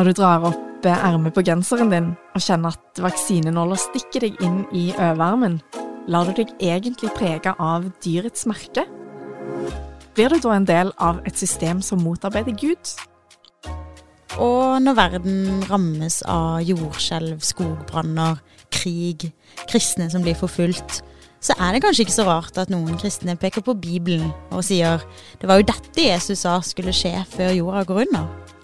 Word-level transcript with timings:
Når 0.00 0.14
du 0.14 0.16
drar 0.16 0.44
opp 0.48 0.86
ermet 0.88 1.34
på 1.36 1.42
genseren 1.44 1.90
din 1.92 2.06
og 2.32 2.40
kjenner 2.40 2.72
at 2.72 3.00
vaksinenåler 3.04 3.76
stikker 3.76 4.24
deg 4.24 4.38
inn 4.40 4.62
i 4.72 4.86
overarmen, 4.94 5.58
lar 6.08 6.24
du 6.24 6.38
deg 6.38 6.54
egentlig 6.56 7.10
prege 7.18 7.52
av 7.60 7.84
dyrets 8.00 8.46
merke? 8.48 8.86
Blir 10.16 10.32
du 10.32 10.38
da 10.40 10.54
en 10.56 10.64
del 10.64 10.88
av 10.96 11.18
et 11.28 11.36
system 11.36 11.82
som 11.84 12.00
motarbeider 12.00 12.56
Gud? 12.56 12.94
Og 14.40 14.80
når 14.80 14.96
verden 14.96 15.66
rammes 15.68 16.16
av 16.24 16.62
jordskjelv, 16.64 17.42
skogbranner, 17.44 18.40
krig, 18.72 19.26
kristne 19.66 20.06
som 20.08 20.24
blir 20.24 20.38
forfulgt, 20.40 21.02
så 21.44 21.58
er 21.60 21.76
det 21.76 21.82
kanskje 21.84 22.06
ikke 22.06 22.16
så 22.16 22.24
rart 22.30 22.56
at 22.62 22.72
noen 22.72 22.96
kristne 22.96 23.36
peker 23.36 23.60
på 23.68 23.76
Bibelen 23.76 24.32
og 24.48 24.64
sier 24.64 25.04
det 25.42 25.52
var 25.52 25.60
jo 25.60 25.68
dette 25.74 26.08
Jesus 26.08 26.46
sa 26.46 26.56
skulle 26.64 26.96
skje 26.96 27.18
før 27.36 27.52
jorda 27.58 27.84
går 27.92 28.02
under. 28.06 28.56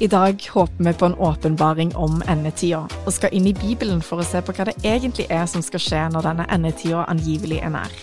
I 0.00 0.06
dag 0.06 0.48
håper 0.50 0.84
vi 0.84 0.92
på 0.92 1.06
en 1.06 1.14
åpenbaring 1.14 1.96
om 1.96 2.22
endetida, 2.28 2.80
og 3.06 3.12
skal 3.12 3.34
inn 3.34 3.46
i 3.46 3.54
Bibelen 3.54 4.00
for 4.02 4.22
å 4.22 4.26
se 4.26 4.40
på 4.42 4.54
hva 4.56 4.66
det 4.66 4.78
egentlig 4.82 5.28
er 5.30 5.44
som 5.50 5.62
skal 5.62 5.82
skje 5.82 6.00
når 6.14 6.26
denne 6.26 6.46
endetida 6.54 7.04
angivelig 7.12 7.60
er 7.62 7.74
nær. 7.76 7.94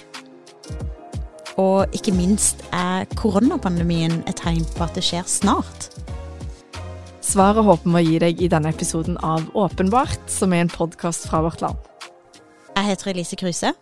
Og 1.60 1.92
ikke 1.96 2.14
minst 2.16 2.64
er 2.72 3.10
koronapandemien 3.20 4.22
et 4.30 4.40
tegn 4.40 4.64
på 4.78 4.86
at 4.86 4.96
det 4.96 5.04
skjer 5.04 5.28
snart. 5.28 5.90
Svaret 7.26 7.66
håper 7.68 7.92
vi 7.92 8.00
å 8.00 8.06
gi 8.06 8.22
deg 8.24 8.40
i 8.42 8.48
denne 8.50 8.72
episoden 8.72 9.20
av 9.26 9.50
Åpenbart, 9.58 10.24
som 10.32 10.54
er 10.56 10.64
en 10.64 10.72
podkast 10.72 11.28
fra 11.30 11.44
vårt 11.46 11.62
land. 11.62 11.78
Jeg 12.78 12.88
heter 12.94 13.12
Elise 13.12 13.38
Kruse. 13.38 13.76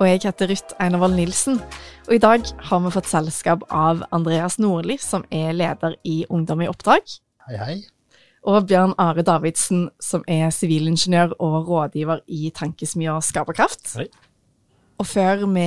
Og 0.00 0.08
jeg 0.08 0.24
heter 0.24 0.50
Ruth 0.50 0.74
Einervold 0.82 1.14
Nilsen. 1.14 1.60
Og 2.08 2.16
i 2.16 2.22
dag 2.22 2.46
har 2.68 2.80
vi 2.82 2.90
fått 2.94 3.10
selskap 3.10 3.62
av 3.70 4.02
Andreas 4.14 4.58
Nordli, 4.58 4.96
som 4.98 5.22
er 5.30 5.54
leder 5.54 5.94
i 6.02 6.24
Ungdom 6.30 6.64
i 6.64 6.70
oppdrag. 6.70 7.02
Hei, 7.44 7.58
hei. 7.60 7.74
Og 8.48 8.64
Bjørn 8.70 8.94
Are 9.00 9.20
Davidsen, 9.20 9.90
som 10.00 10.22
er 10.24 10.48
sivilingeniør 10.48 11.34
og 11.44 11.66
rådgiver 11.68 12.22
i 12.32 12.48
Tankesmia 12.56 13.18
Skaperkraft. 13.20 13.90
Hei. 13.98 14.06
Og 14.94 15.08
før 15.10 15.42
vi 15.52 15.66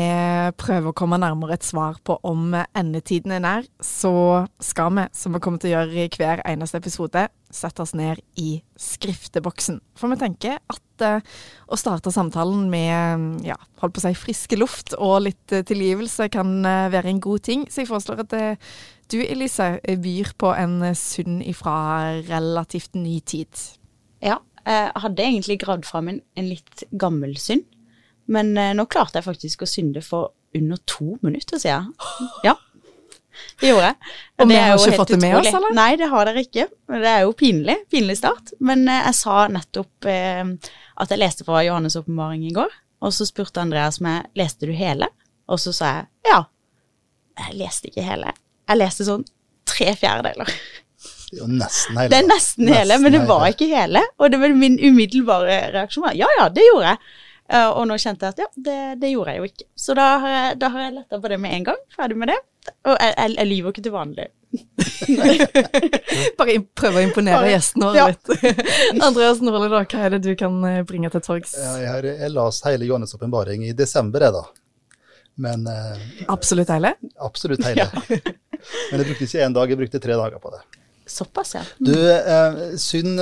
prøver 0.57 0.89
å 0.89 0.95
komme 0.97 1.19
nærmere 1.21 1.57
et 1.57 1.67
svar 1.67 1.99
på 2.07 2.15
om 2.25 2.55
endetiden 2.55 3.35
er 3.35 3.43
nær, 3.43 3.69
så 3.83 4.47
skal 4.63 4.89
vi, 4.95 5.05
som 5.19 5.35
vi 5.35 5.41
kommer 5.43 5.61
til 5.61 5.75
å 5.75 5.75
gjøre 5.75 6.07
i 6.07 6.09
hver 6.15 6.41
eneste 6.47 6.79
episode, 6.81 7.27
sette 7.53 7.83
oss 7.83 7.93
ned 7.93 8.23
i 8.41 8.55
skrifteboksen. 8.81 9.81
For 9.99 10.09
vi 10.09 10.17
tenker 10.23 10.57
at 10.57 11.05
eh, 11.05 11.35
å 11.67 11.77
starte 11.77 12.13
samtalen 12.15 12.71
med 12.71 13.45
ja, 13.45 13.59
holdt 13.83 13.99
på 13.99 14.01
å 14.01 14.07
si 14.07 14.17
friske 14.17 14.57
luft 14.57 14.95
og 14.97 15.27
litt 15.27 15.53
uh, 15.53 15.61
tilgivelse 15.67 16.31
kan 16.33 16.57
uh, 16.65 16.89
være 16.93 17.11
en 17.11 17.21
god 17.23 17.45
ting. 17.45 17.67
Så 17.69 17.83
jeg 17.83 17.91
foreslår 17.91 18.25
at 18.25 18.37
du, 19.11 19.21
Elise, 19.23 19.77
byr 20.03 20.33
på 20.39 20.51
en 20.55 20.79
synd 20.97 21.41
ifra 21.47 21.77
relativt 22.27 22.95
ny 22.97 23.19
tid. 23.21 23.63
Ja, 24.23 24.39
jeg 24.67 24.91
hadde 25.03 25.23
egentlig 25.23 25.59
gravd 25.61 25.87
fram 25.87 26.09
en, 26.11 26.21
en 26.35 26.49
litt 26.51 26.83
gammel 26.91 27.37
synd. 27.39 27.65
Men 28.27 28.57
eh, 28.59 28.73
nå 28.75 28.85
klarte 28.91 29.21
jeg 29.21 29.27
faktisk 29.27 29.63
å 29.63 29.69
synde 29.69 30.03
for 30.03 30.33
under 30.57 30.79
to 30.89 31.15
minutter 31.23 31.59
siden. 31.61 31.93
Ja, 32.43 32.57
det 33.61 33.71
gjorde 33.71 33.91
jeg. 33.91 33.97
Og 34.41 34.49
vi 34.49 34.57
har 34.57 34.73
ikke 34.75 34.99
fått 35.01 35.13
det 35.13 35.19
med 35.21 35.37
oss, 35.39 35.49
eller? 35.51 35.75
Nei, 35.77 35.91
det 35.99 36.09
har 36.11 36.29
dere 36.29 36.43
ikke. 36.45 36.65
Det 36.89 37.11
er 37.11 37.23
jo 37.25 37.35
pinlig. 37.37 37.77
Pinlig 37.93 38.17
start. 38.19 38.53
Men 38.63 38.85
eh, 38.89 39.05
jeg 39.09 39.19
sa 39.19 39.45
nettopp 39.51 40.09
eh, 40.09 40.43
at 40.97 41.13
jeg 41.13 41.21
leste 41.21 41.47
fra 41.47 41.63
Johannes' 41.65 41.97
åpenbaring 41.99 42.47
i 42.49 42.53
går. 42.55 42.73
Og 43.05 43.13
så 43.13 43.27
spurte 43.29 43.61
Andreas 43.61 44.01
meg 44.01 44.27
leste 44.37 44.65
du 44.65 44.73
hele, 44.73 45.05
og 45.45 45.61
så 45.61 45.73
sa 45.75 45.93
jeg 45.93 46.31
ja. 46.31 46.39
Jeg 47.37 47.59
leste 47.59 47.91
ikke 47.91 48.01
hele. 48.01 48.31
Jeg 48.67 48.81
leste 48.81 49.07
sånn 49.07 49.23
tre 49.67 49.93
fjerdedeler. 49.99 50.51
Det 51.27 51.37
er 51.37 51.43
jo 51.43 51.47
nesten 51.51 51.97
hele. 51.99 52.11
Det 52.11 52.19
er 52.21 52.27
nesten 52.27 52.69
hele, 52.71 52.97
men 53.03 53.15
det 53.15 53.23
var 53.27 53.47
ikke 53.51 53.67
hele. 53.71 54.03
Og 54.21 54.31
det 54.31 54.39
var 54.41 54.53
min 54.55 54.77
umiddelbare 54.79 55.57
reaksjon. 55.75 56.09
Ja 56.15 56.29
ja, 56.39 56.47
det 56.53 56.63
gjorde 56.69 56.93
jeg. 56.93 57.15
Uh, 57.47 57.69
og 57.79 57.85
nå 57.87 57.95
kjente 57.95 58.27
jeg 58.27 58.35
at 58.35 58.39
ja, 58.43 58.47
det, 58.59 58.79
det, 59.01 59.11
gjorde 59.13 59.33
jeg 59.33 59.39
jo 59.39 59.49
ikke. 59.51 59.65
Så 59.79 59.95
da 59.95 60.07
har 60.23 60.33
jeg, 60.33 60.55
da 60.59 60.71
har 60.73 60.83
jeg 60.83 60.95
letta 60.97 61.19
på 61.23 61.31
det 61.31 61.37
med 61.43 61.55
en 61.55 61.67
gang. 61.69 61.77
Ferdig 61.95 62.17
med 62.19 62.31
det. 62.33 62.39
Og 62.87 62.95
jeg, 62.95 63.13
jeg, 63.13 63.35
jeg 63.37 63.49
lyver 63.51 63.75
ikke 63.75 63.83
til 63.85 63.95
vanlig. 63.95 64.27
Bare 66.39 66.55
prøve 66.79 67.01
å 67.01 67.03
imponere 67.03 67.39
Bare, 67.39 67.51
gjestene 67.53 67.89
våre 67.89 67.99
ja. 67.99 68.07
litt. 68.11 68.63
Andreas 69.07 69.43
Nordli, 69.43 69.71
hva 69.71 69.83
er 70.03 70.15
det 70.15 70.21
du 70.23 70.31
kan 70.39 70.59
eh, 70.67 70.81
bringe 70.87 71.11
til 71.13 71.23
torgs? 71.23 71.55
Ja, 71.59 71.75
jeg, 71.83 72.15
jeg 72.19 72.33
las 72.35 72.59
hele 72.67 72.87
Johannes' 72.87 73.15
åpenbaring 73.15 73.63
i 73.67 73.75
desember, 73.75 74.27
jeg, 74.27 74.35
da. 74.35 74.66
Men 75.37 75.67
uh, 75.69 75.97
Absolutt 76.33 76.69
hele? 76.73 76.95
Absolutt 77.21 77.65
hele. 77.67 77.85
Men 78.91 79.01
jeg 79.01 79.05
brukte 79.05 79.27
ikke 79.27 79.43
én 79.45 79.53
dag, 79.55 79.69
jeg 79.69 79.79
brukte 79.79 80.01
tre 80.01 80.17
dager 80.17 80.41
på 80.41 80.53
det. 80.55 80.63
Såpass, 81.07 81.53
ja. 81.55 81.61
Du, 81.79 81.93
eh, 81.95 82.57
synd 82.81 83.21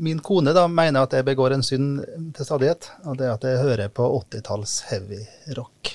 min 0.00 0.20
kone 0.24 0.54
da 0.56 0.64
mener 0.68 1.04
at 1.04 1.12
jeg 1.12 1.26
begår 1.28 1.52
en 1.52 1.64
synd 1.64 2.00
til 2.36 2.46
stadighet, 2.46 2.88
og 3.04 3.18
det 3.20 3.26
er 3.26 3.34
at 3.34 3.44
jeg 3.44 3.60
hører 3.60 3.90
på 3.92 4.06
80-talls 4.22 4.76
heavy 4.88 5.20
rock. 5.58 5.90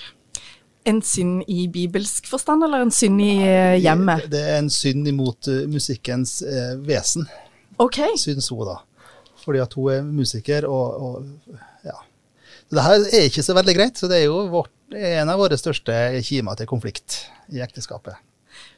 En 0.86 1.00
synd 1.02 1.48
i 1.50 1.66
bibelsk 1.74 2.28
forstand, 2.30 2.68
eller 2.68 2.86
en 2.86 2.94
synd 2.94 3.24
i 3.24 3.32
eh, 3.42 3.78
hjemmet? 3.82 4.28
Det 4.30 4.44
er 4.46 4.60
en 4.60 4.70
synd 4.70 5.10
imot 5.10 5.50
uh, 5.50 5.64
musikkens 5.72 6.38
uh, 6.46 6.76
vesen, 6.86 7.26
Ok. 7.82 8.04
syns 8.22 8.52
hun 8.54 8.68
da. 8.70 8.78
Fordi 9.42 9.64
at 9.64 9.74
hun 9.74 9.90
er 9.96 10.06
musiker, 10.06 10.68
og, 10.70 11.02
og 11.02 11.26
ja. 11.50 11.64
Så 12.70 12.78
det 12.78 12.86
her 12.86 13.04
er 13.06 13.28
ikke 13.30 13.44
så 13.46 13.56
veldig 13.58 13.76
greit, 13.78 14.00
så 14.00 14.10
det 14.10 14.22
er 14.22 14.30
jo 14.30 14.40
vårt, 14.50 14.72
en 14.96 15.30
av 15.30 15.42
våre 15.42 15.58
største 15.60 15.94
kimer 16.26 16.58
til 16.58 16.70
konflikt 16.70 17.20
i 17.54 17.62
ekteskapet. 17.66 18.18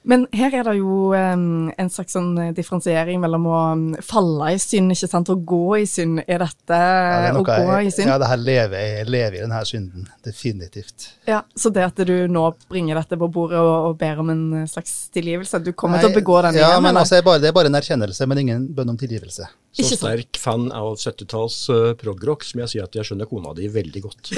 Men 0.07 0.23
her 0.31 0.53
er 0.55 0.63
det 0.63 0.77
jo 0.77 1.11
um, 1.11 1.67
en 1.75 1.89
slags 1.91 2.15
sånn 2.15 2.29
eh, 2.39 2.51
differensiering 2.55 3.19
mellom 3.19 3.47
å 3.51 3.57
falle 4.05 4.53
i 4.55 4.59
synd 4.61 4.95
ikke 4.95 5.09
sant, 5.11 5.31
og 5.33 5.41
gå 5.47 5.81
i 5.81 5.87
synd. 5.89 6.21
Er 6.23 6.39
dette 6.45 6.77
ja, 6.77 7.17
det 7.25 7.31
er 7.33 7.39
å 7.39 7.43
gå 7.43 7.57
jeg, 7.57 7.89
i 7.89 7.91
synd? 7.91 8.11
Ja, 8.13 8.15
det 8.21 8.29
her 8.31 8.39
lever, 8.39 8.85
jeg 8.85 9.09
lever 9.11 9.35
i 9.35 9.41
denne 9.43 9.59
synden. 9.67 10.07
Definitivt. 10.23 11.09
Ja, 11.27 11.41
Så 11.59 11.73
det 11.75 11.83
at 11.89 11.99
du 12.07 12.15
nå 12.31 12.45
bringer 12.71 13.01
dette 13.01 13.19
på 13.19 13.27
bordet 13.27 13.59
og, 13.59 13.73
og 13.89 13.97
ber 13.99 14.23
om 14.23 14.31
en 14.31 14.45
eh, 14.61 14.69
slags 14.71 14.95
tilgivelse 15.11 15.59
Du 15.65 15.73
kommer 15.73 15.99
Nei, 15.99 16.05
til 16.05 16.15
å 16.15 16.19
begå 16.21 16.39
den 16.45 16.61
ja, 16.61 16.71
igjen? 16.71 16.85
Men 16.87 17.01
altså, 17.03 17.19
bare, 17.27 17.43
det 17.43 17.51
er 17.51 17.57
bare 17.59 17.71
en 17.73 17.79
erkjennelse, 17.81 18.29
men 18.31 18.43
ingen 18.45 18.69
bønn 18.77 18.95
om 18.95 18.99
tilgivelse. 18.99 19.49
Så 19.75 19.99
sterk 19.99 20.39
fan 20.39 20.71
av 20.71 20.95
70-talls 20.95 21.59
uh, 21.69 21.91
progrock 21.99 22.47
som 22.47 22.63
jeg 22.63 22.71
sier 22.71 22.87
at 22.87 22.95
jeg 22.95 23.11
skjønner 23.11 23.27
kona 23.29 23.51
di 23.57 23.67
veldig 23.69 24.05
godt. 24.07 24.31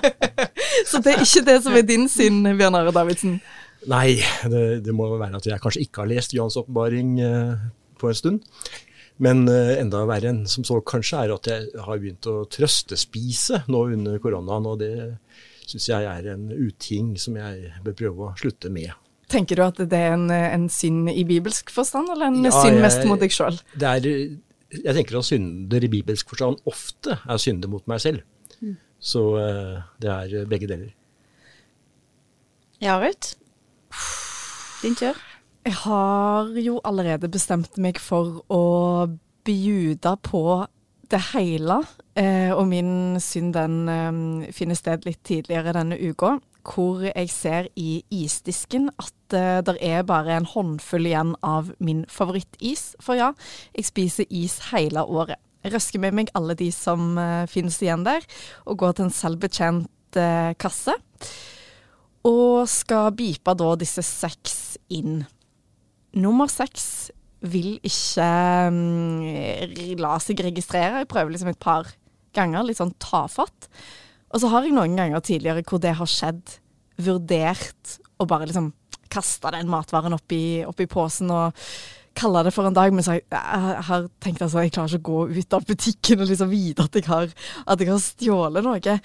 så 0.90 1.04
det 1.04 1.12
er 1.12 1.22
ikke 1.22 1.44
det 1.52 1.60
som 1.68 1.76
er 1.76 1.86
din 1.86 2.08
synd, 2.10 2.48
Bjørn 2.56 2.80
Are 2.80 2.96
Davidsen? 2.96 3.36
Nei, 3.90 4.18
det, 4.50 4.64
det, 4.86 4.94
må 4.94 5.08
være 5.14 5.38
at 5.38 5.46
jeg 5.46 5.62
kanskje 5.62 5.84
ikke 5.86 6.02
har 6.02 6.10
lest 6.10 6.34
Johans 6.34 6.58
åpenbaring 6.58 7.16
eh, 7.22 7.64
på 8.00 8.10
en 8.10 8.18
stund. 8.18 8.44
Men 9.22 9.46
eh, 9.48 9.76
enda 9.80 10.02
verre 10.08 10.32
enn 10.32 10.44
som 10.50 10.66
så 10.66 10.80
kanskje 10.84 11.22
er 11.22 11.34
at 11.36 11.48
jeg 11.50 11.84
har 11.86 12.00
begynt 12.02 12.28
å 12.30 12.40
trøstespise 12.52 13.62
nå 13.70 13.84
under 13.94 14.18
koronaen. 14.22 14.68
Og 14.68 14.80
det 14.82 14.92
syns 15.66 15.90
jeg 15.92 16.08
er 16.10 16.32
en 16.34 16.48
uting 16.50 17.14
som 17.20 17.38
jeg 17.38 17.72
bør 17.84 17.98
prøve 18.02 18.28
å 18.28 18.34
slutte 18.40 18.72
med. 18.74 18.92
Tenker 19.30 19.58
du 19.58 19.64
at 19.64 19.80
det 19.90 19.98
er 19.98 20.12
en, 20.14 20.28
en 20.30 20.68
synd 20.70 21.10
i 21.10 21.24
bibelsk 21.26 21.72
forstand, 21.74 22.12
eller 22.14 22.28
en 22.30 22.44
ja, 22.46 22.52
synd 22.54 22.78
mest 22.82 23.02
mot 23.08 23.22
deg 23.22 23.34
sjøl? 23.34 23.56
Jeg 23.78 24.92
tenker 24.98 25.18
at 25.18 25.26
synder 25.26 25.82
i 25.82 25.90
bibelsk 25.90 26.30
forstand 26.30 26.62
ofte 26.70 27.18
er 27.22 27.42
synder 27.42 27.70
mot 27.70 27.82
meg 27.90 28.02
selv. 28.02 28.22
Mm. 28.60 28.76
Så 29.02 29.24
uh, 29.34 29.82
det 30.02 30.12
er 30.12 30.46
begge 30.50 30.70
deler. 30.70 30.94
Ja, 32.82 33.00
Ruth? 33.02 33.34
Din 34.82 34.96
tur. 34.98 35.16
Jeg 35.66 35.74
har 35.82 36.50
jo 36.62 36.78
allerede 36.86 37.28
bestemt 37.32 37.78
meg 37.82 37.98
for 37.98 38.42
å 38.52 38.64
bjuda 39.46 40.12
på 40.22 40.42
det 41.10 41.22
hele. 41.32 41.80
Eh, 42.18 42.52
og 42.54 42.68
min 42.70 43.18
synd 43.22 43.54
den 43.56 43.88
eh, 43.90 44.52
finner 44.54 44.78
sted 44.78 45.06
litt 45.08 45.22
tidligere 45.26 45.74
denne 45.74 45.98
uka. 45.98 46.36
Hvor 46.66 47.02
jeg 47.06 47.30
ser 47.30 47.66
i 47.78 48.00
isdisken 48.14 48.88
at 48.98 49.34
eh, 49.34 49.58
det 49.66 49.76
er 49.82 50.06
bare 50.06 50.36
en 50.36 50.48
håndfull 50.50 51.10
igjen 51.10 51.34
av 51.46 51.72
min 51.78 52.04
favorittis. 52.10 52.92
For 53.02 53.18
ja, 53.18 53.32
jeg 53.74 53.90
spiser 53.90 54.30
is 54.30 54.58
hele 54.70 55.02
året. 55.02 55.42
Jeg 55.66 55.74
røsker 55.74 56.02
med 56.02 56.14
meg 56.14 56.30
alle 56.38 56.54
de 56.54 56.70
som 56.74 57.16
eh, 57.18 57.50
finnes 57.50 57.82
igjen 57.82 58.06
der, 58.06 58.22
og 58.70 58.78
går 58.82 58.96
til 58.96 59.08
en 59.08 59.14
selvbetjent 59.18 60.22
eh, 60.22 60.54
kasse 60.62 60.94
og 62.26 62.66
skal 62.70 63.12
beepe 63.16 63.54
da 63.58 63.74
disse 63.78 64.02
seks 64.04 64.76
inn. 64.92 65.20
Nummer 66.16 66.50
seks 66.50 67.12
vil 67.46 67.76
ikke 67.84 68.26
um, 68.72 69.22
la 70.00 70.16
seg 70.22 70.40
registrere. 70.46 71.02
Jeg 71.02 71.10
prøver 71.10 71.34
liksom 71.34 71.52
et 71.52 71.60
par 71.62 71.92
ganger, 72.36 72.66
litt 72.66 72.80
sånn 72.80 72.94
tafatt. 73.02 73.68
Og 74.32 74.42
så 74.42 74.50
har 74.52 74.66
jeg 74.66 74.74
noen 74.76 74.96
ganger 74.98 75.22
tidligere 75.24 75.64
hvor 75.68 75.82
det 75.82 75.94
har 76.00 76.10
skjedd, 76.10 76.56
vurdert 76.96 77.98
å 78.16 78.26
bare 78.28 78.48
liksom 78.48 78.72
kaste 79.12 79.52
den 79.54 79.68
matvaren 79.70 80.16
oppi, 80.16 80.64
oppi 80.66 80.88
posen 80.90 81.30
og 81.32 81.66
kalle 82.16 82.42
det 82.46 82.52
for 82.56 82.68
en 82.68 82.76
dag, 82.76 82.94
men 82.96 83.04
så 83.04 83.18
jeg, 83.18 83.26
jeg 83.28 83.82
har 83.90 84.06
tenkt 84.24 84.42
altså, 84.44 84.62
jeg 84.64 84.72
klarer 84.72 84.96
ikke 84.96 85.12
å 85.12 85.26
gå 85.28 85.42
ut 85.42 85.56
av 85.56 85.66
butikken 85.68 86.22
og 86.24 86.30
liksom 86.30 86.48
vite 86.48 86.86
at 86.86 86.96
jeg 86.96 87.06
har, 87.10 87.34
at 87.68 87.82
jeg 87.82 87.90
har 87.92 88.00
stjålet 88.02 88.64
noe. 88.64 88.96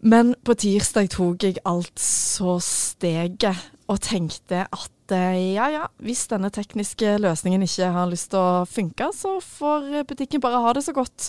Men 0.00 0.32
på 0.46 0.54
tirsdag 0.56 1.10
tok 1.12 1.44
jeg 1.44 1.58
altså 1.68 2.56
steget 2.64 3.66
og 3.90 3.98
tenkte 4.00 4.62
at 4.64 5.12
eh, 5.12 5.56
ja 5.56 5.66
ja, 5.72 5.82
hvis 6.00 6.24
denne 6.30 6.48
tekniske 6.54 7.18
løsningen 7.20 7.66
ikke 7.66 7.90
har 7.92 8.08
lyst 8.08 8.30
til 8.32 8.40
å 8.40 8.64
funke, 8.68 9.10
så 9.12 9.36
får 9.44 10.06
butikken 10.08 10.40
bare 10.40 10.62
ha 10.64 10.72
det 10.76 10.86
så 10.86 10.94
godt. 10.96 11.28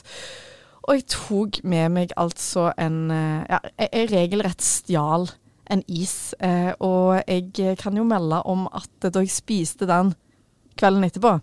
Og 0.88 0.96
jeg 0.98 1.08
tok 1.12 1.60
med 1.68 1.92
meg 1.98 2.16
altså 2.18 2.70
en 2.80 3.12
eh, 3.12 3.44
Ja, 3.50 3.60
jeg 3.82 4.12
regelrett 4.14 4.64
stjal 4.64 5.28
en 5.72 5.84
is. 5.92 6.34
Eh, 6.40 6.72
og 6.80 7.20
jeg 7.28 7.76
kan 7.80 7.98
jo 7.98 8.08
melde 8.08 8.42
om 8.48 8.66
at 8.72 9.12
da 9.12 9.24
jeg 9.24 9.34
spiste 9.34 9.88
den 9.90 10.14
kvelden 10.80 11.06
etterpå, 11.08 11.36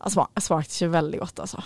altså, 0.00 0.26
jeg 0.36 0.48
smakte 0.48 0.76
ikke 0.76 0.96
veldig 0.96 1.20
godt, 1.20 1.44
altså. 1.44 1.62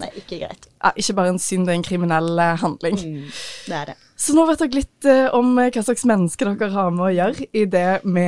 Nei, 0.00 0.08
ikke 0.20 0.38
greit. 0.44 0.68
Ja, 0.78 0.92
ikke 0.96 1.16
bare 1.18 1.32
en 1.34 1.42
synd, 1.42 1.66
det 1.66 1.74
er 1.74 1.80
en 1.80 1.84
kriminell 1.84 2.40
handling. 2.62 3.00
Mm, 3.00 3.34
det 3.66 3.76
er 3.76 3.92
det. 3.92 3.98
Så 4.20 4.36
nå 4.36 4.44
vet 4.50 4.60
dere 4.60 4.76
litt 4.82 5.08
uh, 5.08 5.32
om 5.36 5.54
hva 5.56 5.82
slags 5.84 6.04
mennesker 6.08 6.52
dere 6.52 6.72
har 6.74 6.90
med 6.92 7.06
å 7.06 7.12
gjøre 7.14 7.46
i 7.56 7.66
det 7.72 8.00
vi 8.04 8.24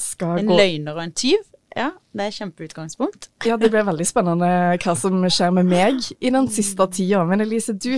skal 0.00 0.38
en 0.38 0.48
gå 0.48 0.54
En 0.54 0.60
løgner 0.62 0.96
og 0.96 1.02
en 1.04 1.16
tyv? 1.22 1.42
Ja, 1.76 1.90
det 2.16 2.28
er 2.28 2.36
kjempeutgangspunkt. 2.36 3.28
Ja, 3.48 3.58
det 3.60 3.72
blir 3.72 3.84
veldig 3.86 4.06
spennende 4.08 4.48
hva 4.80 4.94
som 4.98 5.20
skjer 5.28 5.52
med 5.56 5.68
meg 5.68 6.00
i 6.20 6.32
den 6.32 6.48
siste 6.52 6.86
tida. 6.92 7.24
Men 7.28 7.44
Elise, 7.44 7.74
du 7.76 7.96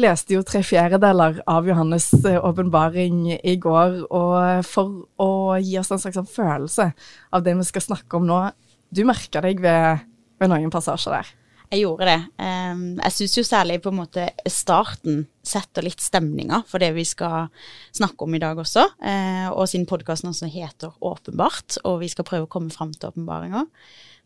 leste 0.00 0.36
jo 0.36 0.44
tre 0.46 0.62
fjerdedeler 0.64 1.40
av 1.50 1.68
Johannes' 1.68 2.12
eh, 2.28 2.38
åpenbaring 2.38 3.24
i 3.34 3.56
går. 3.60 4.02
Og 4.06 4.68
for 4.68 5.04
å 5.20 5.58
gi 5.58 5.78
oss 5.80 5.90
en 5.92 6.02
slags 6.02 6.20
sånn 6.20 6.30
følelse 6.30 6.90
av 7.34 7.44
det 7.46 7.56
vi 7.58 7.68
skal 7.68 7.88
snakke 7.88 8.20
om 8.20 8.28
nå, 8.28 8.42
du 8.90 9.04
merka 9.08 9.42
deg 9.44 9.62
ved, 9.64 10.06
ved 10.40 10.52
noen 10.52 10.72
passasjer 10.72 11.18
der? 11.18 11.34
Jeg 11.70 11.84
gjorde 11.84 12.06
det. 12.08 12.18
Jeg 12.42 13.14
syns 13.14 13.36
jo 13.38 13.42
særlig 13.46 13.76
på 13.82 13.92
en 13.92 14.00
måte 14.00 14.24
starten 14.50 15.20
setter 15.46 15.84
litt 15.86 16.02
stemninga 16.02 16.64
for 16.66 16.82
det 16.82 16.88
vi 16.96 17.04
skal 17.06 17.46
snakke 17.94 18.26
om 18.26 18.34
i 18.34 18.40
dag 18.42 18.58
også. 18.58 18.88
Eh, 18.98 19.46
og 19.52 19.68
siden 19.70 19.86
podkasten 19.86 20.32
også 20.32 20.50
heter 20.50 20.96
Åpenbart, 20.98 21.78
og 21.86 22.00
vi 22.02 22.10
skal 22.10 22.26
prøve 22.26 22.48
å 22.48 22.50
komme 22.50 22.74
fram 22.74 22.90
til 22.90 23.12
åpenbaringer, 23.12 23.70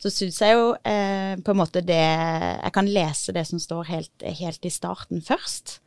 så 0.01 0.13
syns 0.13 0.41
jeg 0.41 0.57
jo 0.57 0.73
eh, 0.89 1.37
på 1.37 1.53
en 1.53 1.61
måte 1.61 1.85
det 1.85 2.01
Jeg 2.01 2.73
kan 2.75 2.89
lese 2.89 3.37
det 3.37 3.45
som 3.53 3.61
står 3.61 3.93
helt, 3.93 4.27
helt 4.41 4.65
i 4.65 4.73
starten 4.73 5.21
først. 5.25 5.79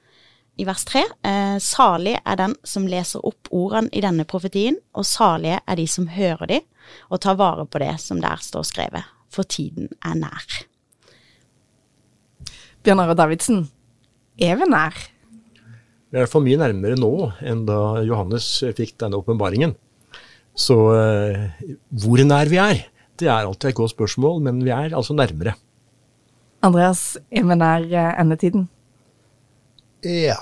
I 0.62 0.66
vers 0.66 0.86
tre. 0.90 1.04
Eh, 1.26 1.58
salig 1.62 2.20
er 2.22 2.38
den 2.38 2.54
som 2.66 2.86
leser 2.90 3.26
opp 3.26 3.50
ordene 3.50 3.90
i 3.94 4.06
denne 4.06 4.30
profetien, 4.30 4.78
og 4.94 5.10
salige 5.10 5.58
er 5.66 5.82
de 5.82 5.90
som 5.90 6.10
hører 6.14 6.54
de, 6.54 6.64
og 7.10 7.22
tar 7.26 7.42
vare 7.42 7.66
på 7.66 7.82
det 7.82 7.96
som 8.02 8.22
der 8.22 8.42
står 8.42 8.66
skrevet, 8.76 9.14
for 9.34 9.46
tiden 9.46 9.90
er 10.06 10.22
nær. 10.22 10.66
Bjørn 12.88 13.02
Are 13.04 13.16
Davidsen, 13.20 13.66
er 14.40 14.54
vi 14.56 14.66
nær? 14.72 14.96
Vi 14.96 16.16
er 16.16 16.22
i 16.22 16.24
hvert 16.24 16.32
fall 16.32 16.46
mye 16.46 16.60
nærmere 16.62 16.96
nå 16.96 17.10
enn 17.44 17.66
da 17.68 18.00
Johannes 18.08 18.46
fikk 18.78 18.94
denne 19.04 19.20
åpenbaringen. 19.20 19.74
Så 20.56 20.78
eh, 20.96 21.66
hvor 21.92 22.24
nær 22.24 22.48
vi 22.48 22.62
er, 22.64 22.86
det 23.20 23.28
er 23.28 23.44
alltid 23.44 23.74
et 23.74 23.80
godt 23.82 23.92
spørsmål, 23.92 24.40
men 24.48 24.64
vi 24.64 24.72
er 24.72 24.96
altså 24.96 25.18
nærmere. 25.18 25.58
Andreas, 26.64 27.18
er 27.28 27.44
vi 27.52 27.60
nær 27.60 27.92
eh, 27.92 28.10
endetiden? 28.24 28.70
Ja. 30.08 30.40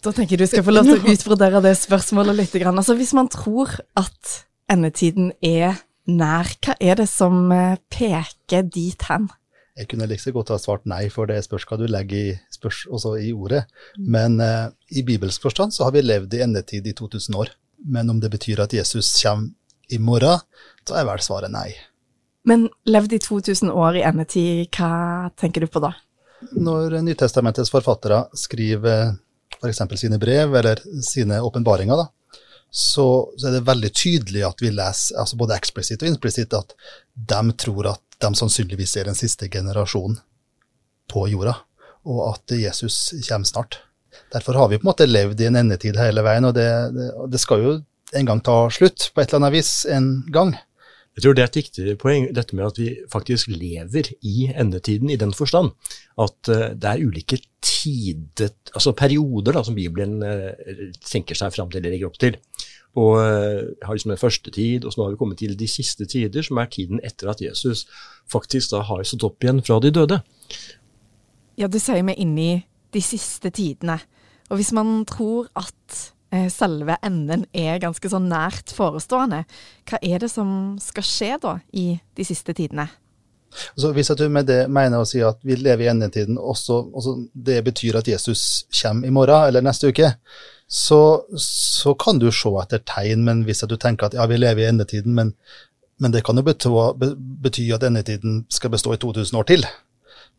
Da 0.00 0.16
tenker 0.16 0.38
jeg 0.38 0.46
du 0.46 0.54
skal 0.54 0.64
få 0.64 0.78
lov 0.78 0.88
til 0.88 0.96
å 0.96 1.12
utbrodere 1.12 1.60
det 1.68 1.76
spørsmålet 1.76 2.40
litt. 2.40 2.56
Altså, 2.72 2.96
hvis 2.96 3.12
man 3.20 3.28
tror 3.28 3.82
at 4.00 4.36
endetiden 4.72 5.34
er 5.44 5.82
nær, 6.08 6.56
hva 6.56 6.80
er 6.80 7.02
det 7.04 7.10
som 7.12 7.50
eh, 7.52 7.76
peker 7.92 8.64
dit 8.64 9.10
hen? 9.12 9.28
Jeg 9.76 9.90
kunne 9.90 10.08
like 10.08 10.32
godt 10.32 10.54
ha 10.54 10.56
svart 10.60 10.86
nei, 10.88 11.06
for 11.12 11.28
det 11.28 11.42
spørs 11.44 11.66
hva 11.68 11.76
du 11.76 11.84
legger 11.90 12.30
i, 12.30 12.36
spørs, 12.54 12.86
også 12.88 13.16
i 13.20 13.32
ordet. 13.36 13.66
Men 14.00 14.40
eh, 14.40 14.70
i 14.96 15.04
bibelsk 15.04 15.44
forstand 15.44 15.76
så 15.76 15.84
har 15.84 15.92
vi 15.96 16.04
levd 16.04 16.34
i 16.34 16.40
endetid 16.46 16.88
i 16.88 16.94
2000 16.96 17.36
år. 17.36 17.52
Men 17.84 18.10
om 18.10 18.22
det 18.22 18.32
betyr 18.32 18.64
at 18.64 18.72
Jesus 18.72 19.12
kommer 19.20 19.52
i 19.92 20.00
morgen, 20.02 20.40
så 20.88 20.96
er 20.98 21.06
vel 21.06 21.22
svaret 21.22 21.52
nei. 21.52 21.68
Men 22.46 22.68
levd 22.88 23.18
i 23.18 23.20
2000 23.22 23.70
år 23.74 24.00
i 24.00 24.06
endetid, 24.06 24.66
hva 24.74 25.28
tenker 25.38 25.66
du 25.66 25.70
på 25.70 25.82
da? 25.84 25.92
Når 26.56 26.98
Nytestamentets 27.04 27.72
forfattere 27.72 28.24
skriver 28.36 29.16
f.eks. 29.58 29.82
sine 30.00 30.18
brev 30.22 30.54
eller 30.58 30.80
sine 31.04 31.40
åpenbaringer, 31.42 32.06
så, 32.70 33.06
så, 33.38 33.48
er 33.48 33.56
det 33.56 33.66
veldig 33.66 33.90
tydelig 33.94 34.42
at 34.44 34.60
vi 34.60 34.70
leser, 34.74 35.16
altså 35.20 35.38
både 35.40 35.56
eksplisitt 35.56 36.02
og 36.02 36.10
implisitt, 36.10 36.54
at 36.54 36.74
de 37.16 37.56
tror 37.56 37.92
at 37.94 38.02
de 38.22 38.30
sannsynligvis 38.36 38.96
er 39.00 39.08
den 39.08 39.18
siste 39.18 39.48
generasjonen 39.52 40.18
på 41.10 41.26
jorda, 41.30 41.56
og 42.06 42.22
at 42.34 42.56
Jesus 42.58 43.14
kommer 43.28 43.48
snart. 43.48 43.80
Derfor 44.32 44.56
har 44.58 44.70
vi 44.70 44.78
på 44.78 44.86
en 44.86 44.92
måte 44.92 45.08
levd 45.08 45.40
i 45.40 45.48
en 45.50 45.58
endetid 45.60 45.98
hele 46.00 46.24
veien, 46.24 46.46
og 46.48 46.54
det, 46.56 46.68
det, 46.96 47.10
det 47.32 47.40
skal 47.42 47.62
jo 47.62 47.74
en 48.16 48.28
gang 48.28 48.40
ta 48.44 48.56
slutt, 48.72 49.10
på 49.12 49.22
et 49.22 49.28
eller 49.28 49.42
annet 49.42 49.56
vis, 49.56 49.72
en 49.92 50.10
gang. 50.32 50.54
Jeg 51.16 51.24
tror 51.24 51.36
det 51.36 51.42
er 51.42 51.48
et 51.48 51.58
viktig 51.58 51.94
poeng, 52.00 52.26
dette 52.36 52.56
med 52.56 52.66
at 52.66 52.78
vi 52.80 52.90
faktisk 53.12 53.48
lever 53.48 54.10
i 54.20 54.50
endetiden 54.52 55.08
i 55.12 55.16
den 55.20 55.32
forstand 55.36 55.72
at 56.20 56.50
uh, 56.52 56.74
det 56.76 56.90
er 56.90 57.04
ulike 57.04 57.38
tider, 57.64 58.52
altså 58.74 58.92
perioder 58.96 59.56
da, 59.56 59.62
som 59.64 59.76
Bibelen 59.76 60.20
tenker 61.08 61.38
seg 61.38 61.54
fram 61.54 61.72
til 61.72 61.80
eller 61.80 61.96
legger 61.96 62.10
opp 62.10 62.20
til. 62.20 62.36
Og 62.96 63.18
uh, 63.20 63.76
har 63.84 63.96
liksom 63.96 64.14
en 64.14 64.20
første 64.20 64.50
tid, 64.50 64.84
og 64.84 64.92
så 64.92 65.00
nå 65.00 65.06
har 65.06 65.14
vi 65.14 65.20
kommet 65.20 65.40
til 65.42 65.56
de 65.58 65.68
siste 65.68 66.06
tider, 66.08 66.44
som 66.46 66.60
er 66.62 66.70
tiden 66.72 67.02
etter 67.04 67.28
at 67.32 67.42
Jesus 67.44 67.84
faktisk 68.32 68.72
da 68.72 68.82
har 68.88 69.04
stått 69.04 69.26
opp 69.28 69.44
igjen 69.44 69.60
fra 69.64 69.78
de 69.84 69.92
døde. 69.92 70.20
Ja, 71.60 71.68
du 71.68 71.78
sier 71.80 72.02
vi 72.02 72.14
er 72.14 72.24
inne 72.24 72.44
i 72.44 72.58
de 72.96 73.02
siste 73.04 73.52
tidene. 73.52 73.98
Og 74.50 74.60
hvis 74.60 74.72
man 74.76 75.00
tror 75.08 75.48
at 75.58 76.02
eh, 76.32 76.48
selve 76.52 76.98
enden 77.04 77.46
er 77.56 77.82
ganske 77.82 78.10
sånn 78.10 78.28
nært 78.30 78.72
forestående, 78.76 79.42
hva 79.88 80.00
er 80.00 80.22
det 80.22 80.30
som 80.32 80.76
skal 80.82 81.06
skje 81.06 81.32
da 81.42 81.58
i 81.76 81.88
de 82.16 82.26
siste 82.26 82.54
tidene? 82.56 82.88
Så 83.76 83.92
Hvis 83.92 84.10
du 84.18 84.28
med 84.28 84.46
det 84.46 84.66
mener 84.68 85.00
å 85.00 85.08
si 85.08 85.22
at 85.24 85.38
vi 85.46 85.56
lever 85.56 85.86
i 85.86 85.88
endetiden, 85.88 86.36
også, 86.36 86.80
også 86.92 87.14
det 87.32 87.62
betyr 87.64 87.96
at 88.00 88.08
Jesus 88.08 88.66
kommer 88.82 89.08
i 89.08 89.14
morgen 89.14 89.48
eller 89.48 89.64
neste 89.64 89.88
uke, 89.88 90.12
så, 90.66 91.00
så 91.38 91.94
kan 91.94 92.18
du 92.18 92.30
se 92.34 92.50
etter 92.62 92.82
tegn. 92.86 93.24
Men 93.26 93.44
hvis 93.46 93.64
du 93.66 93.76
tenker 93.76 94.08
at 94.08 94.18
ja, 94.18 94.26
vi 94.26 94.38
lever 94.40 94.64
i 94.64 94.70
endetiden, 94.70 95.14
men 95.14 95.34
men 95.98 96.12
det 96.12 96.22
kan 96.26 96.36
jo 96.36 96.44
bety, 96.44 96.70
bety 97.42 97.66
at 97.72 97.84
endetiden 97.88 98.42
skal 98.52 98.72
bestå 98.74 98.94
i 98.94 99.00
2000 99.00 99.38
år 99.40 99.46
til. 99.48 99.66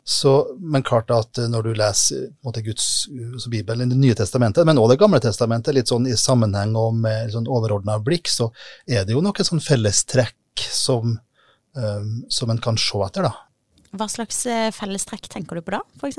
Så, 0.08 0.32
men 0.56 0.84
klart 0.86 1.10
at 1.12 1.40
når 1.50 1.66
du 1.66 1.72
leser 1.76 2.28
måte, 2.46 2.62
Guds 2.64 3.08
bibel 3.10 3.50
Bibelen, 3.50 3.90
Det 3.90 3.98
nye 3.98 4.14
testamentet, 4.16 4.64
men 4.64 4.78
også 4.78 4.94
Det 4.94 5.00
gamle 5.02 5.20
testamentet, 5.20 5.74
litt 5.74 5.90
sånn 5.90 6.06
i 6.08 6.16
sammenheng 6.16 6.76
og 6.80 6.94
med 6.96 7.34
sånn 7.34 7.50
overordna 7.50 7.98
blikk, 8.00 8.30
så 8.30 8.48
er 8.86 9.04
det 9.04 9.12
jo 9.12 9.20
noen 9.24 9.50
sånn 9.50 9.60
fellestrekk 9.60 10.64
som, 10.72 11.18
um, 11.76 12.14
som 12.30 12.50
en 12.50 12.62
kan 12.62 12.78
se 12.80 13.02
etter, 13.04 13.28
da. 13.28 13.34
Hva 13.98 14.08
slags 14.08 14.46
eh, 14.46 14.70
fellestrekk 14.72 15.28
tenker 15.28 15.58
du 15.58 15.66
på 15.66 15.76
da, 15.76 15.82
f.eks.? 16.00 16.18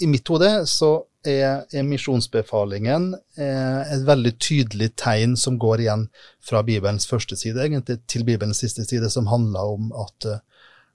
I 0.00 0.08
mitt 0.08 0.26
hode 0.32 0.50
så 0.70 0.96
er, 1.26 1.64
er 1.72 1.86
misjonsbefalingen 1.86 3.14
eh, 3.38 3.80
et 3.94 4.04
veldig 4.06 4.32
tydelig 4.40 4.92
tegn 5.00 5.36
som 5.36 5.58
går 5.60 5.84
igjen 5.84 6.06
fra 6.44 6.62
Bibelens 6.66 7.08
første 7.10 7.36
side 7.36 7.60
egentlig 7.64 8.00
til 8.10 8.24
Bibelens 8.28 8.62
siste 8.62 8.86
side, 8.88 9.10
som 9.12 9.28
handler 9.30 9.74
om 9.74 9.90
at, 9.92 10.28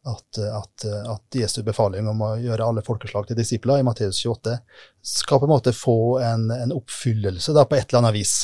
at, 0.10 0.40
at, 0.42 0.88
at 1.14 1.38
Jesu 1.38 1.62
befaling 1.68 2.10
om 2.10 2.24
å 2.26 2.32
gjøre 2.42 2.66
alle 2.66 2.86
folkeslag 2.86 3.30
til 3.30 3.40
disipler 3.40 3.82
i 3.82 3.88
Matteus 3.88 4.24
28 4.26 4.58
skal 5.06 5.42
på 5.42 5.50
en 5.50 5.56
måte 5.56 5.76
få 5.76 5.98
en, 6.26 6.50
en 6.54 6.76
oppfyllelse 6.76 7.56
da, 7.56 7.68
på 7.70 7.78
et 7.78 7.90
eller 7.90 8.06
annet 8.06 8.18
vis. 8.18 8.38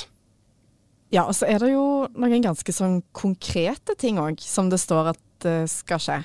Ja, 1.11 1.25
og 1.25 1.35
så 1.35 1.49
er 1.49 1.59
det 1.59 1.73
jo 1.73 2.05
noen 2.15 2.45
ganske 2.45 2.71
sånn 2.71 3.01
konkrete 3.11 3.97
ting 3.99 4.21
òg, 4.21 4.39
som 4.39 4.69
det 4.71 4.79
står 4.79 5.11
at 5.11 5.49
skal 5.67 5.99
skje. 5.99 6.21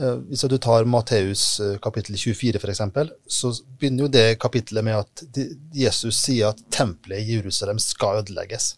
Eh, 0.00 0.18
hvis 0.30 0.44
du 0.46 0.58
tar 0.58 0.84
Matteus 0.84 1.60
eh, 1.60 1.78
kapittel 1.82 2.16
24 2.16 2.58
f.eks., 2.58 2.82
så 3.26 3.52
begynner 3.78 4.06
jo 4.06 4.10
det 4.12 4.26
kapittelet 4.38 4.86
med 4.86 5.00
at 5.00 5.40
Jesus 5.74 6.20
sier 6.22 6.52
at 6.52 6.62
tempelet 6.70 7.24
i 7.24 7.38
Jerusalem 7.38 7.80
skal 7.82 8.22
ødelegges. 8.22 8.76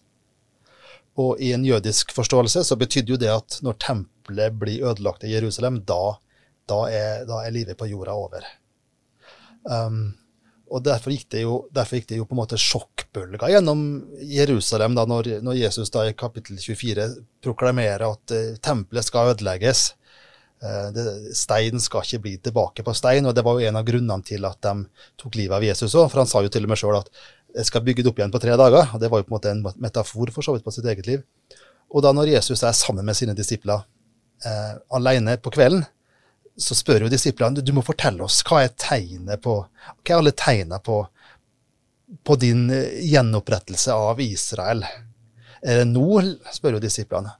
Og 1.21 1.41
i 1.43 1.51
en 1.53 1.65
jødisk 1.65 2.15
forståelse 2.15 2.63
så 2.65 2.79
betydde 2.79 3.13
jo 3.13 3.19
det 3.21 3.29
at 3.33 3.59
når 3.61 3.77
tempelet 3.83 4.57
blir 4.57 4.87
ødelagt 4.87 5.27
i 5.27 5.33
Jerusalem, 5.35 5.81
da, 5.85 6.15
da, 6.71 6.81
er, 6.89 7.27
da 7.29 7.43
er, 7.43 7.53
livet 7.53 7.77
på 7.77 7.89
jorda 7.91 8.15
over. 8.15 8.47
Um, 9.67 10.15
og 10.71 10.85
derfor 10.87 11.11
gikk, 11.11 11.35
jo, 11.43 11.65
derfor 11.75 11.99
gikk 11.99 12.07
det 12.09 12.21
jo 12.21 12.25
på 12.25 12.33
en 12.33 12.39
måte 12.39 12.57
sjokkbølger 12.57 13.51
gjennom 13.51 13.81
Jerusalem 14.23 14.95
da 14.97 15.03
når, 15.05 15.35
når 15.43 15.59
Jesus 15.59 15.91
da 15.93 16.07
i 16.07 16.15
kapittel 16.17 16.57
24 16.63 17.09
proklamerer 17.43 18.07
at 18.07 18.33
uh, 18.33 18.55
tempelet 18.63 19.05
skal 19.05 19.35
ødelegges. 19.35 19.91
Eh, 20.61 20.87
det, 20.93 21.35
stein 21.37 21.81
skal 21.81 22.05
ikke 22.05 22.21
bli 22.25 22.33
tilbake 22.37 22.85
på 22.85 22.93
stein, 22.93 23.25
og 23.25 23.35
det 23.35 23.43
var 23.45 23.57
jo 23.57 23.69
en 23.69 23.79
av 23.79 23.85
grunnene 23.87 24.25
til 24.25 24.45
at 24.45 24.61
de 24.61 24.75
tok 25.21 25.37
livet 25.39 25.57
av 25.57 25.65
Jesus 25.65 25.95
òg. 25.95 26.09
For 26.11 26.21
han 26.21 26.29
sa 26.29 26.43
jo 26.45 26.51
til 26.53 26.67
og 26.67 26.73
med 26.73 26.81
sjøl 26.81 26.99
at 26.99 27.09
jeg 27.55 27.67
skal 27.67 27.83
bygge 27.85 28.05
det 28.05 28.11
opp 28.11 28.21
igjen 28.21 28.33
på 28.33 28.41
tre 28.43 28.57
dager. 28.59 28.93
og 28.93 29.01
Det 29.01 29.09
var 29.11 29.21
jo 29.21 29.27
på 29.27 29.33
en 29.33 29.37
måte 29.39 29.53
en 29.55 29.63
metafor 29.81 30.33
for 30.35 30.45
så 30.45 30.55
vidt 30.55 30.67
på 30.67 30.73
sitt 30.75 30.85
eget 30.85 31.09
liv. 31.09 31.25
Og 31.91 32.05
da 32.05 32.13
når 32.15 32.35
Jesus 32.37 32.63
er 32.63 32.77
sammen 32.77 33.05
med 33.05 33.17
sine 33.17 33.35
disipler 33.35 33.81
eh, 34.45 34.77
alene 34.95 35.35
på 35.41 35.51
kvelden, 35.51 35.83
så 36.61 36.75
spør 36.75 37.05
jo 37.05 37.11
disiplene 37.11 37.63
du 37.63 37.71
må 37.73 37.83
fortelle 37.83 38.23
oss 38.25 38.41
hva 38.45 38.61
er 38.65 38.75
tegnet 38.79 39.41
på, 39.43 39.55
hva 39.65 40.13
er 40.13 40.19
alle 40.19 40.33
tegnene 40.37 40.77
på, 40.83 40.99
på 42.27 42.37
din 42.39 42.67
eh, 42.69 43.01
gjenopprettelse 43.09 43.97
av 43.97 44.21
Israel. 44.23 44.85
Er 45.61 45.83
det 45.83 45.91
nå, 45.91 46.07
spør 46.53 46.77
jo 46.77 46.81
disiplene. 46.81 47.35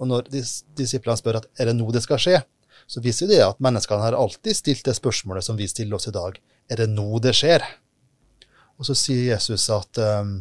Og 0.00 0.08
når 0.08 0.30
disiplene 0.32 1.18
spør 1.20 1.40
at 1.42 1.48
er 1.60 1.70
det 1.70 1.76
nå 1.76 1.90
det 1.92 2.02
skal 2.04 2.20
skje, 2.22 2.40
så 2.90 3.02
viser 3.04 3.28
det 3.30 3.42
at 3.44 3.60
menneskene 3.62 4.02
har 4.02 4.16
alltid 4.18 4.56
stilt 4.56 4.86
det 4.88 4.96
spørsmålet 4.96 5.46
som 5.46 5.58
vi 5.58 5.68
stiller 5.70 5.98
oss 5.98 6.08
i 6.10 6.14
dag. 6.14 6.38
Er 6.70 6.80
det 6.80 6.88
nå 6.90 7.20
det 7.22 7.36
skjer? 7.38 7.64
Og 8.80 8.88
så 8.88 8.96
sier 8.96 9.34
Jesus 9.34 9.68
at 9.74 10.00
um, 10.00 10.40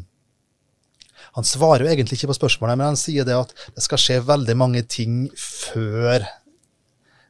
Han 1.36 1.46
svarer 1.46 1.84
jo 1.84 1.92
egentlig 1.92 2.18
ikke 2.18 2.32
på 2.32 2.40
spørsmålet, 2.40 2.80
men 2.80 2.92
han 2.94 3.00
sier 3.00 3.28
det 3.28 3.36
at 3.36 3.52
det 3.76 3.84
skal 3.86 4.02
skje 4.02 4.22
veldig 4.26 4.56
mange 4.58 4.86
ting 4.88 5.26
før 5.38 6.24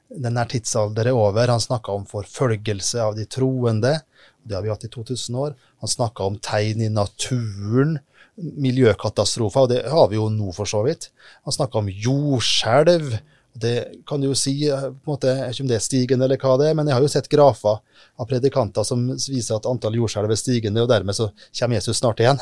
denne 0.10 0.46
tidsalder 0.50 1.10
er 1.10 1.18
over. 1.18 1.52
Han 1.52 1.62
snakka 1.62 1.94
om 1.94 2.06
forfølgelse 2.10 3.02
av 3.04 3.18
de 3.18 3.26
troende. 3.30 3.98
Det 4.46 4.56
har 4.56 4.64
vi 4.66 4.72
hatt 4.72 4.86
i 4.88 4.92
2000 4.94 5.36
år. 5.38 5.58
Han 5.84 5.92
snakka 5.92 6.30
om 6.30 6.38
tegn 6.42 6.86
i 6.86 6.90
naturen, 6.94 7.98
miljøkatastrofer, 8.40 9.66
og 9.66 9.74
det 9.74 9.82
har 9.92 10.08
vi 10.12 10.20
jo 10.20 10.30
nå 10.32 10.54
for 10.56 10.70
så 10.70 10.84
vidt. 10.86 11.10
Han 11.48 11.56
snakka 11.56 11.82
om 11.82 11.92
jordskjelv. 11.92 13.18
Det 13.60 13.76
kan 14.08 14.22
du 14.22 14.30
jo 14.30 14.38
si, 14.38 14.54
på 14.70 14.88
en 14.88 14.98
måte, 15.10 15.32
ikke 15.50 15.66
om 15.66 15.70
det 15.72 15.80
er 15.80 15.84
stigende 15.84 16.28
eller 16.28 16.40
hva 16.40 16.54
det 16.62 16.70
er, 16.70 16.78
men 16.78 16.88
jeg 16.88 16.96
har 16.96 17.04
jo 17.04 17.12
sett 17.12 17.30
grafer 17.32 17.80
av 18.20 18.28
predikanter 18.30 18.86
som 18.88 19.08
viser 19.10 19.58
at 19.58 19.68
antall 19.68 19.98
jordskjelv 19.98 20.32
er 20.32 20.40
stigende, 20.40 20.86
og 20.86 20.92
dermed 20.92 21.18
så 21.18 21.32
kommer 21.58 21.80
Jesus 21.80 22.00
snart 22.00 22.22
igjen. 22.24 22.40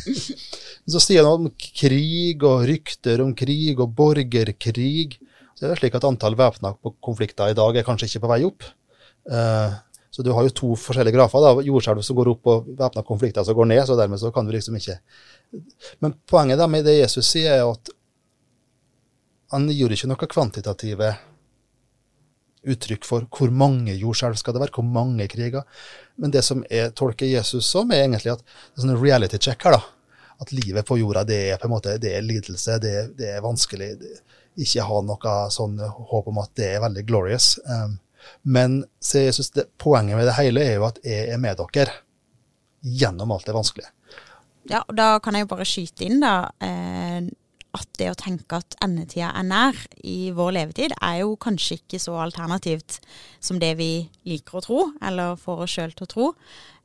så 0.92 1.02
sier 1.02 1.28
han 1.28 1.46
om 1.46 1.52
krig 1.54 2.42
og 2.42 2.64
rykter 2.70 3.22
om 3.22 3.34
krig 3.36 3.78
og 3.78 3.94
borgerkrig. 3.94 5.20
Så 5.54 5.66
er 5.66 5.74
det 5.74 5.82
slik 5.82 5.98
at 6.00 6.08
antall 6.08 6.38
væpna 6.38 6.74
konflikter 7.04 7.52
i 7.52 7.58
dag 7.58 7.76
er 7.78 7.86
kanskje 7.86 8.10
ikke 8.10 8.24
på 8.24 8.32
vei 8.32 8.40
opp. 8.48 8.66
Så 10.14 10.22
du 10.22 10.30
har 10.30 10.46
jo 10.46 10.54
to 10.54 10.68
forskjellige 10.78 11.16
grafer. 11.16 11.42
da, 11.42 11.62
Jordskjelv 11.66 12.02
som 12.06 12.14
går 12.14 12.28
opp, 12.30 12.46
og 12.46 12.66
væpna 12.78 13.02
konflikter 13.02 13.42
som 13.42 13.56
går 13.58 13.66
ned. 13.66 13.86
så 13.86 13.96
dermed 13.98 14.20
så 14.22 14.30
kan 14.30 14.46
du 14.46 14.52
liksom 14.54 14.76
ikke... 14.78 15.00
Men 15.98 16.14
poenget 16.30 16.60
da 16.60 16.68
med 16.70 16.84
det 16.86 17.00
Jesus 17.00 17.26
sier, 17.26 17.56
er 17.58 17.66
at 17.66 17.90
han 19.50 19.66
gjorde 19.74 19.98
ikke 19.98 20.10
noe 20.12 20.28
kvantitative 20.30 21.08
uttrykk 22.64 23.08
for 23.08 23.26
hvor 23.26 23.50
mange 23.50 23.96
jordskjelv 23.98 24.38
skal 24.38 24.54
det 24.54 24.62
være, 24.62 24.74
hvor 24.78 24.86
mange 24.86 25.26
kriger. 25.34 25.66
Men 26.14 26.30
det 26.30 26.44
som 26.46 26.62
jeg 26.70 26.94
tolker 26.94 27.26
Jesus 27.26 27.66
som, 27.66 27.90
er 27.90 28.04
egentlig 28.04 28.36
at 28.36 28.46
det 28.46 28.78
er 28.78 28.86
sånn 28.86 29.02
reality 29.02 29.42
check 29.42 29.66
her. 29.66 29.76
da, 29.76 29.82
At 30.46 30.54
livet 30.54 30.86
på 30.86 31.00
jorda 31.02 31.26
det 31.26 31.40
er 31.50 31.58
på 31.58 31.66
en 31.66 31.74
måte, 31.74 31.98
det 31.98 32.14
er 32.14 32.22
lidelse, 32.22 32.78
det, 32.78 32.94
det 33.18 33.34
er 33.34 33.44
vanskelig. 33.44 33.90
Det, 33.98 34.14
ikke 34.62 34.86
ha 34.86 35.02
noe 35.02 35.36
sånn 35.50 35.80
håp 35.82 36.30
om 36.30 36.38
at 36.38 36.52
det 36.54 36.68
er 36.76 36.82
veldig 36.86 37.02
glorious. 37.08 37.56
Um, 37.66 37.98
men 38.42 38.82
jeg 39.00 39.34
synes 39.34 39.52
det, 39.56 39.68
poenget 39.78 40.16
med 40.18 40.28
det 40.28 40.36
hele 40.38 40.64
er 40.64 40.78
jo 40.78 40.88
at 40.88 41.00
jeg 41.04 41.28
er 41.34 41.40
med 41.40 41.60
dere 41.60 42.00
gjennom 42.84 43.32
alt 43.32 43.46
det 43.48 43.56
vanskelige. 43.56 43.90
Ja, 44.70 44.82
og 44.88 44.96
da 44.96 45.18
kan 45.20 45.36
jeg 45.36 45.44
jo 45.44 45.50
bare 45.50 45.66
skyte 45.68 46.06
inn, 46.06 46.20
da. 46.24 46.34
Eh, 46.62 47.26
at 47.74 47.88
det 47.98 48.10
å 48.10 48.18
tenke 48.18 48.60
at 48.60 48.76
endetida 48.84 49.32
er 49.34 49.46
nær 49.48 49.78
i 50.06 50.30
vår 50.34 50.54
levetid, 50.58 50.94
er 51.00 51.22
jo 51.22 51.34
kanskje 51.40 51.80
ikke 51.80 52.00
så 52.02 52.16
alternativt 52.22 53.00
som 53.42 53.58
det 53.62 53.74
vi 53.80 54.06
liker 54.28 54.60
å 54.60 54.64
tro, 54.64 54.84
eller 55.04 55.40
får 55.40 55.64
oss 55.66 55.74
sjøl 55.74 55.96
til 55.96 56.06
å 56.06 56.12
tro. 56.14 56.28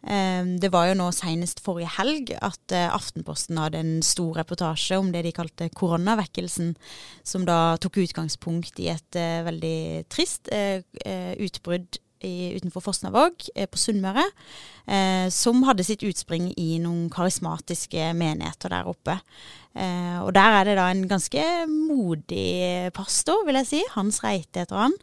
Ehm, 0.08 0.56
det 0.64 0.72
var 0.72 0.88
jo 0.88 0.98
nå 1.00 1.10
senest 1.12 1.60
forrige 1.64 1.92
helg 1.98 2.32
at 2.40 2.76
eh, 2.76 2.88
Aftenposten 2.88 3.60
hadde 3.60 3.82
en 3.84 3.96
stor 4.06 4.38
reportasje 4.40 5.00
om 5.00 5.12
det 5.12 5.26
de 5.28 5.34
kalte 5.36 5.68
koronavekkelsen, 5.76 6.76
som 7.28 7.48
da 7.48 7.76
tok 7.82 8.00
utgangspunkt 8.06 8.80
i 8.80 8.90
et 8.94 9.20
uh, 9.20 9.44
veldig 9.46 10.06
trist 10.12 10.48
uh, 10.56 10.80
utbrudd 11.40 12.00
i, 12.26 12.52
utenfor 12.58 12.84
Fosnavåg 12.84 13.50
eh, 13.56 13.70
på 13.70 13.80
Sunnmøre, 13.80 14.28
som 15.30 15.60
hadde 15.68 15.84
sitt 15.86 16.02
utspring 16.02 16.48
i 16.58 16.80
noen 16.82 17.12
karismatiske 17.14 18.08
menigheter 18.18 18.72
der 18.74 18.88
oppe. 18.90 19.20
Eh, 19.78 20.18
og 20.26 20.34
der 20.34 20.56
er 20.58 20.66
det 20.66 20.76
da 20.80 20.88
en 20.90 21.06
ganske 21.08 21.44
modig 21.70 22.90
pastor, 22.96 23.44
vil 23.46 23.60
jeg 23.62 23.70
si. 23.70 23.82
Hans 23.94 24.24
Reite 24.24 24.64
heter 24.64 24.82
han. 24.82 24.96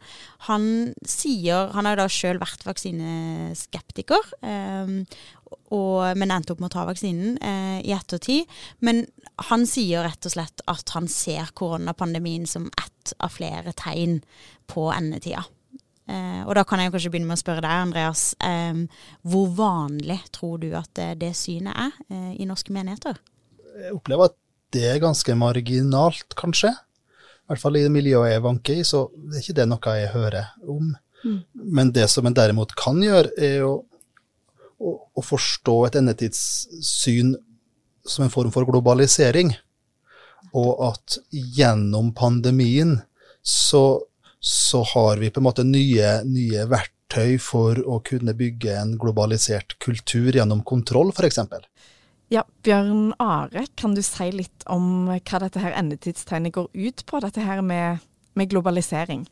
Han 0.49 0.67
sier 1.07 1.71
Han 1.73 1.87
har 1.87 1.95
da 1.97 2.07
sjøl 2.11 2.41
vært 2.41 2.65
vaksineskeptiker, 2.67 4.33
eh, 4.43 4.91
og, 5.71 6.17
men 6.19 6.31
endte 6.31 6.53
opp 6.53 6.59
med 6.59 6.69
å 6.69 6.75
ta 6.75 6.85
vaksinen 6.89 7.37
eh, 7.39 7.79
i 7.87 7.95
ettertid. 7.95 8.45
Men 8.83 9.05
han 9.49 9.65
sier 9.69 10.03
rett 10.03 10.27
og 10.27 10.35
slett 10.35 10.65
at 10.67 10.95
han 10.97 11.07
ser 11.07 11.53
koronapandemien 11.55 12.45
som 12.49 12.67
ett 12.75 13.15
av 13.23 13.31
flere 13.39 13.71
tegn 13.77 14.19
på 14.67 14.89
endetida. 14.91 15.45
Eh, 16.07 16.41
og 16.47 16.55
da 16.55 16.63
kan 16.67 16.79
jeg 16.79 16.93
kanskje 16.93 17.11
begynne 17.11 17.29
med 17.29 17.39
å 17.39 17.43
spørre 17.43 17.63
deg, 17.65 17.85
Andreas. 17.87 18.29
Eh, 18.43 18.83
hvor 19.27 19.49
vanlig 19.57 20.21
tror 20.35 20.61
du 20.63 20.69
at 20.79 20.89
det, 20.99 21.13
det 21.23 21.33
synet 21.35 21.75
er 21.75 21.97
eh, 22.07 22.33
i 22.39 22.47
norske 22.47 22.73
menigheter? 22.75 23.19
Jeg 23.77 23.95
opplever 23.95 24.31
at 24.31 24.37
det 24.75 24.85
er 24.87 25.03
ganske 25.03 25.35
marginalt, 25.39 26.35
kanskje. 26.39 26.71
I 26.73 27.51
hvert 27.51 27.63
fall 27.63 27.77
i 27.79 27.83
det 27.85 27.91
miljøet 27.93 28.33
jeg 28.33 28.43
vanker 28.43 28.79
i, 28.79 28.87
så 28.87 29.05
det 29.15 29.37
er 29.37 29.43
ikke 29.45 29.59
det 29.61 29.67
noe 29.71 29.97
jeg 29.99 30.15
hører 30.15 30.49
om. 30.67 30.95
Mm. 31.23 31.37
Men 31.77 31.91
det 31.95 32.07
som 32.11 32.27
en 32.27 32.35
derimot 32.35 32.73
kan 32.79 32.99
gjøre, 33.03 33.31
er 33.39 33.63
å, 33.67 33.77
å, 34.79 34.95
å 35.15 35.23
forstå 35.23 35.77
et 35.87 35.99
endetidssyn 36.01 37.35
som 38.07 38.25
en 38.25 38.33
form 38.33 38.51
for 38.55 38.67
globalisering. 38.67 39.53
Og 40.55 40.83
at 40.89 41.17
gjennom 41.31 42.13
pandemien 42.15 42.97
så, 43.41 44.03
så 44.47 44.83
har 44.93 45.17
vi 45.17 45.29
på 45.29 45.41
en 45.41 45.47
måte 45.49 45.65
nye, 45.67 46.11
nye 46.23 46.63
verktøy 46.71 47.35
for 47.43 47.79
å 47.83 47.99
kunne 48.07 48.35
bygge 48.37 48.77
en 48.79 48.93
globalisert 48.99 49.75
kultur 49.83 50.31
gjennom 50.31 50.61
kontroll, 50.67 51.11
f.eks. 51.11 51.41
Ja, 52.31 52.45
Bjørn 52.63 53.11
Are, 53.23 53.65
kan 53.79 53.95
du 53.95 54.01
si 54.03 54.29
litt 54.31 54.63
om 54.71 55.09
hva 55.09 55.41
dette 55.43 55.63
her 55.63 55.75
endetidstegnet 55.79 56.55
går 56.55 56.71
ut 56.71 57.03
på, 57.07 57.19
dette 57.23 57.43
her 57.43 57.59
med, 57.63 57.99
med 58.39 58.51
globalisering? 58.51 59.27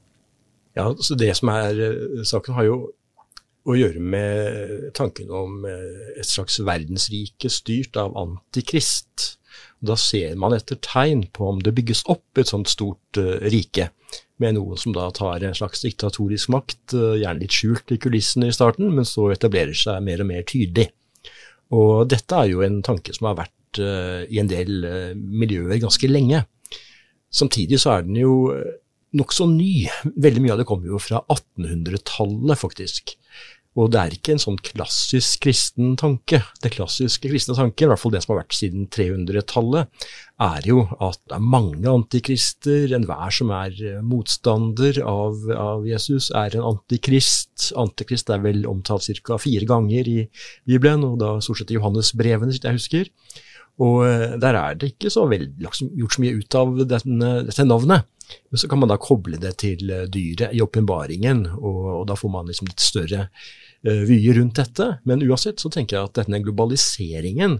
Ja, 0.75 0.89
så 0.99 1.15
Det 1.15 1.31
som 1.39 1.51
er 1.53 1.79
eh, 1.79 2.23
saken, 2.27 2.55
har 2.59 2.67
jo 2.67 2.77
å 3.65 3.75
gjøre 3.79 4.03
med 4.03 4.91
tanken 4.99 5.31
om 5.31 5.63
eh, 5.67 6.19
et 6.19 6.27
slags 6.27 6.59
verdensrike 6.59 7.49
styrt 7.49 7.95
av 7.99 8.15
antikrist. 8.19 9.37
Da 9.79 9.95
ser 9.99 10.35
man 10.39 10.55
etter 10.55 10.79
tegn 10.83 11.23
på 11.31 11.47
om 11.53 11.63
det 11.63 11.73
bygges 11.77 12.03
opp 12.11 12.39
et 12.39 12.51
sånt 12.51 12.67
stort 12.71 13.19
uh, 13.19 13.37
rike, 13.51 13.89
med 14.41 14.57
noe 14.57 14.77
som 14.79 14.93
da 14.95 15.07
tar 15.15 15.43
en 15.45 15.55
slags 15.55 15.85
diktatorisk 15.85 16.51
makt, 16.53 16.95
uh, 16.95 17.15
gjerne 17.19 17.43
litt 17.43 17.55
skjult 17.55 17.93
i 17.95 17.99
kulissene 18.01 18.49
i 18.51 18.55
starten, 18.55 18.91
men 18.95 19.07
så 19.07 19.29
etablerer 19.33 19.75
seg 19.77 20.03
mer 20.05 20.23
og 20.23 20.29
mer 20.31 20.45
tydelig. 20.47 20.89
Og 21.75 22.05
dette 22.11 22.37
er 22.37 22.51
jo 22.51 22.63
en 22.65 22.81
tanke 22.85 23.15
som 23.15 23.29
har 23.31 23.39
vært 23.39 23.81
uh, 23.81 24.23
i 24.27 24.41
en 24.41 24.51
del 24.51 24.85
uh, 24.85 25.13
miljøer 25.15 25.79
ganske 25.81 26.09
lenge. 26.11 26.43
Samtidig 27.35 27.79
så 27.81 27.97
er 27.97 28.07
den 28.07 28.19
jo 28.19 28.35
nokså 29.15 29.47
ny. 29.51 29.87
Veldig 30.23 30.43
mye 30.43 30.55
av 30.55 30.61
det 30.61 30.67
kommer 30.69 30.91
jo 30.91 30.99
fra 31.01 31.21
1800-tallet, 31.31 32.59
faktisk. 32.59 33.15
Og 33.75 33.89
det 33.91 33.99
er 33.99 34.13
ikke 34.15 34.35
en 34.35 34.39
sånn 34.39 34.57
klassisk 34.63 35.41
kristen 35.43 35.97
tanke. 35.99 36.39
Det 36.63 36.71
klassiske 36.71 37.27
kristne 37.27 37.57
tanken, 37.57 37.87
i 37.87 37.91
hvert 37.91 37.99
fall 37.99 38.13
det 38.13 38.21
som 38.23 38.31
har 38.31 38.45
vært 38.45 38.55
siden 38.55 38.85
300-tallet, 38.93 40.05
er 40.45 40.67
jo 40.69 40.85
at 41.03 41.19
det 41.27 41.35
er 41.35 41.49
mange 41.55 41.91
antikrister. 41.91 42.93
Enhver 42.95 43.35
som 43.35 43.51
er 43.55 43.75
eh, 43.75 43.99
motstander 43.99 45.01
av, 45.03 45.43
av, 45.51 45.83
Jesus, 45.87 46.29
er 46.31 46.55
en 46.55 46.69
antikrist. 46.71 47.73
Antikrist 47.79 48.31
er 48.31 48.43
vel 48.45 48.63
omtalt 48.69 49.11
ca. 49.19 49.39
fire 49.43 49.67
ganger 49.67 50.07
i 50.07 50.17
Bibelen, 50.63 51.03
og 51.03 51.19
da 51.23 51.35
stort 51.43 51.59
sett 51.59 51.75
i 51.75 51.79
Johannesbrevene, 51.79 52.55
hvis 52.55 52.63
jeg 52.63 52.79
husker. 52.79 53.11
Og 53.83 54.05
eh, 54.07 54.39
der 54.39 54.55
er 54.55 54.79
det 54.79 54.93
ikke 54.93 55.11
så 55.11 55.27
vel, 55.27 55.49
gjort 55.59 56.15
så 56.15 56.23
mye 56.23 56.39
ut 56.39 56.61
av 56.63 56.77
denne, 56.87 57.31
dette 57.49 57.67
navnet. 57.67 58.07
Men 58.49 58.57
så 58.57 58.67
kan 58.71 58.79
man 58.81 58.89
da 58.89 58.97
koble 59.01 59.37
det 59.41 59.57
til 59.61 59.91
eh, 59.91 60.07
dyret 60.11 60.55
i 60.55 60.63
åpenbaringen, 60.63 61.45
og, 61.59 61.81
og, 61.99 62.03
da 62.09 62.17
får 62.19 62.31
man 62.33 62.49
liksom 62.49 62.71
litt 62.71 62.83
større 62.83 63.27
vyer 63.85 64.39
rundt 64.39 64.57
dette. 64.57 64.95
Men 65.05 65.23
uansett 65.25 65.61
så 65.61 65.71
tenker 65.73 65.97
jeg 65.97 66.09
at 66.09 66.23
denne 66.23 66.41
globaliseringen 66.43 67.59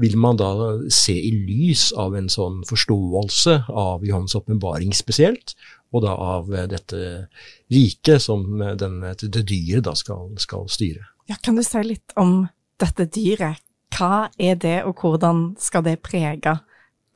vil 0.00 0.16
man 0.16 0.38
da 0.40 0.52
se 0.92 1.12
i 1.12 1.30
lys 1.44 1.90
av 2.00 2.16
en 2.16 2.30
sånn 2.32 2.62
forståelse 2.68 3.58
av 3.68 4.04
Johannes' 4.06 4.36
åpenbaring 4.38 4.94
spesielt, 4.96 5.54
og 5.92 6.06
da 6.06 6.14
av 6.16 6.48
dette 6.70 7.28
riket 7.72 8.24
som 8.24 8.46
denne, 8.80 9.12
det 9.20 9.44
dyret 9.48 9.84
da 9.84 9.92
skal, 9.98 10.32
skal 10.40 10.68
styre. 10.72 11.04
Ja, 11.28 11.36
Kan 11.42 11.56
du 11.56 11.62
si 11.66 11.82
litt 11.84 12.16
om 12.16 12.46
dette 12.80 13.06
dyret? 13.06 13.60
Hva 13.92 14.30
er 14.40 14.56
det, 14.56 14.78
og 14.88 15.02
hvordan 15.04 15.50
skal 15.60 15.84
det 15.84 16.00
prege 16.00 16.56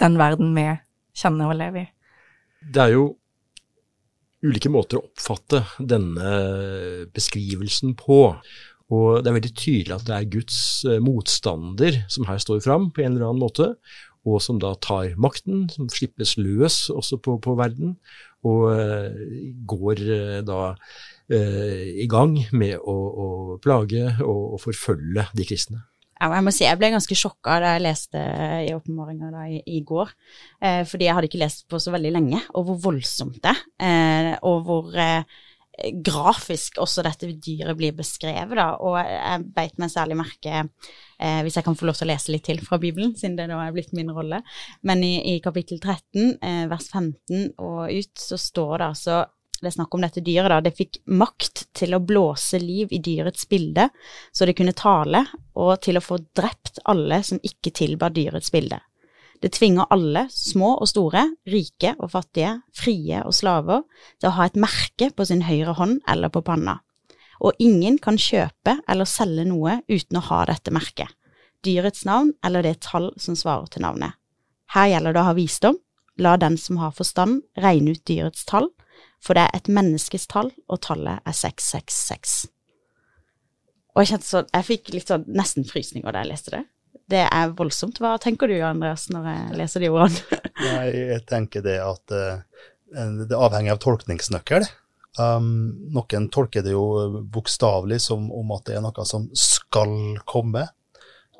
den 0.00 0.18
verden 0.20 0.52
vi 0.52 0.68
kjenner 1.16 1.54
og 1.54 1.56
lever 1.56 1.86
i? 1.86 1.88
Det 2.72 2.82
er 2.82 2.92
jo 2.92 3.06
ulike 4.46 4.70
måter 4.72 5.00
å 5.00 5.06
oppfatte 5.08 5.64
denne 5.78 7.08
beskrivelsen 7.14 7.96
på. 7.98 8.20
Og 8.94 9.22
det 9.22 9.30
er 9.30 9.38
veldig 9.40 9.54
tydelig 9.58 9.94
at 9.96 10.04
det 10.06 10.14
er 10.14 10.28
Guds 10.30 10.58
eh, 10.86 11.00
motstander 11.02 12.04
som 12.12 12.28
her 12.28 12.38
står 12.42 12.62
fram 12.62 12.90
på 12.94 13.02
en 13.02 13.16
eller 13.16 13.28
annen 13.28 13.42
måte, 13.42 13.72
og 14.26 14.40
som 14.42 14.60
da 14.62 14.72
tar 14.82 15.14
makten, 15.22 15.66
som 15.70 15.90
slippes 15.90 16.36
løs 16.38 16.86
også 16.94 17.18
på, 17.22 17.36
på 17.42 17.54
verden, 17.58 17.96
og 18.46 18.64
uh, 18.74 19.10
går 19.66 20.02
uh, 20.06 20.38
da 20.46 20.60
eh, 21.30 22.02
i 22.02 22.06
gang 22.10 22.36
med 22.54 22.76
å, 22.78 22.94
å 22.94 23.28
plage 23.62 24.02
og, 24.22 24.42
og, 24.54 24.58
forfølge 24.62 25.28
de 25.34 25.46
kristne. 25.46 25.82
Jeg 26.16 26.44
må 26.46 26.52
si 26.54 26.64
jeg 26.64 26.78
ble 26.80 26.92
ganske 26.94 27.18
sjokka 27.18 27.58
da 27.60 27.74
jeg 27.74 27.84
leste 27.84 28.20
i 28.64 28.70
åpenbaringa 28.72 29.42
i, 29.52 29.58
i, 29.76 29.82
går. 29.84 30.14
Eh, 30.64 30.82
fordi 30.88 31.08
jeg 31.08 31.16
hadde 31.18 31.28
ikke 31.28 31.42
lest 31.42 31.66
på 31.68 31.80
så 31.82 31.92
veldig 31.92 32.14
lenge, 32.14 32.40
og 32.56 32.70
hvor 32.70 32.80
voldsomt 32.88 33.42
det 33.44 33.52
er. 33.52 33.60
Eh, 33.88 34.30
og 34.48 34.64
hvor 34.64 34.96
eh, 34.96 35.36
grafisk 35.76 36.80
også 36.80 37.04
dette 37.04 37.28
dyret 37.42 37.76
blir 37.76 37.94
beskrevet, 37.96 38.56
da. 38.56 38.68
Og 38.80 38.96
jeg 39.00 39.44
beit 39.56 39.76
meg 39.82 39.92
særlig 39.92 40.16
merke, 40.18 40.64
eh, 41.20 41.40
hvis 41.44 41.58
jeg 41.58 41.66
kan 41.66 41.76
få 41.76 41.88
lov 41.88 41.98
til 41.98 42.08
å 42.08 42.12
lese 42.14 42.32
litt 42.32 42.46
til 42.48 42.62
fra 42.64 42.80
Bibelen, 42.80 43.14
siden 43.16 43.36
det 43.36 43.48
nå 43.50 43.60
er 43.60 43.74
blitt 43.76 43.92
min 43.96 44.12
rolle. 44.14 44.40
Men 44.88 45.04
i, 45.04 45.14
i 45.34 45.38
kapittel 45.44 45.80
13, 45.82 46.38
eh, 46.40 46.64
vers 46.72 46.88
15 46.88 47.52
og 47.58 47.92
ut, 47.92 48.14
så 48.16 48.40
står 48.40 48.78
det 48.78 48.88
altså 48.94 49.24
det 49.64 49.70
er 49.70 49.76
snakk 49.78 49.94
om 49.96 50.02
dette 50.04 50.22
dyret, 50.24 50.50
da. 50.52 50.60
Det 50.64 50.74
fikk 50.76 51.00
makt 51.08 51.66
til 51.76 51.96
å 51.96 52.02
blåse 52.04 52.58
liv 52.60 52.92
i 52.92 53.00
dyrets 53.02 53.46
bilde, 53.48 53.88
så 54.32 54.48
det 54.48 54.56
kunne 54.58 54.76
tale, 54.76 55.24
og 55.56 55.78
til 55.84 55.98
å 55.98 56.04
få 56.04 56.18
drept 56.36 56.82
alle 56.84 57.22
som 57.26 57.40
ikke 57.42 57.72
tilba 57.76 58.10
dyrets 58.12 58.52
bilde. 58.52 58.80
Det 59.40 59.52
tvinger 59.52 59.88
alle, 59.92 60.26
små 60.32 60.72
og 60.80 60.88
store, 60.88 61.22
rike 61.48 61.92
og 62.00 62.10
fattige, 62.14 62.54
frie 62.76 63.20
og 63.24 63.34
slaver, 63.36 63.84
til 64.20 64.30
å 64.30 64.36
ha 64.38 64.48
et 64.48 64.58
merke 64.60 65.10
på 65.12 65.26
sin 65.28 65.44
høyre 65.44 65.76
hånd 65.76 66.00
eller 66.08 66.32
på 66.32 66.44
panna. 66.46 66.78
Og 67.44 67.58
ingen 67.60 67.98
kan 68.00 68.16
kjøpe 68.16 68.78
eller 68.88 69.08
selge 69.08 69.44
noe 69.48 69.80
uten 69.92 70.20
å 70.20 70.24
ha 70.30 70.44
dette 70.48 70.72
merket, 70.72 71.10
dyrets 71.64 72.06
navn 72.08 72.32
eller 72.44 72.64
det 72.64 72.78
tall 72.86 73.10
som 73.20 73.36
svarer 73.36 73.68
til 73.72 73.84
navnet. 73.84 74.16
Her 74.72 74.88
gjelder 74.94 75.14
det 75.14 75.20
å 75.20 75.28
ha 75.28 75.36
visdom, 75.36 75.76
la 76.16 76.36
den 76.40 76.56
som 76.56 76.80
har 76.80 76.96
forstand, 76.96 77.42
regne 77.60 77.92
ut 77.92 78.04
dyrets 78.08 78.46
tall, 78.48 78.70
for 79.22 79.38
det 79.38 79.46
er 79.46 79.58
et 79.58 79.70
menneskes 79.72 80.28
tall, 80.30 80.52
og 80.70 80.80
tallet 80.86 81.24
er 81.26 81.36
666. 81.36 82.38
Og 83.96 84.02
jeg 84.02 84.12
kjente 84.12 84.28
sånn, 84.28 84.48
jeg 84.52 84.68
fikk 84.68 84.90
litt 84.92 85.10
sånn 85.10 85.28
nesten 85.32 85.66
frysninger 85.66 86.12
da 86.12 86.22
jeg 86.22 86.34
leste 86.34 86.52
det. 86.52 86.62
Det 87.06 87.22
er 87.24 87.52
voldsomt. 87.56 88.00
Hva 88.02 88.16
tenker 88.20 88.50
du 88.50 88.56
Andreas 88.66 89.06
når 89.14 89.28
jeg 89.30 89.58
leser 89.60 89.84
de 89.84 89.92
ordene? 89.92 90.40
Nei, 90.66 90.88
jeg 91.14 91.22
tenker 91.30 91.64
det 91.64 91.78
at 91.80 92.12
uh, 92.12 92.42
det 93.22 93.38
avhenger 93.38 93.76
av 93.76 93.82
tolkningsnøkkel. 93.84 94.66
Um, 95.16 95.48
noen 95.96 96.26
tolker 96.28 96.64
det 96.66 96.74
jo 96.74 97.22
bokstavelig 97.32 98.02
som 98.04 98.26
om 98.36 98.50
at 98.52 98.66
det 98.68 98.76
er 98.76 98.84
noe 98.84 99.06
som 99.08 99.30
skal 99.38 100.18
komme. 100.28 100.66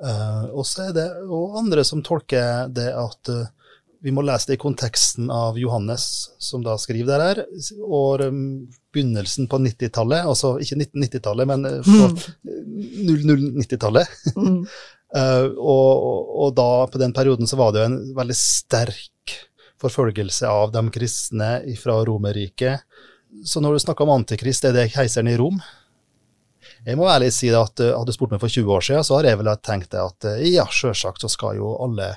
Uh, 0.01 0.49
og 0.53 0.65
så 0.69 0.89
er 0.89 0.97
det 0.97 1.07
og 1.25 1.59
andre 1.61 1.85
som 1.85 2.03
tolker 2.05 2.71
det 2.73 2.89
at 2.97 3.33
uh, 3.33 3.45
vi 4.07 4.13
må 4.15 4.23
lese 4.23 4.53
det 4.53 4.55
i 4.55 4.63
konteksten 4.63 5.33
av 5.35 5.57
Johannes, 5.59 6.05
som 6.39 6.63
da 6.63 6.77
skriver 6.79 7.19
det 7.19 7.25
her. 7.25 7.41
Og 7.83 8.23
um, 8.23 8.43
begynnelsen 8.95 9.49
på 9.51 9.59
90-tallet, 9.65 10.29
altså 10.31 10.53
ikke 10.63 10.79
1990-tallet, 10.85 11.49
men 11.51 11.67
uh, 11.67 11.81
på 11.83 12.07
0090-tallet. 13.11 14.13
Mm. 14.37 14.61
uh, 14.63 15.49
og, 15.75 15.91
og, 16.45 16.55
da, 16.55 16.69
på 16.93 17.03
den 17.03 17.17
perioden, 17.17 17.51
så 17.51 17.59
var 17.59 17.75
det 17.75 17.83
jo 17.83 17.89
en 17.91 17.99
veldig 18.15 18.39
sterk 18.39 19.35
forfølgelse 19.83 20.55
av 20.55 20.71
de 20.77 20.85
kristne 20.95 21.51
fra 21.83 21.99
Romerriket. 22.07 22.87
Så 23.43 23.59
når 23.59 23.75
du 23.75 23.85
snakker 23.89 24.07
om 24.07 24.15
antikrist, 24.21 24.71
er 24.71 24.77
det 24.77 24.93
keiseren 24.95 25.35
i 25.35 25.37
Rom? 25.41 25.59
Jeg 26.87 26.99
må 26.99 27.09
ærlig 27.11 27.33
si 27.35 27.49
at 27.51 27.83
uh, 27.83 27.93
hadde 27.97 28.13
du 28.13 28.15
spurt 28.15 28.35
meg 28.35 28.43
for 28.43 28.53
20 28.53 28.75
år 28.77 28.85
siden, 28.89 29.07
så 29.07 29.17
hadde 29.17 29.33
jeg 29.33 29.41
vel 29.41 29.51
tenkt 29.65 29.97
at 29.99 30.29
uh, 30.29 30.43
ja, 30.47 30.67
sjølsagt 30.71 31.25
så 31.25 31.31
skal 31.33 31.59
jo 31.59 31.73
alle 31.83 32.13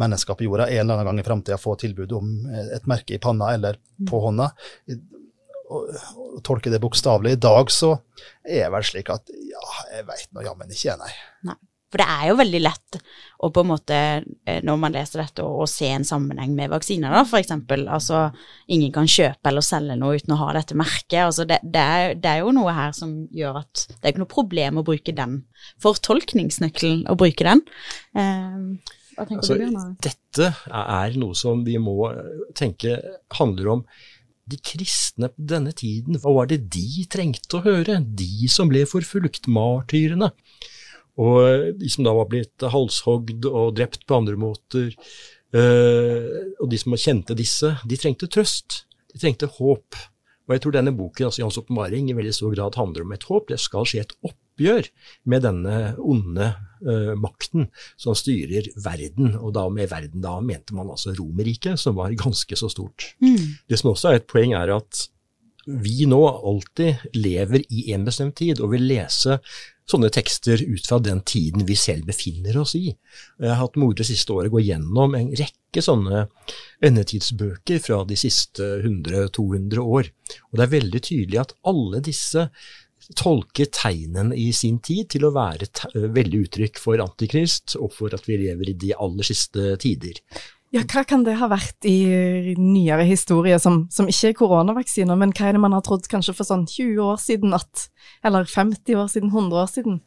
mennesker 0.00 0.36
på 0.36 0.46
jorda 0.46 0.68
en 0.68 0.82
eller 0.82 1.00
annen 1.00 1.08
gang 1.10 1.22
i 1.22 1.26
framtida 1.26 1.58
få 1.60 1.74
tilbud 1.80 2.12
om 2.16 2.28
et 2.76 2.86
merke 2.88 3.16
i 3.16 3.22
panna 3.22 3.50
eller 3.56 3.80
på 4.08 4.20
hånda. 4.22 4.46
Å 5.70 6.40
tolke 6.46 6.72
det 6.72 6.80
bokstavelig. 6.82 7.34
I 7.36 7.40
dag 7.42 7.72
så 7.74 7.90
er 8.44 8.64
det 8.64 8.70
vel 8.74 8.86
slik 8.86 9.10
at 9.12 9.28
ja, 9.34 9.66
jeg 9.96 10.06
veit 10.08 10.30
nå 10.36 10.46
jammen 10.46 10.72
ikke, 10.72 10.96
nei. 11.00 11.10
nei. 11.50 11.58
For 11.90 11.98
det 11.98 12.06
er 12.06 12.28
jo 12.30 12.36
veldig 12.38 12.60
lett 12.62 12.98
å 13.42 13.50
på 13.50 13.64
en 13.64 13.70
måte, 13.72 13.96
eh, 14.46 14.60
når 14.66 14.78
man 14.78 14.94
leser 14.94 15.24
dette, 15.24 15.42
å, 15.42 15.66
se 15.70 15.88
en 15.90 16.06
sammenheng 16.06 16.52
med 16.54 16.70
vaksiner, 16.70 17.10
da, 17.10 17.24
f.eks. 17.24 17.50
Altså, 17.80 18.20
ingen 18.70 18.92
kan 18.94 19.10
kjøpe 19.10 19.50
eller 19.50 19.64
selge 19.66 19.96
noe 19.98 20.20
uten 20.20 20.36
å 20.36 20.38
ha 20.44 20.52
dette 20.54 20.78
merket. 20.78 21.18
Altså, 21.24 21.46
det, 21.50 21.58
det, 21.64 21.82
er, 21.82 22.14
det, 22.14 22.30
er, 22.30 22.44
jo 22.44 22.54
noe 22.54 22.74
her 22.76 22.94
som 22.96 23.16
gjør 23.34 23.62
at 23.64 23.84
det 23.90 24.04
er 24.04 24.14
ikke 24.14 24.24
noe 24.24 24.34
problem 24.36 24.80
å 24.80 24.86
bruke 24.86 25.16
den 25.16 25.40
fortolkningsnøkkelen, 25.82 27.04
å 27.10 27.18
bruke 27.18 27.48
den. 27.48 27.64
Uh, 28.14 28.78
altså, 29.24 29.58
dette 30.06 30.52
er 30.70 31.20
noe 31.20 31.38
som 31.38 31.66
vi 31.66 31.74
må 31.82 31.98
tenke 32.58 33.00
handler 33.40 33.74
om 33.78 33.86
de 34.50 34.58
kristne 34.62 35.30
på 35.32 35.46
denne 35.52 35.72
tiden. 35.76 36.18
Hva 36.22 36.32
var 36.38 36.50
det 36.50 36.64
de 36.72 37.06
trengte 37.10 37.58
å 37.58 37.64
høre? 37.64 38.00
De 38.02 38.48
som 38.50 38.70
ble 38.70 38.84
forfulgt, 38.88 39.48
martyrene. 39.50 40.30
Og 41.18 41.74
de 41.80 41.90
som 41.90 42.06
da 42.06 42.14
var 42.16 42.30
blitt 42.30 42.62
halshogd 42.72 43.48
og 43.50 43.74
drept 43.78 44.06
på 44.06 44.20
andre 44.20 44.38
måter. 44.40 44.92
Uh, 45.50 46.54
og 46.62 46.70
de 46.70 46.78
som 46.78 46.94
kjente 46.94 47.34
disse, 47.38 47.74
de 47.86 47.98
trengte 47.98 48.30
trøst. 48.30 48.84
De 49.10 49.18
trengte 49.18 49.50
håp. 49.58 49.98
Og 50.50 50.56
jeg 50.56 50.64
tror 50.64 50.74
denne 50.74 50.94
boken, 50.94 51.28
altså 51.28 51.44
Jans 51.44 51.58
åpenbaring, 51.60 52.08
i 52.10 52.16
veldig 52.18 52.34
stor 52.34 52.54
grad 52.56 52.78
handler 52.78 53.04
om 53.06 53.12
et 53.14 53.26
håp. 53.28 53.50
Det 53.50 53.58
skal 53.62 53.86
skje 53.86 54.02
et 54.02 54.16
oppgjør 54.26 54.88
med 55.30 55.44
denne 55.46 55.76
onde 55.98 56.48
uh, 56.86 57.14
makten 57.18 57.68
som 58.00 58.18
styrer 58.18 58.70
verden. 58.82 59.36
Og 59.38 59.54
da 59.54 59.68
med 59.70 59.90
verden 59.92 60.24
da 60.24 60.38
mente 60.42 60.74
man 60.74 60.90
altså 60.90 61.14
Romerriket, 61.14 61.78
som 61.78 61.98
var 61.98 62.14
ganske 62.18 62.58
så 62.58 62.70
stort. 62.72 63.12
Mm. 63.22 63.62
Det 63.70 63.78
som 63.78 63.92
også 63.92 64.10
er 64.10 64.20
et 64.20 64.30
poeng, 64.30 64.56
er 64.58 64.74
at 64.74 65.06
vi 65.70 66.06
nå 66.08 66.20
alltid 66.26 67.10
lever 67.14 67.62
i 67.68 67.90
en 67.94 68.06
bestemt 68.06 68.38
tid 68.40 68.62
og 68.64 68.72
vil 68.74 68.86
lese 68.90 69.36
sånne 69.90 70.10
tekster 70.14 70.62
ut 70.62 70.86
fra 70.86 71.00
den 71.02 71.22
tiden 71.26 71.66
vi 71.68 71.76
selv 71.78 72.08
befinner 72.10 72.56
oss 72.62 72.76
i. 72.78 72.88
Jeg 73.40 73.50
har 73.50 73.60
hatt 73.60 73.78
moro 73.80 73.96
det 73.98 74.06
siste 74.08 74.34
året 74.34 74.52
gå 74.52 74.62
gjennom 74.64 75.16
en 75.18 75.32
rekke 75.36 75.82
sånne 75.84 76.26
endetidsbøker 76.86 77.82
fra 77.82 78.02
de 78.08 78.18
siste 78.18 78.66
100-200 78.80 79.82
år. 79.82 80.12
Og 80.50 80.60
det 80.60 80.66
er 80.66 80.76
veldig 80.76 81.02
tydelig 81.10 81.42
at 81.42 81.56
alle 81.70 82.02
disse 82.06 82.46
tolker 83.16 83.70
tegnene 83.74 84.36
i 84.38 84.50
sin 84.54 84.78
tid 84.84 85.08
til 85.14 85.26
å 85.26 85.32
være 85.34 85.66
veldig 86.14 86.44
uttrykk 86.46 86.78
for 86.78 87.02
antikrist, 87.02 87.74
og 87.80 87.94
for 87.96 88.14
at 88.14 88.26
vi 88.28 88.38
lever 88.44 88.70
i 88.70 88.78
de 88.78 88.94
aller 88.94 89.26
siste 89.26 89.74
tider. 89.82 90.20
Ja, 90.70 90.84
hva 90.86 91.02
kan 91.02 91.24
det 91.26 91.34
ha 91.40 91.48
vært 91.50 91.86
i 91.88 92.54
nyere 92.54 93.02
historie 93.08 93.56
som, 93.58 93.82
som, 93.90 94.06
ikke 94.10 94.30
er 94.30 94.36
koronavaksiner, 94.38 95.18
men 95.18 95.32
hva 95.34 95.48
er 95.48 95.56
det 95.56 95.62
man 95.64 95.74
har 95.74 95.82
trodd 95.82 96.06
kanskje 96.10 96.36
for 96.38 96.46
sånn 96.46 96.62
20 96.70 97.00
år 97.02 97.18
siden, 97.18 97.56
at, 97.56 97.88
eller 98.26 98.46
50 98.46 99.00
år 99.00 99.10
siden, 99.10 99.32
100 99.34 99.62
år 99.64 99.72
siden? 99.72 99.98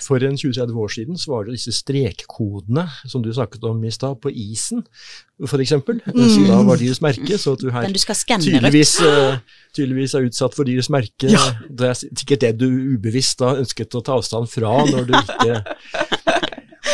For 0.00 0.22
en 0.24 0.38
20-30 0.38 0.72
år 0.72 0.88
siden 0.88 1.18
så 1.20 1.30
var 1.34 1.44
det 1.44 1.58
disse 1.58 1.72
strekkodene 1.76 2.86
som 3.04 3.20
du 3.20 3.28
snakket 3.34 3.64
om 3.68 3.82
i 3.84 3.90
stad, 3.92 4.16
på 4.22 4.30
isen 4.30 4.80
f.eks., 5.42 5.74
mm. 5.74 6.22
som 6.32 6.46
da 6.48 6.60
var 6.64 6.80
dyrets 6.80 7.02
merke. 7.04 7.36
Så 7.36 7.52
at 7.58 7.60
du 7.60 7.68
her 7.74 7.90
du 7.90 7.98
tydeligvis, 7.98 8.94
uh, 9.04 9.36
tydeligvis, 9.76 10.14
er 10.14 10.30
utsatt 10.30 10.56
for 10.56 10.68
dyrets 10.68 10.88
merke. 10.92 11.28
Ja. 11.28 11.44
Det 11.68 11.90
er 11.90 11.98
sikkert 11.98 12.46
det 12.46 12.54
du 12.62 12.68
ubevisst 12.94 13.42
da 13.42 13.56
ønsket 13.60 13.98
å 13.98 14.04
ta 14.06 14.16
avstand 14.16 14.48
fra 14.48 14.72
når 14.88 15.10
du 15.10 15.14
ikke 15.18 15.60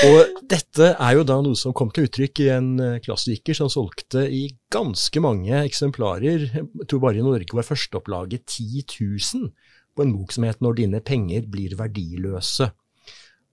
og 0.06 0.42
dette 0.50 0.92
er 0.94 1.12
jo 1.16 1.24
da 1.26 1.40
noe 1.42 1.58
som 1.58 1.72
kom 1.76 1.88
til 1.94 2.06
uttrykk 2.06 2.40
i 2.44 2.48
en 2.54 2.68
eh, 2.82 3.00
klassiker 3.02 3.54
som 3.56 3.68
solgte 3.72 4.20
i 4.30 4.44
ganske 4.70 5.20
mange 5.22 5.50
eksemplarer. 5.64 6.44
Jeg 6.54 6.86
tror 6.86 7.00
bare 7.02 7.18
i 7.18 7.24
Norge 7.26 7.56
var 7.56 7.66
førsteopplaget 7.66 8.42
10 8.46 8.84
000 8.86 9.50
på 9.98 10.04
en 10.04 10.14
bok 10.14 10.30
som 10.34 10.44
het 10.46 10.60
'Når 10.62 10.74
dine 10.78 11.00
penger 11.00 11.42
blir 11.50 11.74
verdiløse'. 11.74 12.70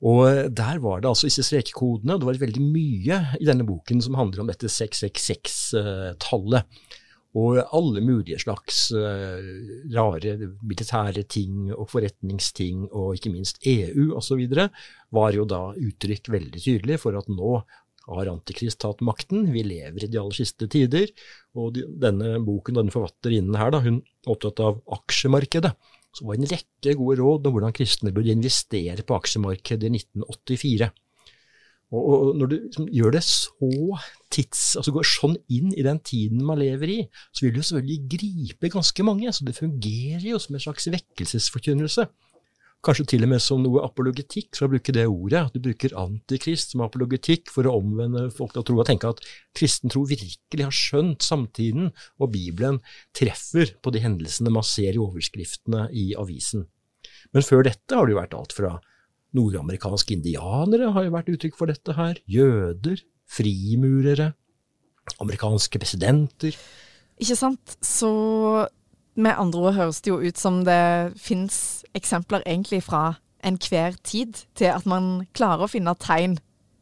Og 0.05 0.53
der 0.53 0.79
var 0.83 0.99
det 1.01 1.09
altså 1.09 1.25
disse 1.25 1.43
strekekodene, 1.43 2.13
og 2.13 2.19
det 2.21 2.27
var 2.27 2.45
veldig 2.45 2.61
mye 2.61 3.17
i 3.41 3.45
denne 3.47 3.65
boken 3.65 4.01
som 4.01 4.13
handler 4.13 4.41
om 4.41 4.47
dette 4.47 4.67
666-tallet. 4.67 6.61
Og 7.35 7.59
alle 7.59 7.99
mulige 7.99 8.39
slags 8.39 8.85
uh, 8.95 9.39
rare 9.91 10.35
militære 10.63 11.25
ting 11.27 11.73
og 11.75 11.89
forretningsting, 11.91 12.85
og 12.95 13.17
ikke 13.17 13.33
minst 13.33 13.59
EU 13.67 14.13
osv., 14.15 14.45
var 15.15 15.35
jo 15.35 15.47
da 15.49 15.65
uttrykt 15.75 16.31
veldig 16.31 16.61
tydelig 16.63 17.01
for 17.03 17.17
at 17.19 17.27
nå 17.31 17.57
har 18.05 18.29
Antikrist 18.29 18.79
tatt 18.83 19.01
makten, 19.05 19.49
vi 19.53 19.63
lever 19.65 20.05
i 20.05 20.09
de 20.11 20.19
aller 20.21 20.37
siste 20.37 20.67
tider. 20.71 21.11
Og 21.57 21.73
de, 21.75 21.85
denne 22.01 22.37
boken, 22.45 22.77
denne 22.77 22.93
forfatterinnen 22.93 23.57
her, 23.59 23.73
da, 23.73 23.81
hun 23.83 23.99
er 23.99 24.33
opptatt 24.35 24.61
av 24.63 24.79
aksjemarkedet. 24.99 25.73
Så 26.15 26.23
det 26.23 26.29
var 26.29 26.37
en 26.39 26.51
rekke 26.53 26.93
gode 26.99 27.17
råd 27.19 27.49
om 27.49 27.55
hvordan 27.57 27.75
kristne 27.75 28.13
burde 28.15 28.31
investere 28.31 29.03
på 29.03 29.17
aksjemarkedet 29.17 29.89
i 29.89 29.97
1984. 29.97 30.91
Og, 31.95 32.33
når 32.39 32.51
du 32.51 32.55
liksom, 32.57 32.89
gjør 32.93 33.15
det 33.15 33.23
så 33.27 33.71
tids, 34.33 34.63
altså 34.79 34.93
går 34.95 35.07
sånn 35.07 35.35
inn 35.53 35.71
i 35.75 35.85
den 35.85 36.01
tiden 36.05 36.43
man 36.45 36.59
lever 36.61 36.91
i, 36.91 36.99
så 37.31 37.45
vil 37.45 37.55
du 37.55 37.63
selvfølgelig 37.63 38.11
gripe 38.17 38.71
ganske 38.73 39.07
mange. 39.07 39.33
Så 39.35 39.47
det 39.47 39.57
fungerer 39.57 40.25
jo 40.33 40.39
som 40.41 40.57
en 40.57 40.65
slags 40.65 40.89
vekkelsesforkynnelse. 40.93 42.07
Kanskje 42.85 43.07
til 43.15 43.25
og 43.25 43.31
med 43.31 43.41
som 43.41 43.63
noe 43.63 43.81
apologetikk, 43.81 44.51
for 44.53 44.67
å 44.67 44.73
bruke 44.75 44.93
det 44.93 45.07
ordet. 45.09 45.47
At 45.47 45.55
du 45.55 45.63
bruker 45.63 45.95
antikrist 45.97 46.75
som 46.75 46.83
apologetikk 46.85 47.49
for 47.53 47.65
å 47.65 47.79
omvende 47.79 48.27
folk 48.35 48.53
til 48.53 48.61
å 48.61 48.67
tro 48.67 48.77
og 48.77 48.85
tenke 48.89 49.09
at 49.09 49.23
kristen 49.57 49.93
tro 49.93 50.03
virkelig 50.05 50.67
har 50.67 50.75
skjønt 50.75 51.25
samtiden, 51.25 51.89
og 52.21 52.33
Bibelen 52.35 52.81
treffer 53.17 53.73
på 53.81 53.93
de 53.95 54.03
hendelsene 54.05 54.53
man 54.53 54.67
ser 54.67 54.93
i 54.93 55.01
overskriftene 55.01 55.87
i 55.97 56.11
avisen. 56.19 56.67
Men 57.33 57.45
før 57.45 57.65
dette 57.65 57.97
har 57.97 58.05
det 58.05 58.13
jo 58.13 58.21
vært 58.21 58.37
alt 58.37 58.53
fra 58.53 58.75
Nordamerikanske 59.35 60.15
indianere 60.15 60.91
har 60.95 61.05
jo 61.05 61.13
vært 61.13 61.29
uttrykk 61.33 61.59
for 61.59 61.71
dette 61.71 61.95
her. 61.97 62.19
Jøder, 62.31 63.03
frimurere, 63.29 64.31
amerikanske 65.21 65.81
presidenter. 65.81 66.57
Ikke 67.21 67.37
sant? 67.39 67.77
Så 67.83 68.11
med 69.15 69.37
andre 69.39 69.67
ord 69.67 69.77
høres 69.77 70.01
det 70.03 70.11
jo 70.11 70.19
ut 70.19 70.39
som 70.39 70.63
det 70.67 71.15
fins 71.21 71.85
eksempler 71.95 72.43
egentlig 72.45 72.81
fra 72.83 73.15
enhver 73.45 73.95
tid 74.03 74.41
til 74.57 74.71
at 74.73 74.87
man 74.89 75.27
klarer 75.37 75.65
å 75.65 75.71
finne 75.71 75.93
tegn 76.01 76.37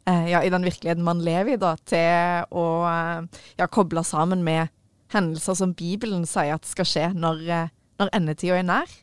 eh, 0.10 0.30
ja, 0.32 0.42
i 0.42 0.52
den 0.54 0.66
virkeligheten 0.66 1.06
man 1.06 1.22
lever 1.24 1.56
i, 1.56 1.60
da, 1.62 1.76
til 1.90 2.48
å 2.56 2.66
eh, 2.90 3.44
ja, 3.60 3.68
koble 3.68 4.06
sammen 4.08 4.46
med 4.46 4.72
hendelser 5.14 5.60
som 5.60 5.76
Bibelen 5.78 6.26
sier 6.30 6.56
at 6.56 6.70
skal 6.70 6.88
skje 6.90 7.10
når, 7.14 7.44
eh, 7.46 7.74
når 8.02 8.14
endetida 8.18 8.58
er 8.58 8.68
nær. 8.68 8.96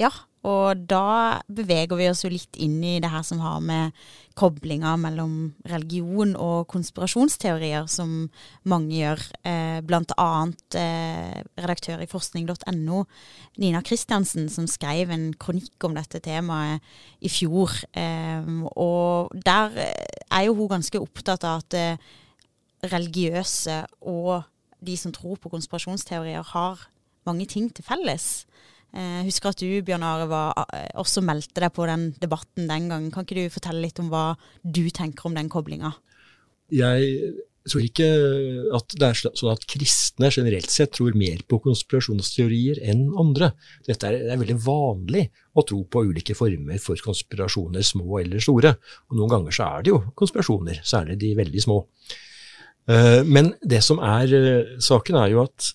Ja, 0.00 0.10
og 0.44 0.84
da 0.90 1.40
beveger 1.48 1.96
vi 1.96 2.08
oss 2.10 2.20
jo 2.24 2.30
litt 2.32 2.58
inn 2.60 2.76
i 2.84 2.98
det 3.00 3.08
her 3.08 3.24
som 3.24 3.40
har 3.40 3.62
med 3.64 3.94
koblinger 4.36 4.98
mellom 5.00 5.54
religion 5.70 6.34
og 6.36 6.66
konspirasjonsteorier, 6.68 7.86
som 7.88 8.26
mange 8.68 8.98
gjør. 8.98 9.22
Eh, 9.46 9.78
blant 9.86 10.12
annet 10.20 10.78
eh, 10.78 11.40
redaktør 11.60 12.02
i 12.04 12.10
forskning.no, 12.10 13.04
Nina 13.62 13.82
Kristiansen, 13.86 14.50
som 14.52 14.68
skrev 14.68 15.14
en 15.14 15.30
kronikk 15.40 15.86
om 15.88 15.96
dette 15.96 16.20
temaet 16.24 16.84
i 17.24 17.32
fjor. 17.32 17.72
Eh, 17.96 18.50
og 18.74 19.32
der 19.46 19.80
er 19.80 20.44
jo 20.48 20.58
hun 20.58 20.74
ganske 20.76 21.00
opptatt 21.00 21.46
av 21.48 21.64
at 21.64 21.78
eh, 21.78 22.10
religiøse 22.84 23.80
og 24.04 24.44
de 24.84 24.96
som 25.00 25.14
tror 25.14 25.38
på 25.40 25.48
konspirasjonsteorier, 25.48 26.44
har 26.52 26.88
mange 27.24 27.46
ting 27.48 27.70
til 27.72 27.86
felles. 27.86 28.44
Jeg 28.94 29.02
eh, 29.02 29.24
husker 29.26 29.50
at 29.50 29.58
du, 29.58 29.70
Bjørn 29.82 30.04
Are, 30.06 30.26
var, 30.30 30.68
eh, 30.70 30.86
også 31.02 31.22
meldte 31.26 31.64
deg 31.64 31.72
på 31.74 31.86
den 31.90 32.12
debatten 32.22 32.68
den 32.70 32.86
gangen. 32.92 33.10
Kan 33.10 33.26
ikke 33.26 33.40
du 33.40 33.50
fortelle 33.50 33.82
litt 33.82 33.98
om 33.98 34.12
hva 34.12 34.36
du 34.62 34.84
tenker 34.94 35.26
om 35.26 35.34
den 35.34 35.50
koblinga? 35.50 35.90
Jeg 36.70 37.34
tror 37.66 37.82
ikke 37.82 38.06
at 38.76 38.94
det 38.94 39.08
er 39.08 39.18
sånn 39.24 39.50
at 39.50 39.66
kristne 39.66 40.30
generelt 40.30 40.70
sett 40.70 40.94
tror 40.94 41.16
mer 41.18 41.42
på 41.48 41.58
konspirasjonsteorier 41.64 42.84
enn 42.86 43.08
andre. 43.18 43.50
Dette 43.88 44.12
er, 44.12 44.20
det 44.28 44.34
er 44.36 44.42
veldig 44.44 44.60
vanlig 44.62 45.26
å 45.58 45.66
tro 45.66 45.82
på 45.90 46.06
ulike 46.12 46.38
former 46.38 46.78
for 46.82 47.00
konspirasjoner, 47.02 47.82
små 47.82 48.20
eller 48.22 48.46
store. 48.46 48.76
Og 49.10 49.18
noen 49.18 49.32
ganger 49.32 49.58
så 49.58 49.72
er 49.72 49.82
det 49.82 49.94
jo 49.96 50.04
konspirasjoner, 50.14 50.84
særlig 50.86 51.18
de 51.24 51.34
veldig 51.40 51.66
små. 51.66 51.80
Eh, 52.94 53.24
men 53.26 53.56
det 53.58 53.82
som 53.82 53.98
er 54.06 54.78
saken, 54.78 55.18
er 55.18 55.34
jo 55.34 55.48
at 55.48 55.74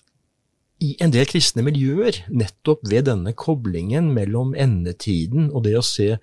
i 0.80 0.94
en 1.04 1.12
del 1.12 1.28
kristne 1.28 1.64
miljøer, 1.66 2.22
nettopp 2.32 2.86
ved 2.88 3.06
denne 3.10 3.34
koblingen 3.36 4.10
mellom 4.16 4.54
endetiden 4.56 5.50
og 5.52 5.66
det 5.68 5.76
å 5.78 5.84
se 5.84 6.14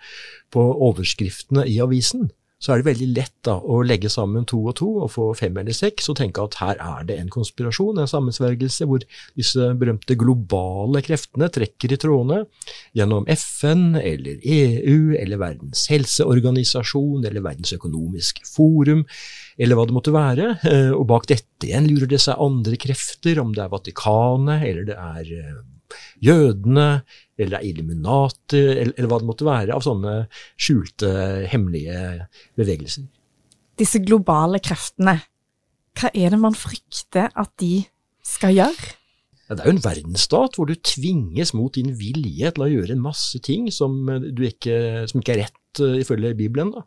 på 0.54 0.64
overskriftene 0.90 1.68
i 1.70 1.78
avisen, 1.84 2.30
så 2.58 2.74
er 2.74 2.82
det 2.82 2.88
veldig 2.88 3.08
lett 3.14 3.36
da, 3.46 3.54
å 3.62 3.84
legge 3.86 4.10
sammen 4.10 4.46
to 4.50 4.58
og 4.72 4.74
to 4.80 4.88
og 5.04 5.12
få 5.14 5.28
fem 5.38 5.60
eller 5.62 5.76
seks 5.78 6.10
og 6.10 6.18
tenke 6.18 6.42
at 6.42 6.58
her 6.58 6.80
er 6.82 7.04
det 7.06 7.20
en 7.22 7.30
konspirasjon, 7.30 8.00
en 8.02 8.10
sammensvergelse, 8.10 8.88
hvor 8.90 9.04
disse 9.38 9.68
berømte 9.78 10.18
globale 10.18 11.04
kreftene 11.06 11.52
trekker 11.54 11.94
i 11.94 12.00
trådene 12.02 12.40
gjennom 12.98 13.30
FN 13.30 13.92
eller 14.02 14.42
EU 14.42 15.14
eller 15.20 15.42
Verdens 15.44 15.86
helseorganisasjon 15.94 17.30
eller 17.30 17.46
Verdens 17.46 17.76
økonomiske 17.78 18.50
forum 18.50 19.06
eller 19.58 19.78
hva 19.78 19.88
det 19.90 19.96
måtte 19.96 20.14
være. 20.16 20.52
Eh, 20.70 20.92
og 20.94 21.08
bak 21.10 21.26
dette 21.30 21.68
igjen 21.68 21.90
lurer 21.90 22.10
det 22.12 22.22
seg 22.24 22.42
andre 22.44 22.78
krefter, 22.80 23.42
om 23.42 23.54
det 23.56 23.64
er 23.64 23.74
Vatikanet, 23.74 24.66
eller 24.68 24.88
det 24.88 24.98
er 24.98 25.32
eh, 25.40 25.98
jødene, 26.24 26.88
eller 27.38 27.56
det 27.56 27.60
er 27.60 27.70
Illuminati, 27.72 28.62
eller, 28.62 28.94
eller 28.94 29.10
hva 29.12 29.22
det 29.22 29.30
måtte 29.30 29.48
være 29.48 29.76
av 29.76 29.86
sånne 29.86 30.14
skjulte, 30.60 31.10
hemmelige 31.50 32.28
bevegelser. 32.60 33.08
Disse 33.78 34.02
globale 34.06 34.62
kreftene, 34.64 35.20
hva 35.98 36.14
er 36.14 36.34
det 36.34 36.42
man 36.42 36.58
frykter 36.58 37.30
at 37.34 37.54
de 37.62 37.82
skal 38.26 38.56
gjøre? 38.58 38.96
Ja, 39.48 39.56
det 39.56 39.64
er 39.64 39.70
jo 39.70 39.78
en 39.78 39.86
verdensstat 39.86 40.58
hvor 40.58 40.68
du 40.68 40.76
tvinges 40.76 41.54
mot 41.56 41.72
din 41.78 41.94
vilje 41.98 42.50
til 42.54 42.66
å 42.66 42.68
gjøre 42.68 42.98
en 42.98 43.06
masse 43.06 43.40
ting 43.46 43.70
som, 43.72 43.96
ikke, 44.28 45.08
som 45.08 45.22
ikke 45.22 45.38
er 45.38 45.46
rett 45.46 45.82
ifølge 46.04 46.34
Bibelen. 46.36 46.74
da. 46.76 46.84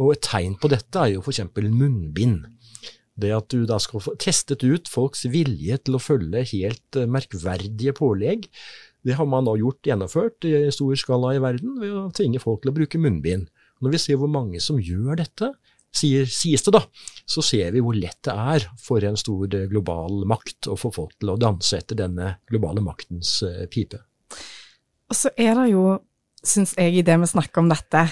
Og 0.00 0.14
et 0.14 0.24
tegn 0.24 0.56
på 0.60 0.70
dette 0.72 0.98
er 0.98 1.14
jo 1.16 1.24
f.eks. 1.24 1.42
munnbind. 1.52 2.46
Det 3.20 3.32
at 3.36 3.52
du 3.52 3.66
da 3.68 3.76
skal 3.82 4.00
få 4.00 4.14
testet 4.20 4.64
ut 4.64 4.88
folks 4.88 5.26
vilje 5.28 5.76
til 5.84 5.98
å 5.98 6.00
følge 6.00 6.46
helt 6.54 6.96
eh, 6.96 7.10
merkverdige 7.10 7.92
pålegg, 7.98 8.48
det 9.02 9.18
har 9.18 9.26
man 9.28 9.44
nå 9.44 9.56
gjort 9.58 9.86
gjennomført 9.86 10.46
i 10.46 10.54
stor 10.72 10.94
skala 10.98 11.34
i 11.34 11.42
verden 11.42 11.74
ved 11.82 11.92
å 11.92 12.06
tvinge 12.14 12.40
folk 12.42 12.62
til 12.62 12.70
å 12.70 12.76
bruke 12.76 13.00
munnbind. 13.02 13.48
Når 13.82 13.96
vi 13.96 14.00
ser 14.00 14.20
hvor 14.20 14.30
mange 14.30 14.62
som 14.62 14.78
gjør 14.78 15.18
dette, 15.18 15.50
sier, 15.92 16.28
sies 16.30 16.62
det 16.64 16.74
da, 16.76 16.84
så 17.28 17.44
ser 17.44 17.74
vi 17.74 17.82
hvor 17.84 17.98
lett 17.98 18.20
det 18.24 18.32
er 18.32 18.66
for 18.80 19.04
en 19.04 19.18
stor 19.18 19.44
eh, 19.50 19.68
global 19.70 20.22
makt 20.30 20.70
å 20.72 20.78
få 20.78 20.92
folk 20.94 21.18
til 21.18 21.34
å 21.34 21.38
danse 21.40 21.76
etter 21.76 21.98
denne 21.98 22.36
globale 22.50 22.84
maktens 22.84 23.40
uh, 23.44 23.64
pipe. 23.70 24.00
Og 25.10 25.18
så 25.18 25.32
er 25.36 25.58
det 25.58 25.68
jo, 25.74 25.98
syns 26.46 26.76
jeg, 26.78 26.94
i 26.96 27.04
det 27.04 27.18
vi 27.20 27.28
snakker 27.34 27.64
om 27.64 27.68
dette, 27.72 28.06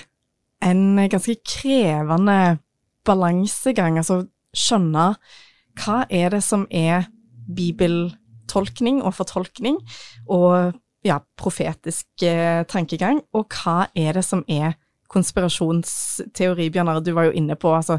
en 0.64 1.08
ganske 1.10 1.36
krevende 1.46 2.58
balansegang. 3.06 3.98
Altså 4.00 4.24
skjønne 4.56 5.14
hva 5.80 6.02
er 6.10 6.34
det 6.34 6.42
som 6.44 6.66
er 6.70 7.08
bibeltolkning 7.50 9.00
og 9.02 9.14
fortolkning, 9.16 9.78
og 10.28 10.74
ja, 11.06 11.20
profetisk 11.40 12.24
eh, 12.26 12.62
tankegang, 12.68 13.22
og 13.32 13.48
hva 13.54 13.88
er 13.96 14.18
det 14.18 14.24
som 14.26 14.44
er 14.50 14.76
konspirasjonsteori, 15.10 16.68
Bjørnar, 16.70 17.00
du 17.02 17.12
var 17.16 17.26
jo 17.26 17.34
inne 17.34 17.56
på 17.58 17.72
altså, 17.74 17.96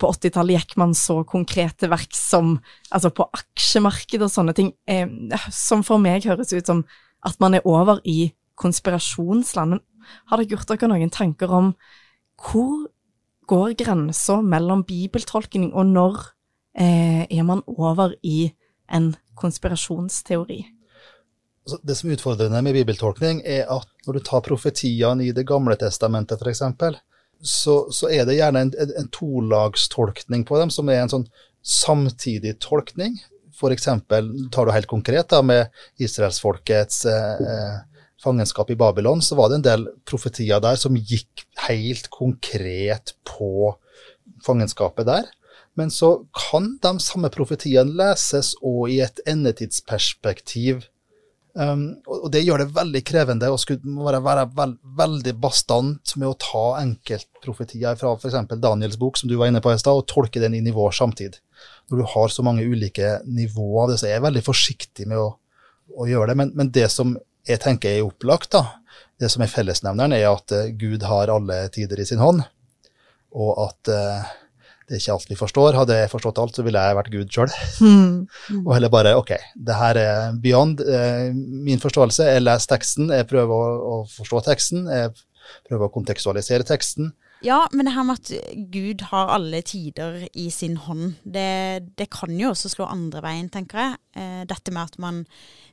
På 0.00 0.08
80-tallet 0.14 0.56
gikk 0.56 0.76
man 0.80 0.94
så 0.96 1.18
konkrete 1.28 1.90
verk 1.92 2.16
som 2.16 2.54
altså 2.88 3.10
på 3.12 3.26
aksjemarkedet 3.36 4.24
og 4.24 4.32
sånne 4.32 4.54
ting, 4.56 4.72
eh, 4.88 5.08
som 5.52 5.84
for 5.84 6.00
meg 6.00 6.24
høres 6.28 6.54
ut 6.54 6.66
som 6.66 6.86
at 7.26 7.36
man 7.42 7.58
er 7.58 7.66
over 7.68 8.00
i 8.08 8.30
konspirasjonsland. 8.56 9.82
Har 10.30 10.40
dere 10.40 10.54
gjort 10.54 10.70
dere 10.72 10.90
noen 10.90 11.12
tanker 11.12 11.52
om 11.52 11.72
hvor 12.36 12.86
går 13.46 13.76
grensa 13.78 14.40
mellom 14.42 14.82
bibeltolkning 14.86 15.70
og 15.72 15.92
når 15.92 16.16
eh, 16.78 17.22
er 17.30 17.44
man 17.46 17.62
over 17.66 18.16
i 18.22 18.50
en 18.92 19.14
konspirasjonsteori? 19.38 20.64
Altså, 21.66 21.78
det 21.82 21.96
som 21.98 22.10
er 22.10 22.18
utfordrende 22.18 22.62
med 22.62 22.76
bibeltolkning, 22.78 23.42
er 23.44 23.66
at 23.72 23.88
når 24.06 24.18
du 24.18 24.24
tar 24.26 24.44
profetiene 24.46 25.24
i 25.26 25.32
Det 25.34 25.46
gamle 25.46 25.74
testamentet 25.78 26.42
f.eks., 26.42 26.62
så, 27.42 27.74
så 27.92 28.08
er 28.08 28.24
det 28.24 28.38
gjerne 28.38 28.62
en, 28.64 28.70
en, 28.80 29.08
tolagstolkning 29.12 30.46
på 30.48 30.60
dem, 30.60 30.70
som 30.72 30.88
er 30.88 31.02
en 31.02 31.10
sånn 31.12 31.26
samtidig 31.60 32.54
tolkning. 32.64 33.18
F.eks. 33.52 33.88
tar 34.52 34.66
du 34.66 34.72
helt 34.72 34.88
konkret 34.88 35.28
da, 35.32 35.42
med 35.44 35.68
israelsfolkets 36.00 37.04
eh, 37.10 37.76
fangenskap 38.26 38.70
i 38.74 38.78
Babylon, 38.78 39.22
så 39.22 39.38
var 39.38 39.50
det 39.50 39.60
en 39.60 39.66
del 39.66 39.88
profetier 40.08 40.62
der 40.62 40.78
som 40.80 40.98
gikk 40.98 41.46
helt 41.68 42.10
konkret 42.14 43.14
på 43.28 43.72
fangenskapet 44.46 45.08
der. 45.08 45.30
Men 45.76 45.90
så 45.92 46.24
kan 46.32 46.76
de 46.82 46.92
samme 47.04 47.28
profetiene 47.32 47.92
leses 47.98 48.54
òg 48.64 48.94
i 48.94 49.00
et 49.04 49.20
endetidsperspektiv. 49.28 50.86
Um, 51.56 52.02
og 52.08 52.28
det 52.32 52.42
gjør 52.44 52.60
det 52.62 52.76
veldig 52.76 53.00
krevende 53.08 53.48
å 53.48 53.56
skulle 53.60 53.80
være, 54.04 54.20
være 54.24 54.46
veld, 54.56 54.74
veldig 54.98 55.32
bastant 55.40 56.12
med 56.20 56.28
å 56.28 56.36
ta 56.40 56.64
enkeltprofetier 56.82 57.96
fra 58.00 58.12
f.eks. 58.16 58.36
Daniels 58.60 58.98
bok, 59.00 59.16
som 59.20 59.28
du 59.28 59.38
var 59.40 59.52
inne 59.52 59.62
på 59.64 59.72
i 59.72 59.78
stad, 59.80 60.00
og 60.00 60.08
tolke 60.08 60.40
den 60.40 60.56
i 60.56 60.64
nivåer 60.64 60.96
samtid. 60.96 61.38
Når 61.88 62.02
du 62.02 62.08
har 62.12 62.32
så 62.32 62.44
mange 62.44 62.64
ulike 62.64 63.18
nivåer, 63.24 63.96
så 63.96 64.08
er 64.08 64.16
jeg 64.16 64.26
veldig 64.26 64.44
forsiktig 64.44 65.08
med 65.08 65.20
å, 65.20 65.30
å 65.96 66.08
gjøre 66.08 66.32
det. 66.32 66.40
Men, 66.40 66.52
men 66.56 66.72
det 66.76 66.90
som 66.92 67.16
jeg 67.46 67.62
tenker 67.62 67.92
er 67.92 68.06
opplagt, 68.06 68.52
da. 68.54 68.80
Det 69.20 69.30
som 69.32 69.44
er 69.44 69.52
fellesnevneren, 69.52 70.12
er 70.16 70.26
at 70.28 70.52
uh, 70.52 70.66
Gud 70.76 71.06
har 71.08 71.32
alle 71.32 71.62
tider 71.72 72.00
i 72.02 72.08
sin 72.08 72.20
hånd, 72.20 72.42
og 73.36 73.52
at 73.64 73.92
uh, 73.92 74.34
det 74.86 74.96
er 74.96 75.00
ikke 75.00 75.14
alt 75.16 75.30
vi 75.32 75.38
forstår. 75.38 75.76
Hadde 75.80 75.96
jeg 75.98 76.10
forstått 76.12 76.38
alt, 76.38 76.58
så 76.58 76.62
ville 76.66 76.82
jeg 76.82 76.96
vært 76.98 77.12
Gud 77.14 77.32
sjøl. 77.34 77.54
Mm. 77.82 78.26
og 78.62 78.72
heller 78.76 78.92
bare 78.92 79.16
OK, 79.18 79.32
det 79.56 79.78
her 79.78 79.98
er 79.98 80.36
beyond 80.42 80.82
uh, 80.86 81.30
min 81.34 81.82
forståelse. 81.82 82.28
Jeg 82.28 82.44
leser 82.44 82.74
teksten, 82.76 83.10
jeg 83.14 83.28
prøver 83.30 83.54
å, 83.56 83.78
å, 83.90 84.00
forstå 84.14 84.44
teksten, 84.46 84.86
jeg 84.92 85.14
prøver 85.66 85.88
å 85.88 85.94
kontekstualisere 85.94 86.66
teksten. 86.66 87.10
Ja, 87.44 87.66
men 87.72 87.84
det 87.84 87.92
her 87.92 88.06
med 88.08 88.16
at 88.16 88.52
Gud 88.72 89.02
har 89.10 89.30
alle 89.34 89.60
tider 89.66 90.22
i 90.32 90.48
sin 90.50 90.78
hånd, 90.80 91.18
det, 91.22 91.92
det 91.98 92.08
kan 92.14 92.32
jo 92.40 92.54
også 92.54 92.72
slå 92.72 92.86
andre 92.88 93.20
veien, 93.24 93.50
tenker 93.52 93.82
jeg. 93.82 93.98
Eh, 94.16 94.44
dette 94.48 94.72
med 94.72 94.88
at 94.88 94.96
man 95.02 95.24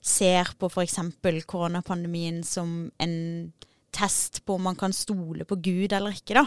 ser 0.04 0.52
på 0.60 0.68
f.eks. 0.68 1.00
koronapandemien 1.48 2.42
som 2.44 2.92
en 3.00 3.16
test 3.94 4.42
på 4.46 4.58
om 4.58 4.66
man 4.68 4.78
kan 4.78 4.94
stole 4.96 5.46
på 5.46 5.60
Gud 5.62 5.94
eller 5.94 6.16
ikke, 6.18 6.42
da. 6.42 6.46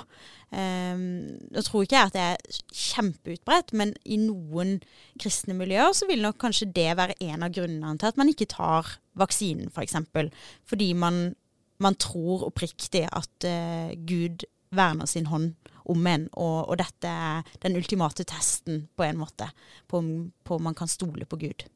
Um, 0.50 1.38
nå 1.54 1.62
tror 1.62 1.86
ikke 1.86 1.96
jeg 1.96 2.10
at 2.10 2.16
det 2.16 2.24
er 2.24 2.60
kjempeutbredt, 2.74 3.72
men 3.78 3.94
i 4.04 4.18
noen 4.20 4.76
kristne 5.22 5.54
miljøer 5.58 5.94
så 5.96 6.08
vil 6.10 6.24
nok 6.24 6.40
kanskje 6.42 6.72
det 6.74 6.90
være 6.98 7.18
en 7.22 7.46
av 7.46 7.54
grunnene 7.54 7.96
til 8.02 8.10
at 8.10 8.18
man 8.18 8.32
ikke 8.32 8.50
tar 8.50 8.96
vaksinen, 9.18 9.70
f.eks. 9.70 9.98
For 10.12 10.30
fordi 10.74 10.92
man 10.98 11.36
man 11.82 11.96
tror 12.00 12.46
oppriktig 12.46 13.02
at 13.04 13.44
uh, 13.44 13.92
Gud 14.08 14.46
verner 14.70 15.06
sin 15.06 15.26
hånd 15.30 15.54
om 15.86 16.06
en, 16.06 16.28
og, 16.32 16.68
og, 16.68 16.76
dette 16.80 17.10
er 17.10 17.58
den 17.62 17.76
ultimate 17.78 18.26
testen, 18.26 18.86
på 18.96 19.06
en 19.06 19.20
måte, 19.20 19.48
på 19.86 20.00
om 20.00 20.62
man 20.62 20.74
kan 20.74 20.90
stole 20.90 21.28
på 21.28 21.38
Gud. 21.40 21.66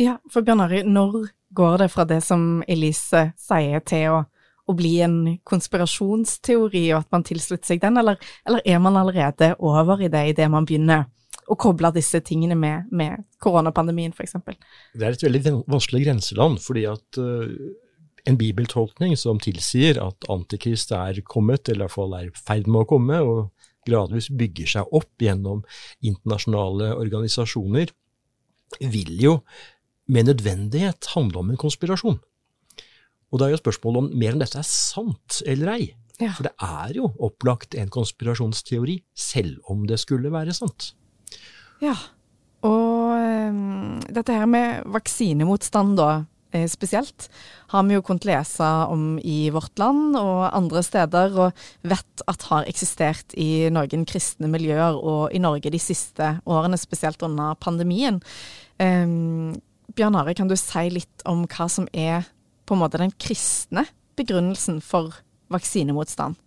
Ja, 0.00 0.16
for 0.32 0.42
Bjørn 0.42 0.64
Ari, 0.64 0.82
når 0.88 1.28
går 1.54 1.84
det 1.84 1.90
fra 1.92 2.06
det 2.08 2.20
som 2.24 2.64
Elise 2.68 3.28
sier, 3.38 3.84
til 3.86 4.10
å, 4.10 4.22
å 4.66 4.76
bli 4.76 4.96
en 5.04 5.18
konspirasjonsteori, 5.46 6.86
og 6.94 7.04
at 7.04 7.12
man 7.14 7.26
tilslutter 7.26 7.74
seg 7.74 7.82
den, 7.84 8.00
eller, 8.00 8.18
eller 8.48 8.64
er 8.64 8.80
man 8.82 8.98
allerede 8.98 9.52
over 9.60 10.02
i 10.02 10.10
det 10.10 10.24
idet 10.32 10.50
man 10.50 10.66
begynner 10.66 11.06
å 11.44 11.56
koble 11.60 11.90
disse 11.92 12.22
tingene 12.24 12.56
med, 12.56 12.88
med 12.90 13.24
koronapandemien, 13.42 14.14
f.eks.? 14.16 14.38
Det 14.96 15.04
er 15.04 15.14
et 15.14 15.24
veldig 15.26 15.58
vanskelig 15.68 16.06
grenseland, 16.06 16.60
fordi 16.64 16.86
at 16.88 17.20
uh, 17.20 17.44
en 18.24 18.38
bibeltolkning 18.40 19.16
som 19.20 19.40
tilsier 19.42 19.98
at 20.00 20.26
Antikrist 20.32 20.92
er 20.96 21.20
kommet, 21.28 21.68
eller 21.68 21.84
i 21.84 21.86
hvert 21.86 21.96
fall 21.96 22.16
er 22.16 22.28
i 22.28 22.36
ferd 22.36 22.68
med 22.70 22.84
å 22.84 22.88
komme, 22.94 23.20
og 23.20 23.50
gradvis 23.84 24.30
bygger 24.32 24.70
seg 24.76 24.94
opp 24.96 25.20
gjennom 25.20 25.64
internasjonale 26.04 26.94
organisasjoner, 26.96 27.92
vil 28.80 29.12
jo 29.20 29.34
med 30.10 30.30
nødvendighet 30.30 31.12
handle 31.14 31.42
om 31.42 31.52
en 31.52 31.60
konspirasjon. 31.60 32.16
Og 33.32 33.40
da 33.40 33.46
er 33.46 33.54
jo 33.54 33.62
spørsmålet 33.64 34.00
om 34.00 34.18
mer 34.20 34.34
enn 34.34 34.42
dette 34.42 34.60
er 34.60 34.68
sant 34.68 35.40
eller 35.48 35.72
ei. 35.74 35.84
Ja. 36.22 36.30
For 36.36 36.46
det 36.46 36.52
er 36.62 36.92
jo 36.94 37.08
opplagt 37.26 37.74
en 37.74 37.90
konspirasjonsteori, 37.92 39.00
selv 39.18 39.58
om 39.70 39.82
det 39.88 39.98
skulle 40.02 40.30
være 40.32 40.54
sant. 40.54 40.92
Ja, 41.82 41.96
og 42.64 43.10
um, 43.18 43.98
dette 44.06 44.36
her 44.36 44.46
med 44.48 44.86
vaksinemotstand, 44.94 45.98
da, 45.98 46.24
spesielt, 46.70 47.28
har 47.72 47.82
vi 47.88 47.96
jo 47.96 48.02
kunnet 48.06 48.26
lese 48.28 48.66
om 48.90 49.16
i 49.18 49.50
Vårt 49.54 49.78
Land 49.80 50.14
og 50.18 50.44
andre 50.54 50.82
steder, 50.86 51.34
og 51.34 51.64
vet 51.82 52.24
at 52.30 52.46
har 52.50 52.68
eksistert 52.70 53.34
i 53.40 53.66
noen 53.74 54.06
kristne 54.08 54.50
miljøer 54.52 54.96
og 54.96 55.34
i 55.34 55.42
Norge 55.42 55.72
de 55.74 55.80
siste 55.82 56.36
årene, 56.46 56.78
spesielt 56.80 57.22
under 57.26 57.58
pandemien. 57.58 58.20
Um, 58.78 59.54
Bjørn 59.94 60.16
Are, 60.18 60.34
kan 60.34 60.50
du 60.50 60.56
si 60.58 60.88
litt 60.90 61.26
om 61.28 61.44
hva 61.50 61.68
som 61.70 61.88
er 61.92 62.24
på 62.64 62.76
en 62.76 62.82
måte 62.82 63.00
den 63.00 63.12
kristne 63.20 63.84
begrunnelsen 64.18 64.80
for 64.84 65.14
vaksinemotstand? 65.52 66.38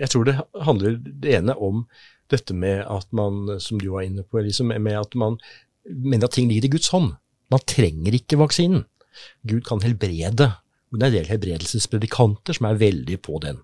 Jeg 0.00 0.12
tror 0.12 0.24
det 0.24 0.38
handler 0.64 0.96
det 1.02 1.34
ene 1.36 1.56
om 1.60 1.84
dette 2.32 2.54
med 2.56 2.84
at 2.86 3.08
man, 3.16 3.58
som 3.60 3.80
du 3.80 3.90
var 3.92 4.06
inne 4.06 4.24
på, 4.24 4.40
liksom, 4.40 4.70
med 4.72 4.96
at 4.96 5.16
man 5.18 5.36
mener 5.84 6.28
at 6.28 6.36
ting 6.36 6.48
ligger 6.48 6.68
i 6.68 6.72
Guds 6.76 6.88
hånd. 6.94 7.12
Man 7.50 7.64
trenger 7.66 8.14
ikke 8.16 8.38
vaksinen. 8.40 8.86
Gud 9.48 9.64
kan 9.68 9.82
helbrede. 9.84 10.52
Men 10.90 11.00
det 11.00 11.06
er 11.06 11.10
en 11.10 11.18
del 11.20 11.30
helbredelsespredikanter 11.30 12.56
som 12.56 12.66
er 12.66 12.80
veldig 12.80 13.18
på 13.22 13.38
den, 13.44 13.60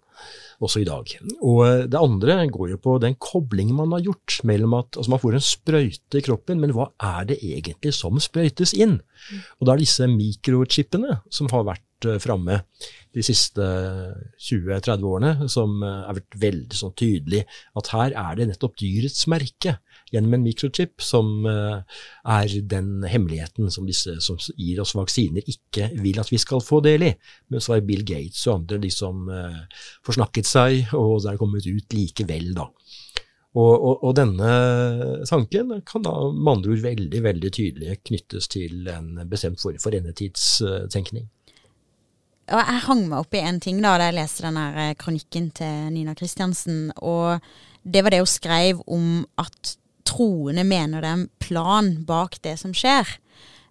også 0.63 0.83
i 0.83 0.87
dag. 0.87 1.11
Og 1.41 1.63
eh, 1.67 1.87
det 1.91 1.99
andre 1.99 2.39
går 2.55 2.71
jo 2.75 2.83
på 2.83 2.99
den 3.03 3.17
koblingen 3.23 3.79
man 3.81 3.95
har 3.97 4.05
gjort 4.07 4.39
mellom 4.47 4.77
at 4.79 4.95
altså 4.95 5.13
man 5.13 5.23
får 5.23 5.39
en 5.39 5.47
sprøyte 5.49 6.21
i 6.21 6.27
kroppen, 6.27 6.63
men 6.63 6.75
hva 6.77 6.93
er 7.03 7.27
det 7.33 7.41
egentlig 7.43 7.93
som 7.97 8.21
sprøytes 8.23 8.77
inn? 8.79 9.01
Og 9.59 9.67
da 9.67 9.75
er 9.75 9.83
disse 9.83 10.07
mikrochipene 10.11 11.19
som 11.35 11.51
har 11.51 11.67
vært 11.67 12.07
uh, 12.07 12.15
framme 12.23 12.61
de 13.17 13.25
siste 13.27 13.67
20-30 14.47 15.11
årene, 15.11 15.51
som 15.51 15.81
er 15.83 16.19
vært 16.21 16.39
veldig 16.39 16.79
sånn 16.79 16.95
tydelig 17.01 17.43
at 17.81 17.91
her 17.95 18.13
er 18.13 18.39
det 18.39 18.51
nettopp 18.53 18.77
dyrets 18.79 19.25
merke 19.33 19.79
gjennom 20.13 20.37
en 20.37 20.45
mikrochip, 20.45 21.01
som 21.03 21.47
eh, 21.51 22.01
er 22.37 22.57
den 22.71 23.05
hemmeligheten 23.07 23.71
som 23.73 23.89
disse 23.89 24.17
som 24.25 24.39
gir 24.55 24.81
oss 24.83 24.95
vaksiner, 24.97 25.47
ikke 25.47 25.91
vil 26.03 26.21
at 26.23 26.31
vi 26.33 26.41
skal 26.43 26.63
få 26.65 26.81
del 26.85 27.09
i. 27.09 27.13
Men 27.51 27.65
så 27.65 27.77
er 27.77 27.87
Bill 27.87 28.05
Gates 28.07 28.45
og 28.47 28.61
andre 28.61 28.81
de 28.83 28.93
som 28.95 29.27
eh, 29.33 29.63
forsnakket 30.07 30.49
seg, 30.49 30.95
og 30.97 31.23
det 31.25 31.35
er 31.35 31.41
kommet 31.43 31.67
ut 31.67 31.97
likevel, 31.99 32.53
da. 32.57 32.71
Og, 33.57 33.73
og, 33.73 34.03
og, 34.05 34.11
denne 34.19 34.49
tanken 35.25 35.79
kan 35.89 36.03
da 36.05 36.13
med 36.29 36.51
andre 36.59 36.75
ord 36.75 36.83
veldig 36.85 37.23
veldig 37.25 37.51
tydelig 37.57 37.95
knyttes 38.05 38.51
til 38.53 38.85
en 38.93 39.23
bestemt 39.31 39.63
form 39.63 39.79
for 39.81 39.97
endetidstenkning. 39.97 41.31
Og 42.53 42.61
jeg 42.61 42.83
hang 42.85 43.01
meg 43.09 43.25
opp 43.25 43.35
i 43.35 43.43
en 43.43 43.57
ting 43.63 43.81
da 43.83 43.97
da 43.99 44.11
jeg 44.11 44.19
leste 44.21 44.45
denne 44.45 44.67
eh, 44.83 44.93
kronikken 45.01 45.49
til 45.57 45.89
Nina 45.95 46.15
Kristiansen. 46.15 46.93
Og 47.01 47.41
det 47.83 48.05
var 48.05 48.15
det 48.15 48.23
hun 48.23 48.31
skrev 48.31 48.85
om 48.87 49.25
at 49.41 49.73
troende 50.09 50.65
mener 50.67 51.03
det 51.03 51.11
er 51.11 51.21
en 51.21 51.29
plan 51.43 51.93
bak 52.09 52.39
det 52.47 52.57
som 52.61 52.75
skjer. 52.77 53.17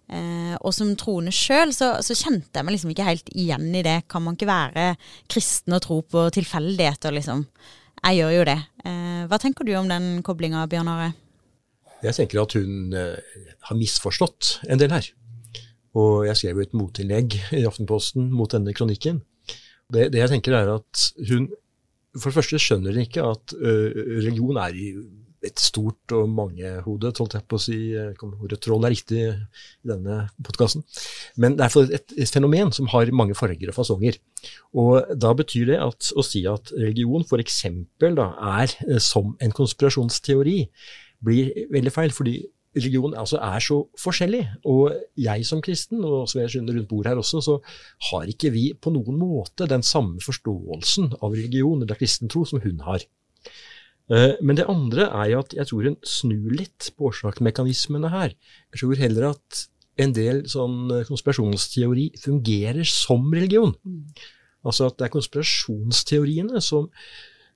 Eh, 0.06 0.54
og 0.60 0.70
som 0.70 0.92
troende 0.94 1.32
sjøl 1.34 1.72
så, 1.74 1.96
så, 2.04 2.14
kjente 2.14 2.54
jeg 2.54 2.66
meg 2.66 2.76
liksom 2.76 2.92
ikke 2.92 3.08
helt 3.08 3.30
igjen 3.34 3.68
i 3.74 3.82
det. 3.86 4.04
Kan 4.10 4.22
man 4.26 4.38
ikke 4.38 4.50
være 4.50 4.92
kristen 5.32 5.74
og 5.74 5.82
tro 5.86 6.00
på 6.06 6.28
tilfeldigheter, 6.36 7.14
liksom? 7.16 7.46
Jeg 8.04 8.20
gjør 8.20 8.34
jo 8.36 8.48
det. 8.52 8.58
Eh, 8.86 9.22
hva 9.26 9.40
tenker 9.42 9.66
du 9.66 9.74
om 9.78 9.90
den 9.90 10.20
koblinga, 10.26 10.66
Bjørn 10.70 10.92
Are? 10.92 11.12
Jeg 12.04 12.14
tenker 12.18 12.44
at 12.44 12.54
hun 12.54 12.94
eh, 12.94 13.44
har 13.66 13.78
misforstått 13.78 14.60
en 14.70 14.82
del 14.82 14.94
her. 14.94 15.10
Og 15.96 16.26
jeg 16.28 16.38
skrev 16.38 16.60
jo 16.60 16.66
et 16.66 16.76
motinnlegg 16.76 17.38
i 17.56 17.64
Aftenposten 17.66 18.28
mot 18.30 18.52
denne 18.52 18.74
kronikken. 18.76 19.22
Det, 19.90 20.10
det, 20.12 20.20
jeg 20.20 20.34
tenker 20.34 20.56
er 20.58 20.72
at 20.72 21.02
hun 21.28 21.44
For 22.16 22.32
det 22.32 22.38
første 22.40 22.58
skjønner 22.58 22.96
ikke 22.98 23.22
at 23.22 23.52
ø, 23.54 23.72
religion 24.16 24.56
er 24.56 24.72
i 24.74 24.86
et 25.46 25.62
stort 25.62 26.14
og 26.16 26.28
mangehodet, 26.32 27.14
holdt 27.20 27.36
jeg 27.38 27.46
på 27.48 27.58
å 27.58 27.62
si. 27.62 27.78
Ordet 28.26 28.58
troll 28.64 28.86
er 28.86 28.94
riktig 28.94 29.22
i 29.22 29.30
denne 29.86 30.18
podkasten. 30.46 30.84
Men 31.40 31.56
det 31.58 31.68
er 31.68 31.94
et, 32.00 32.16
et, 32.16 32.32
fenomen 32.32 32.72
som 32.74 32.90
har 32.92 33.12
mange 33.16 33.36
farger 33.38 33.72
og 33.72 33.78
fasonger. 33.78 34.18
Og 34.76 35.14
da 35.14 35.32
betyr 35.36 35.72
det 35.72 35.80
at 35.82 36.10
å 36.16 36.24
si 36.26 36.44
at 36.50 36.74
religion 36.76 37.24
f.eks. 37.26 37.62
er 37.66 38.76
eh, 38.90 39.00
som 39.02 39.34
en 39.40 39.56
konspirasjonsteori, 39.56 40.60
blir 41.24 41.48
veldig 41.72 41.90
feil. 41.94 42.12
fordi 42.12 42.42
religion 42.76 43.14
altså 43.16 43.40
er 43.40 43.62
så 43.64 43.78
forskjellig. 44.00 44.42
Og 44.68 44.94
jeg 45.20 45.46
som 45.48 45.62
kristen, 45.64 46.04
og 46.04 46.28
som 46.30 46.42
jeg 46.42 46.54
skjønner 46.54 46.76
rundt 46.76 46.90
bordet 46.90 47.12
her 47.12 47.20
også, 47.22 47.42
så 47.44 47.58
har 48.10 48.28
ikke 48.30 48.52
vi 48.54 48.66
på 48.74 48.92
noen 48.94 49.18
måte 49.20 49.68
den 49.70 49.84
samme 49.86 50.20
forståelsen 50.24 51.14
av 51.20 51.32
religion 51.32 51.82
eller 51.82 51.98
kristen 51.98 52.32
tro 52.32 52.44
som 52.48 52.62
hun 52.64 52.84
har. 52.86 53.06
Eh, 54.06 54.36
men 54.40 54.58
det 54.58 54.68
andre 54.70 55.08
er 55.10 55.32
jo 55.32 55.40
at 55.42 55.54
jeg 55.56 55.66
tror 55.70 55.88
hun 55.90 55.96
snur 56.06 56.52
litt 56.54 56.92
på 56.94 57.10
årsaksmekanismene 57.10 58.12
her. 58.12 58.36
Jeg 58.70 58.82
tror 58.82 59.00
heller 59.02 59.32
at 59.32 59.66
en 60.02 60.12
del 60.16 60.44
sånn 60.50 60.90
eh, 60.92 61.06
konspirasjonsteori 61.08 62.10
fungerer 62.22 62.86
som 62.86 63.26
religion. 63.34 63.74
Altså 64.66 64.90
at 64.90 64.98
det 64.98 65.08
er 65.08 65.14
konspirasjonsteoriene 65.14 66.62
som, 66.62 66.86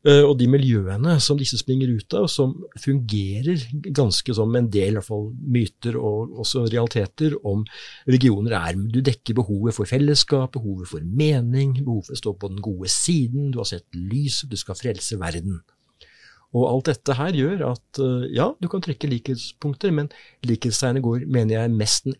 eh, 0.02 0.24
og 0.26 0.36
de 0.40 0.50
miljøene 0.50 1.16
som 1.22 1.38
disse 1.38 1.58
springer 1.60 1.90
ut 1.94 2.18
av, 2.18 2.26
som 2.32 2.56
fungerer 2.82 3.68
ganske 3.94 4.34
som 4.34 4.54
en 4.58 4.70
del 4.74 4.98
hvert 4.98 5.06
fall, 5.06 5.28
myter 5.38 5.98
og 6.00 6.38
også 6.42 6.66
realiteter 6.66 7.36
om 7.46 7.62
religioner 8.08 8.58
er. 8.58 8.86
Du 8.90 9.02
dekker 9.06 9.38
behovet 9.38 9.78
for 9.78 9.90
fellesskap, 9.90 10.56
behovet 10.58 10.90
for 10.90 11.06
mening, 11.06 11.76
behovet 11.82 12.10
for 12.10 12.18
å 12.18 12.24
stå 12.24 12.38
på 12.40 12.54
den 12.56 12.64
gode 12.64 12.90
siden, 12.90 13.52
du 13.52 13.62
har 13.62 13.70
sett 13.70 13.86
lyset, 13.94 14.50
du 14.50 14.58
skal 14.58 14.78
frelse 14.78 15.20
verden. 15.20 15.60
Og 16.56 16.66
alt 16.66 16.90
dette 16.90 17.14
her 17.14 17.36
gjør 17.36 17.66
at 17.70 18.02
eh, 18.02 18.28
ja, 18.34 18.50
du 18.58 18.68
kan 18.70 18.82
trekke 18.82 19.10
likhetspunkter, 19.10 19.92
men 19.94 20.10
likhetstegnet 20.46 21.04
går, 21.04 21.26
mener 21.30 21.60
jeg, 21.60 21.74
mest 21.78 22.08
den 22.08 22.16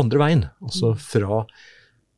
andre 0.00 0.22
veien. 0.22 0.44
Altså 0.64 0.94
mm. 0.94 1.02
fra 1.04 1.42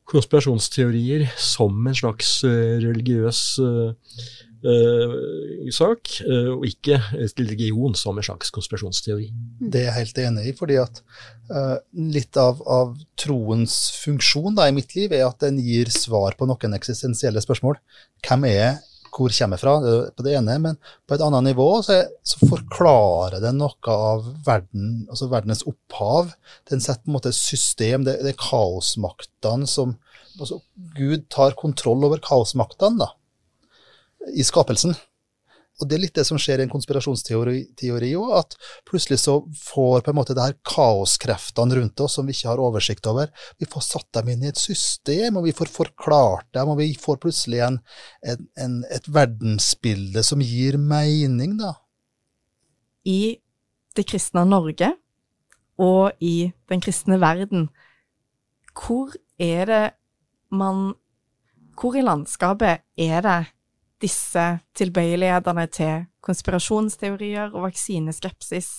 konspirasjonsteorier 0.09 1.27
som 1.37 1.75
en 1.85 1.93
slags 1.93 2.39
uh, 2.41 2.79
religiøs 2.81 3.41
uh, 3.61 3.91
uh, 4.65 5.67
sak, 5.75 6.15
og 6.25 6.65
ikke 6.65 6.97
religion 7.37 7.93
som 7.93 8.17
en 8.17 8.25
slags 8.25 8.49
konspirasjonsteori. 8.55 9.29
Det 9.61 9.83
er 9.83 9.91
jeg 9.91 9.97
helt 9.99 10.21
enig 10.23 10.47
i, 10.49 10.55
fordi 10.57 10.79
at 10.81 11.03
litt 11.93 12.37
av, 12.41 12.63
av, 12.69 12.97
troens 13.17 13.77
funksjon 14.01 14.57
da, 14.57 14.65
i 14.65 14.75
mitt 14.75 14.97
liv 14.97 15.13
er 15.13 15.27
at 15.27 15.45
den 15.45 15.61
gir 15.61 15.89
svar 15.93 16.37
på 16.37 16.49
noen 16.49 16.77
eksistensielle 16.77 17.41
spørsmål. 17.45 17.77
Hvem 18.25 18.49
er 18.49 18.81
hvor 19.13 19.33
kommer 19.33 19.59
fra, 19.61 19.75
på 20.15 20.25
det 20.25 20.35
ene, 20.37 20.55
men 20.63 20.77
på 21.07 21.15
et 21.15 21.23
annet 21.25 21.49
nivå 21.49 21.67
så, 21.85 21.99
så 22.25 22.49
forklarer 22.49 23.41
det 23.43 23.53
noe 23.57 23.95
av 23.95 24.27
verden, 24.45 25.05
altså 25.09 25.29
verdens 25.31 25.65
opphav. 25.69 26.33
Den 26.69 26.83
setter 26.83 27.03
på 27.05 27.11
en 27.11 27.17
måte 27.17 27.33
system, 27.35 28.05
det, 28.07 28.19
det 28.25 28.33
er 28.33 28.41
kaosmaktene 28.41 29.69
som 29.69 29.97
altså 30.39 30.61
Gud 30.95 31.27
tar 31.33 31.57
kontroll 31.59 32.05
over 32.07 32.21
kaosmaktene 32.23 33.01
da, 33.01 33.11
i 34.35 34.45
skapelsen. 34.45 34.95
Og 35.79 35.87
det 35.87 35.95
er 35.95 36.03
litt 36.03 36.17
det 36.17 36.25
som 36.27 36.39
skjer 36.41 36.59
i 36.59 36.65
en 36.65 36.71
konspirasjonsteori 36.71 38.11
òg, 38.19 38.31
at 38.35 38.55
plutselig 38.87 39.21
så 39.23 39.37
får 39.55 40.03
på 40.03 40.11
en 40.11 40.17
måte 40.17 40.35
det 40.35 40.45
her 40.49 40.57
kaoskreftene 40.67 41.79
rundt 41.79 42.03
oss 42.03 42.17
som 42.19 42.27
vi 42.27 42.35
ikke 42.35 42.51
har 42.51 42.63
oversikt 42.63 43.07
over, 43.09 43.31
vi 43.59 43.67
får 43.69 43.85
satt 43.87 44.09
dem 44.19 44.33
inn 44.33 44.43
i 44.43 44.51
et 44.51 44.59
system, 44.59 45.39
og 45.39 45.47
vi 45.47 45.55
får 45.55 45.71
forklart 45.71 46.49
dem, 46.57 46.73
og 46.73 46.81
vi 46.81 46.91
får 46.99 47.21
plutselig 47.23 47.63
en, 47.65 47.79
en, 48.27 48.47
en, 48.59 48.79
et 48.91 49.07
verdensbilde 49.07 50.23
som 50.27 50.43
gir 50.43 50.79
mening, 50.81 51.55
da. 51.61 51.75
I 53.07 53.39
det 53.95 54.05
kristne 54.09 54.43
Norge 54.47 54.91
og 55.79 56.11
i 56.19 56.51
den 56.69 56.83
kristne 56.83 57.19
verden, 57.21 57.69
hvor 58.75 59.15
er 59.39 59.63
det 59.69 59.85
man 60.51 60.91
hvor 61.79 61.95
i 61.95 62.03
landskapet 62.03 62.83
er 62.99 63.21
det 63.23 63.37
disse 64.01 64.45
tilbøyelighetene 64.79 65.65
til 65.73 66.05
konspirasjonsteorier 66.25 67.51
og 67.53 67.67
vaksineskepsis 67.67 68.69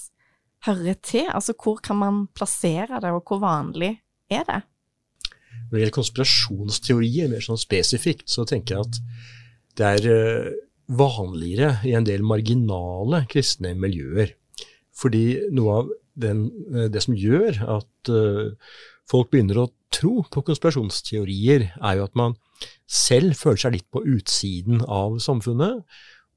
hører 0.67 0.97
til? 1.05 1.29
Altså, 1.29 1.55
hvor 1.57 1.81
kan 1.85 2.01
man 2.01 2.27
plassere 2.37 3.01
det, 3.03 3.13
og 3.13 3.25
hvor 3.27 3.43
vanlig 3.43 3.99
er 4.31 4.45
det? 4.49 4.61
Når 5.71 5.77
det 5.77 5.83
gjelder 5.85 5.97
konspirasjonsteorier, 5.99 7.31
mer 7.31 7.45
sånn 7.45 7.61
spesifikt, 7.61 8.27
så 8.31 8.47
tenker 8.49 8.77
jeg 8.77 8.89
at 8.89 9.01
det 9.79 9.91
er 9.95 10.11
eh, 10.11 10.51
vanligere 10.91 11.77
i 11.87 11.95
en 11.95 12.07
del 12.07 12.25
marginale 12.27 13.25
kristne 13.31 13.77
miljøer. 13.79 14.35
Fordi 14.97 15.25
noe 15.55 15.77
av 15.81 15.93
den, 16.21 16.47
eh, 16.75 16.89
det 16.93 17.05
som 17.05 17.17
gjør 17.17 17.63
at 17.79 18.11
uh, 18.13 18.51
folk 19.09 19.31
begynner 19.31 19.63
å 19.63 19.71
tro 19.95 20.21
på 20.27 20.43
konspirasjonsteorier, 20.51 21.71
er 21.79 21.99
jo 21.99 22.07
at 22.07 22.19
man 22.19 22.37
selv 22.91 23.37
føler 23.39 23.63
seg 23.65 23.77
litt 23.77 23.91
på 23.93 24.03
utsiden 24.17 24.85
av 24.87 25.19
samfunnet, 25.23 25.85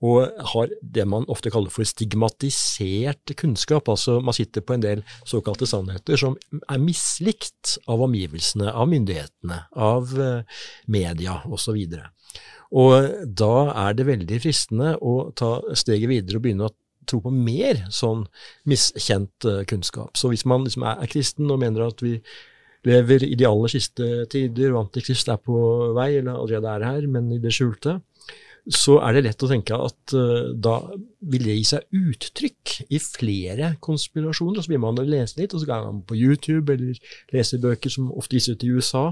og 0.03 0.41
har 0.51 0.71
det 0.95 1.05
man 1.07 1.23
ofte 1.31 1.47
kaller 1.53 1.71
for 1.71 1.87
stigmatisert 1.87 3.31
kunnskap. 3.39 3.87
Altså 3.87 4.17
man 4.19 4.35
sitter 4.35 4.59
på 4.59 4.75
en 4.75 4.83
del 4.83 5.03
såkalte 5.23 5.67
sannheter 5.69 6.19
som 6.19 6.35
er 6.51 6.81
mislikt 6.83 7.77
av 7.87 8.03
omgivelsene, 8.03 8.67
av 8.67 8.91
myndighetene, 8.91 9.61
av 9.79 10.11
media 10.91 11.37
osv. 11.47 11.79
Og 12.73 13.09
da 13.39 13.53
er 13.85 13.95
det 13.95 14.09
veldig 14.09 14.41
fristende 14.43 14.95
å 14.99 15.29
ta 15.39 15.55
steget 15.77 16.11
videre 16.11 16.41
og 16.41 16.47
begynne 16.49 16.67
å 16.67 16.75
tro 17.09 17.19
på 17.23 17.31
mer 17.33 17.83
sånn 17.93 18.25
miskjent 18.69 19.47
eh, 19.49 19.63
kunnskap. 19.69 20.15
Så 20.17 20.31
hvis 20.31 20.45
man 20.49 20.65
liksom 20.65 20.85
er 20.87 21.11
kristen 21.11 21.51
og 21.51 21.61
mener 21.63 21.87
at 21.89 22.03
vi 22.03 22.17
lever 22.87 23.25
i 23.27 23.35
de 23.39 23.47
aller 23.47 23.71
siste 23.71 24.07
tider, 24.31 24.73
og 24.73 24.87
Antikrist 24.87 25.29
er 25.31 25.39
på 25.41 25.59
vei, 25.95 26.13
eller 26.19 26.35
allerede 26.35 26.73
er 26.73 26.87
her, 26.89 27.07
men 27.11 27.31
i 27.31 27.41
det 27.43 27.53
skjulte, 27.55 27.99
så 28.71 28.95
er 29.03 29.17
det 29.17 29.23
lett 29.25 29.43
å 29.43 29.49
tenke 29.51 29.75
at 29.75 30.13
uh, 30.15 30.53
da 30.55 30.77
vil 31.33 31.47
det 31.49 31.55
gi 31.57 31.65
seg 31.73 31.97
uttrykk 31.99 32.75
i 32.95 32.99
flere 33.03 33.73
konspirasjoner. 33.83 34.59
og 34.59 34.63
Så 34.63 34.71
begynner 34.71 34.85
man 34.85 35.01
å 35.01 35.07
lese 35.07 35.41
litt, 35.41 35.55
og 35.55 35.63
så 35.63 35.67
går 35.67 35.89
man 35.89 35.99
på 36.07 36.15
YouTube 36.15 36.71
eller 36.71 37.01
leser 37.35 37.59
bøker 37.63 37.91
som 37.91 38.11
ofte 38.15 38.39
gis 38.39 38.47
ut 38.47 38.63
i 38.63 38.71
USA, 38.71 39.03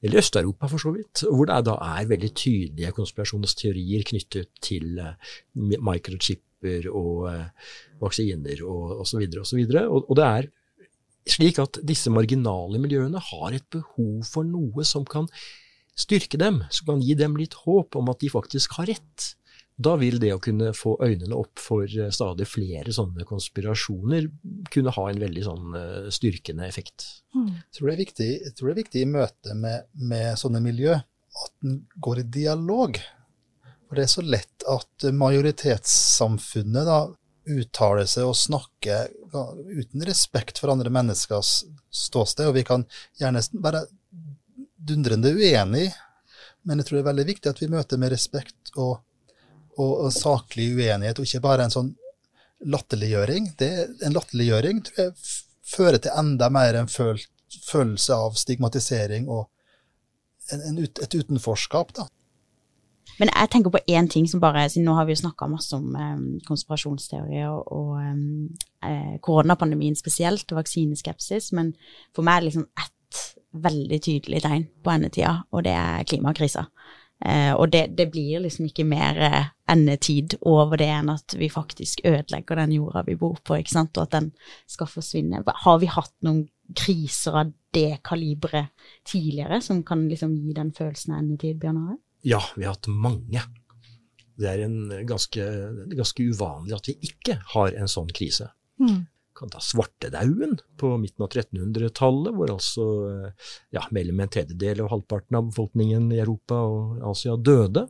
eller 0.00 0.22
Øst-Europa 0.22 0.70
for 0.72 0.80
så 0.80 0.94
vidt, 0.96 1.26
hvor 1.28 1.48
det 1.50 1.60
da 1.68 1.76
er 1.98 2.08
veldig 2.08 2.32
tydelige 2.32 2.94
konspirasjonsteorier 2.96 4.06
knyttet 4.12 4.52
til 4.64 4.96
uh, 5.02 5.12
microchipper 5.52 6.88
og 6.88 7.26
uh, 7.28 7.74
vaksiner 8.00 8.64
og 8.64 9.02
osv. 9.02 9.26
Og, 9.28 9.44
så 9.44 9.60
videre, 9.60 9.84
og, 9.90 10.06
og, 10.06 10.14
og 10.14 10.20
det 10.22 10.30
er 10.30 10.50
slik 11.26 11.58
at 11.62 11.80
disse 11.86 12.10
marginale 12.12 12.80
miljøene 12.82 13.20
har 13.30 13.56
et 13.56 13.66
behov 13.72 14.26
for 14.28 14.46
noe 14.46 14.84
som 14.86 15.06
kan 15.08 15.28
styrke 15.96 16.38
dem, 16.40 16.60
som 16.70 16.92
kan 16.92 17.02
gi 17.02 17.16
dem 17.18 17.36
litt 17.38 17.56
håp 17.64 17.96
om 17.98 18.12
at 18.12 18.20
de 18.22 18.30
faktisk 18.32 18.76
har 18.78 18.90
rett. 18.92 19.32
Da 19.76 19.92
vil 20.00 20.16
det 20.20 20.30
å 20.32 20.40
kunne 20.40 20.70
få 20.76 20.94
øynene 21.04 21.36
opp 21.36 21.60
for 21.60 21.84
eh, 21.84 22.12
stadig 22.14 22.46
flere 22.48 22.94
sånne 22.96 23.26
konspirasjoner 23.28 24.30
kunne 24.72 24.94
ha 24.96 25.04
en 25.10 25.20
veldig 25.20 25.42
sånn 25.44 25.76
eh, 25.76 26.06
styrkende 26.16 26.64
effekt. 26.68 27.04
Mm. 27.36 27.50
Jeg, 27.58 27.74
tror 27.76 27.92
viktig, 28.00 28.30
jeg, 28.46 28.54
tror 28.56 28.70
det 28.70 28.74
er 28.74 28.80
viktig, 28.80 29.02
i 29.02 29.10
møte 29.10 29.58
med, 29.58 29.90
med 30.00 30.40
sånne 30.40 30.62
miljø 30.64 30.96
at 30.96 31.68
en 31.68 31.82
går 32.00 32.22
i 32.22 32.26
dialog. 32.38 33.02
For 33.86 33.98
det 33.98 34.06
er 34.06 34.14
så 34.14 34.24
lett 34.24 34.66
at 34.72 35.08
majoritetssamfunnet 35.12 36.88
da 36.88 37.00
uttaler 37.46 38.08
seg 38.10 38.26
og 38.26 38.36
snakke 38.38 39.06
uten 39.32 40.04
respekt 40.06 40.58
for 40.60 40.72
andre 40.72 40.90
menneskers 40.92 41.62
ståsted, 41.92 42.48
og 42.50 42.56
vi 42.56 42.64
kan 42.66 42.86
gjerne 43.20 43.42
være 43.62 43.84
dundrende 44.76 45.32
uenig, 45.34 45.90
men 46.66 46.80
jeg 46.80 46.88
tror 46.88 46.98
det 46.98 47.02
er 47.04 47.10
veldig 47.10 47.26
viktig 47.28 47.50
at 47.50 47.62
vi 47.62 47.70
møter 47.70 48.00
med 48.00 48.12
respekt 48.14 48.72
og, 48.74 48.98
og, 49.76 49.92
og 50.06 50.12
saklig 50.14 50.72
uenighet, 50.74 51.18
og 51.18 51.28
ikke 51.28 51.44
bare 51.44 51.66
en 51.66 51.74
sånn 51.74 51.92
latterliggjøring. 52.66 53.52
Det, 53.60 53.70
en 54.06 54.16
latterliggjøring 54.16 54.82
tror 54.86 55.02
jeg 55.04 55.14
fører 55.66 56.00
til 56.02 56.16
enda 56.18 56.48
mer 56.52 56.78
en 56.80 56.90
følelse 56.90 58.16
av 58.16 58.38
stigmatisering 58.38 59.28
og 59.28 59.46
en, 60.54 60.62
en 60.62 60.78
ut, 60.82 61.02
et 61.02 61.18
utenforskap. 61.18 61.94
da. 61.96 62.08
Men 63.20 63.30
jeg 63.32 63.50
tenker 63.52 63.72
på 63.72 63.80
én 63.88 64.10
ting 64.12 64.26
som 64.28 64.42
bare 64.42 64.66
siden 64.68 64.84
Nå 64.88 64.96
har 64.98 65.06
vi 65.08 65.14
jo 65.14 65.22
snakka 65.22 65.48
masse 65.48 65.76
om 65.76 65.94
um, 65.94 66.26
konspirasjonsteorier 66.46 67.48
og, 67.48 67.72
og 67.72 67.94
um, 68.02 68.50
eh, 68.84 69.16
koronapandemien 69.24 69.96
spesielt, 69.96 70.44
og 70.52 70.60
vaksineskepsis, 70.60 71.52
men 71.56 71.72
for 72.14 72.26
meg 72.26 72.36
er 72.36 72.44
det 72.44 72.50
liksom 72.50 72.68
ett 72.84 73.24
veldig 73.56 73.98
tydelig 74.04 74.42
tegn 74.44 74.68
på 74.84 74.92
endetida, 74.92 75.34
og 75.50 75.64
det 75.64 75.72
er 75.72 76.06
klimakrisa. 76.08 76.66
Eh, 77.24 77.52
og 77.56 77.70
det, 77.72 77.86
det, 77.96 78.10
blir 78.12 78.42
liksom 78.44 78.66
ikke 78.68 78.84
mer 78.84 79.18
eh, 79.24 79.46
endetid 79.72 80.36
over 80.44 80.76
det 80.76 80.90
enn 80.92 81.08
at 81.14 81.32
vi 81.38 81.48
faktisk 81.48 82.02
ødelegger 82.04 82.60
den 82.60 82.74
jorda 82.76 83.06
vi 83.06 83.16
bor 83.16 83.38
på, 83.40 83.56
ikke 83.56 83.72
sant, 83.72 83.96
og 83.96 84.04
at 84.04 84.18
den 84.18 84.32
skal 84.68 84.90
forsvinne. 84.90 85.40
Har 85.64 85.80
vi 85.80 85.88
hatt 85.88 86.12
noen 86.26 86.44
kriser 86.76 87.40
av 87.40 87.54
det 87.74 88.02
kaliberet 88.04 88.74
tidligere 89.06 89.62
som 89.64 89.80
kan 89.86 90.04
liksom 90.10 90.34
gi 90.36 90.56
den 90.56 90.74
følelsen 90.76 91.14
av 91.14 91.22
endetid, 91.22 91.60
Bjørn 91.62 91.80
Are? 91.86 91.96
Ja, 92.26 92.42
vi 92.56 92.66
har 92.66 92.74
hatt 92.74 92.90
mange. 92.90 93.42
Det 94.36 94.48
er 94.50 94.64
ganske, 95.08 95.44
ganske, 95.94 96.24
uvanlig 96.26 96.74
at 96.76 96.88
vi 96.90 96.96
ikke 97.08 97.38
har 97.54 97.76
en 97.78 97.88
sånn 97.88 98.10
krise. 98.12 98.50
Mm 98.82 99.06
kan 99.36 99.50
ta 99.52 99.60
svartedauden 99.60 100.56
på 100.80 100.96
midten 101.00 101.24
av 101.24 101.30
1300-tallet, 101.30 102.34
hvor 102.34 102.52
altså 102.52 102.86
ja, 103.74 103.84
mellom 103.94 104.22
en 104.22 104.32
tredjedel 104.32 104.82
og 104.84 104.92
halvparten 104.94 105.38
av 105.38 105.50
befolkningen 105.50 106.08
i 106.14 106.20
Europa 106.22 106.60
og 106.64 107.02
Asia 107.12 107.36
døde. 107.36 107.86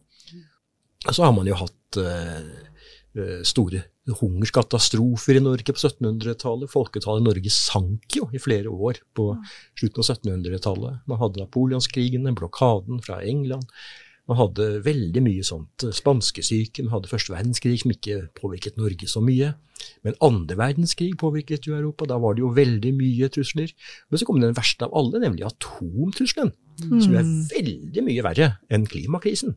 Så 1.07 1.23
har 1.23 1.35
man 1.37 1.47
jo 1.47 1.59
hatt 1.61 2.01
uh, 2.03 3.43
store 3.47 3.85
hungerskatastrofer 4.07 5.39
i 5.39 5.45
Norge 5.45 5.75
på 5.75 5.81
1700-tallet. 5.81 6.71
Folketallet 6.73 7.23
i 7.23 7.29
Norge 7.29 7.53
sank 7.55 8.19
jo 8.19 8.29
i 8.35 8.43
flere 8.43 8.73
år 8.73 9.01
på 9.17 9.31
slutten 9.79 10.03
av 10.03 10.11
1700-tallet. 10.11 11.07
Man 11.11 11.23
hadde 11.23 11.45
napoleonskrigene, 11.45 12.35
blokaden 12.37 13.01
fra 13.07 13.23
England. 13.23 13.71
Man 14.27 14.41
hadde 14.41 14.65
veldig 14.83 15.23
mye 15.23 15.45
sånt. 15.47 15.85
Spanskesyken, 15.95 16.89
man 16.89 16.97
hadde 16.97 17.11
første 17.13 17.35
verdenskrig 17.35 17.79
som 17.83 17.93
ikke 17.95 18.25
påvirket 18.39 18.79
Norge 18.81 19.07
så 19.11 19.23
mye. 19.23 19.53
Men 20.07 20.17
andre 20.25 20.57
verdenskrig 20.59 21.13
påvirket 21.21 21.69
jo 21.69 21.77
Europa. 21.77 22.09
Da 22.11 22.19
var 22.23 22.35
det 22.35 22.43
jo 22.43 22.55
veldig 22.57 22.93
mye 22.99 23.29
trusler. 23.33 23.71
Men 24.11 24.21
så 24.21 24.27
kom 24.27 24.41
den 24.43 24.57
verste 24.57 24.89
av 24.89 24.97
alle, 24.99 25.23
nemlig 25.23 25.47
atomtrusselen. 25.47 26.51
Mm. 26.83 26.99
Som 27.05 27.15
er 27.17 27.31
veldig 27.55 28.05
mye 28.09 28.27
verre 28.27 28.51
enn 28.73 28.89
klimakrisen. 28.91 29.55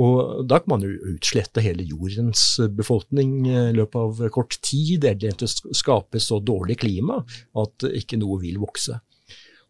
Og 0.00 0.46
da 0.48 0.60
kan 0.62 0.76
man 0.76 0.86
jo 0.86 1.12
utslette 1.12 1.62
hele 1.64 1.84
jordens 1.84 2.44
befolkning 2.76 3.42
i 3.50 3.62
løpet 3.74 4.00
av 4.00 4.32
kort 4.32 4.56
tid. 4.64 5.04
Er 5.04 5.18
det 5.18 5.34
skape 5.50 6.22
så 6.22 6.38
dårlig 6.40 6.78
klima 6.80 7.20
at 7.58 7.88
ikke 7.90 8.20
noe 8.20 8.38
vil 8.42 8.60
vokse. 8.62 9.00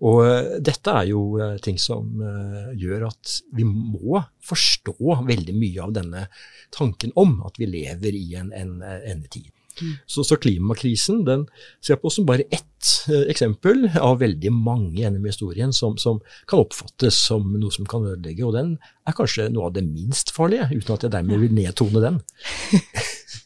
Og 0.07 0.25
eh, 0.25 0.57
dette 0.65 0.97
er 0.97 1.09
jo 1.11 1.23
eh, 1.41 1.57
ting 1.65 1.79
som 1.81 2.23
eh, 2.25 2.73
gjør 2.81 3.09
at 3.11 3.37
vi 3.57 3.67
må 3.69 4.23
forstå 4.47 5.21
veldig 5.29 5.57
mye 5.57 5.87
av 5.87 5.95
denne 5.97 6.27
tanken 6.75 7.13
om 7.21 7.41
at 7.47 7.61
vi 7.61 7.69
lever 7.69 8.17
i 8.17 8.27
en, 8.41 8.53
en 8.57 8.79
endetid. 8.83 9.51
Mm. 9.81 9.93
Så, 10.05 10.25
så, 10.27 10.37
klimakrisen 10.37 11.23
den 11.25 11.47
ser 11.81 11.95
jeg 11.95 12.03
på 12.03 12.11
som 12.13 12.27
bare 12.29 12.45
ett 12.53 12.67
eksempel 13.31 13.87
av 13.97 14.19
veldig 14.21 14.51
mange 14.53 14.99
gjennom 14.99 15.25
historien 15.29 15.73
som, 15.73 15.95
som, 16.01 16.19
kan 16.51 16.61
oppfattes 16.61 17.17
som 17.29 17.47
noe 17.55 17.73
som 17.73 17.89
kan 17.89 18.05
ødelegge. 18.09 18.45
Og 18.45 18.57
den 18.57 18.75
er 19.09 19.17
kanskje 19.17 19.49
noe 19.53 19.71
av 19.71 19.77
det 19.77 19.87
minst 19.87 20.35
farlige, 20.37 20.69
uten 20.75 20.97
at 20.97 21.07
jeg 21.07 21.15
dermed 21.15 21.45
vil 21.45 21.57
nedtone 21.57 22.05
den. 22.05 22.21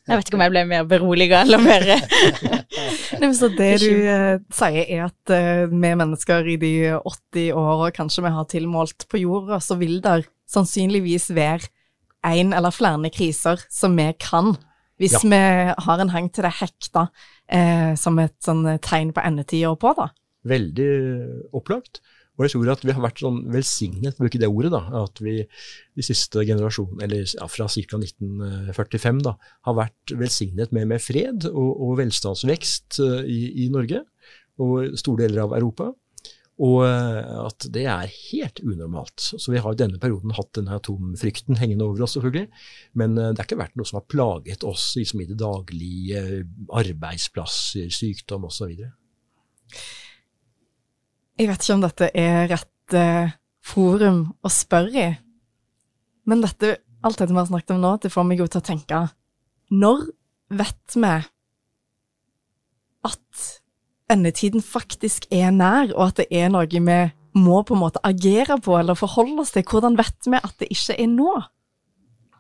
Jeg 0.05 0.19
vet 0.19 0.29
ikke 0.29 0.37
om 0.37 0.43
jeg 0.45 0.53
ble 0.53 0.63
mer 0.69 0.83
beroliga 0.85 1.39
eller 1.47 1.63
mer 1.65 1.85
så 3.39 3.51
Det 3.53 3.71
du 3.83 3.91
uh, 4.07 4.41
sier 4.55 4.85
er 4.85 5.07
at 5.09 5.33
uh, 5.33 5.71
vi 5.71 5.95
mennesker 6.01 6.51
i 6.55 6.57
de 6.61 6.73
80 7.01 7.53
åra 7.59 7.91
kanskje 7.95 8.25
vi 8.27 8.35
har 8.35 8.49
tilmålt 8.51 9.07
på 9.11 9.23
jorda, 9.25 9.61
så 9.61 9.79
vil 9.81 10.01
det 10.05 10.25
sannsynligvis 10.51 11.31
være 11.35 11.71
én 12.25 12.55
eller 12.57 12.73
flere 12.73 13.11
kriser 13.13 13.61
som 13.73 13.97
vi 13.97 14.09
kan, 14.21 14.55
hvis 15.01 15.19
ja. 15.19 15.23
vi 15.29 15.43
har 15.87 16.01
en 16.01 16.13
hang 16.15 16.31
til 16.33 16.47
det 16.47 16.55
hekta 16.61 17.09
uh, 17.09 17.93
som 17.99 18.21
et 18.23 18.37
sånn 18.45 18.67
tegn 18.85 19.13
på 19.15 19.25
endetida 19.25 19.75
på, 19.77 19.95
da. 19.99 20.11
Veldig 20.45 20.93
opplagt. 21.57 22.03
Og 22.35 22.45
jeg 22.45 22.55
tror 22.55 22.73
at 22.73 22.83
vi 22.83 22.95
har 22.95 23.03
vært 23.05 23.21
sånn 23.23 23.43
velsignet, 23.55 24.17
bruke 24.19 24.41
det 24.43 24.51
ordet, 24.51 24.73
da, 24.75 24.83
at 25.05 25.21
vi 25.23 25.37
de 25.45 26.05
siste 26.05 26.43
generasjonene, 26.43 27.05
eller 27.07 27.27
ja, 27.29 27.47
fra 27.51 27.69
ca. 27.71 27.99
1945, 28.01 29.21
da, 29.27 29.37
har 29.69 29.77
vært 29.79 30.15
velsignet 30.19 30.75
med, 30.75 30.89
med 30.91 31.03
fred 31.03 31.47
og, 31.53 31.69
og 31.71 31.99
velstandsvekst 32.03 32.99
uh, 33.05 33.21
i, 33.23 33.43
i, 33.65 33.69
Norge 33.75 34.03
og 34.63 34.97
store 34.99 35.29
deler 35.29 35.45
av 35.45 35.55
Europa. 35.61 35.93
Og 36.65 36.81
uh, 36.87 37.47
at 37.47 37.67
det 37.75 37.87
er 37.91 38.11
helt 38.11 38.61
unormalt. 38.63 39.29
Så 39.31 39.55
vi 39.55 39.63
har 39.63 39.75
i 39.75 39.79
denne 39.79 39.99
perioden 40.03 40.35
hatt 40.35 40.53
denne 40.59 40.75
atomfrykten 40.79 41.59
hengende 41.59 41.87
over 41.87 42.07
oss, 42.07 42.17
selvfølgelig. 42.19 42.51
Men 42.99 43.15
uh, 43.19 43.31
det 43.31 43.43
har 43.43 43.49
ikke 43.49 43.63
vært 43.63 43.79
noe 43.79 43.91
som 43.91 44.01
har 44.01 44.11
plaget 44.11 44.67
oss 44.67 44.93
liksom, 44.99 45.23
i 45.23 45.29
det 45.31 45.39
daglige, 45.39 46.43
arbeidsplasser, 46.83 47.95
sykdom 47.95 48.51
osv. 48.51 48.75
Jeg 51.35 51.51
vet 51.51 51.65
ikke 51.65 51.75
om 51.75 51.83
dette 51.83 52.09
er 52.15 52.47
rett 52.53 52.95
eh, 52.95 53.35
forum 53.65 54.21
å 54.45 54.51
spørre 54.53 55.07
i, 55.09 55.13
Men 56.31 56.45
dette, 56.45 56.77
alt 57.05 57.19
dette 57.19 57.33
vi 57.33 57.41
har 57.41 57.49
snakket 57.51 57.75
om 57.75 57.83
nå, 57.83 57.97
det 58.01 58.13
får 58.13 58.27
meg 58.29 58.41
jo 58.41 58.47
til 58.49 58.63
å 58.63 58.65
tenke 58.65 59.01
Når 59.75 60.07
vet 60.55 60.97
vi 60.97 61.13
at 63.05 63.49
endetiden 64.15 64.63
faktisk 64.65 65.27
er 65.33 65.51
nær, 65.53 65.91
og 65.97 66.11
at 66.11 66.23
det 66.23 66.29
er 66.33 66.53
noe 66.53 66.69
vi 66.71 66.81
må 66.81 67.61
på 67.67 67.75
en 67.75 67.83
måte 67.83 68.03
agere 68.07 68.57
på 68.63 68.77
eller 68.79 68.97
forholde 68.97 69.43
oss 69.43 69.53
til? 69.57 69.65
Hvordan 69.67 69.99
vet 69.99 70.29
vi 70.29 70.39
at 70.39 70.55
det 70.61 70.71
ikke 70.73 70.97
er 71.03 71.11
nå? 71.11 71.33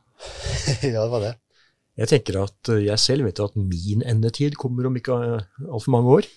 ja, 0.94 1.02
det 1.02 1.10
var 1.10 1.24
det. 1.24 1.34
Jeg 2.00 2.10
tenker 2.10 2.40
at 2.42 2.70
eh, 2.72 2.86
jeg 2.88 3.02
selv 3.02 3.28
vet 3.28 3.42
at 3.42 3.58
min 3.58 4.02
endetid 4.06 4.56
kommer 4.58 4.88
om 4.88 4.96
ikke 4.98 5.18
eh, 5.26 5.44
altfor 5.68 5.94
mange 5.94 6.16
år. 6.18 6.30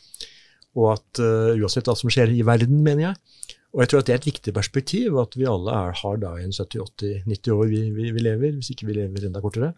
Og 0.78 0.92
at 0.94 1.22
uh, 1.24 1.58
uansett 1.58 1.90
hva 1.90 1.98
som 1.98 2.12
skjer 2.14 2.32
i 2.36 2.46
verden, 2.46 2.84
mener 2.86 3.10
jeg. 3.10 3.46
Og 3.76 3.84
jeg 3.84 3.92
tror 3.92 4.02
at 4.02 4.10
det 4.10 4.14
er 4.16 4.22
et 4.22 4.30
viktig 4.30 4.54
perspektiv, 4.56 5.18
at 5.22 5.36
vi 5.38 5.48
alle 5.50 5.74
er, 5.74 5.96
har 6.00 6.20
da 6.22 6.36
en 6.40 6.54
70-80-90 6.56 7.54
år 7.54 7.72
vi, 7.72 7.82
vi, 7.94 8.12
vi, 8.16 8.24
lever, 8.24 8.56
hvis 8.58 8.72
ikke 8.74 8.88
vi 8.90 8.96
lever 9.02 9.28
enda 9.28 9.42
kortere. 9.44 9.74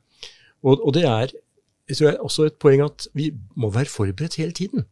Og, 0.64 0.78
og 0.78 0.94
det 0.96 1.08
er 1.08 1.34
jeg 1.90 1.98
tror 1.98 2.08
jeg, 2.12 2.20
også 2.22 2.46
et 2.46 2.58
poeng 2.62 2.84
at 2.86 3.08
vi 3.18 3.32
må 3.58 3.72
være 3.74 3.90
forberedt 3.90 4.38
hele 4.38 4.54
tiden. 4.54 4.86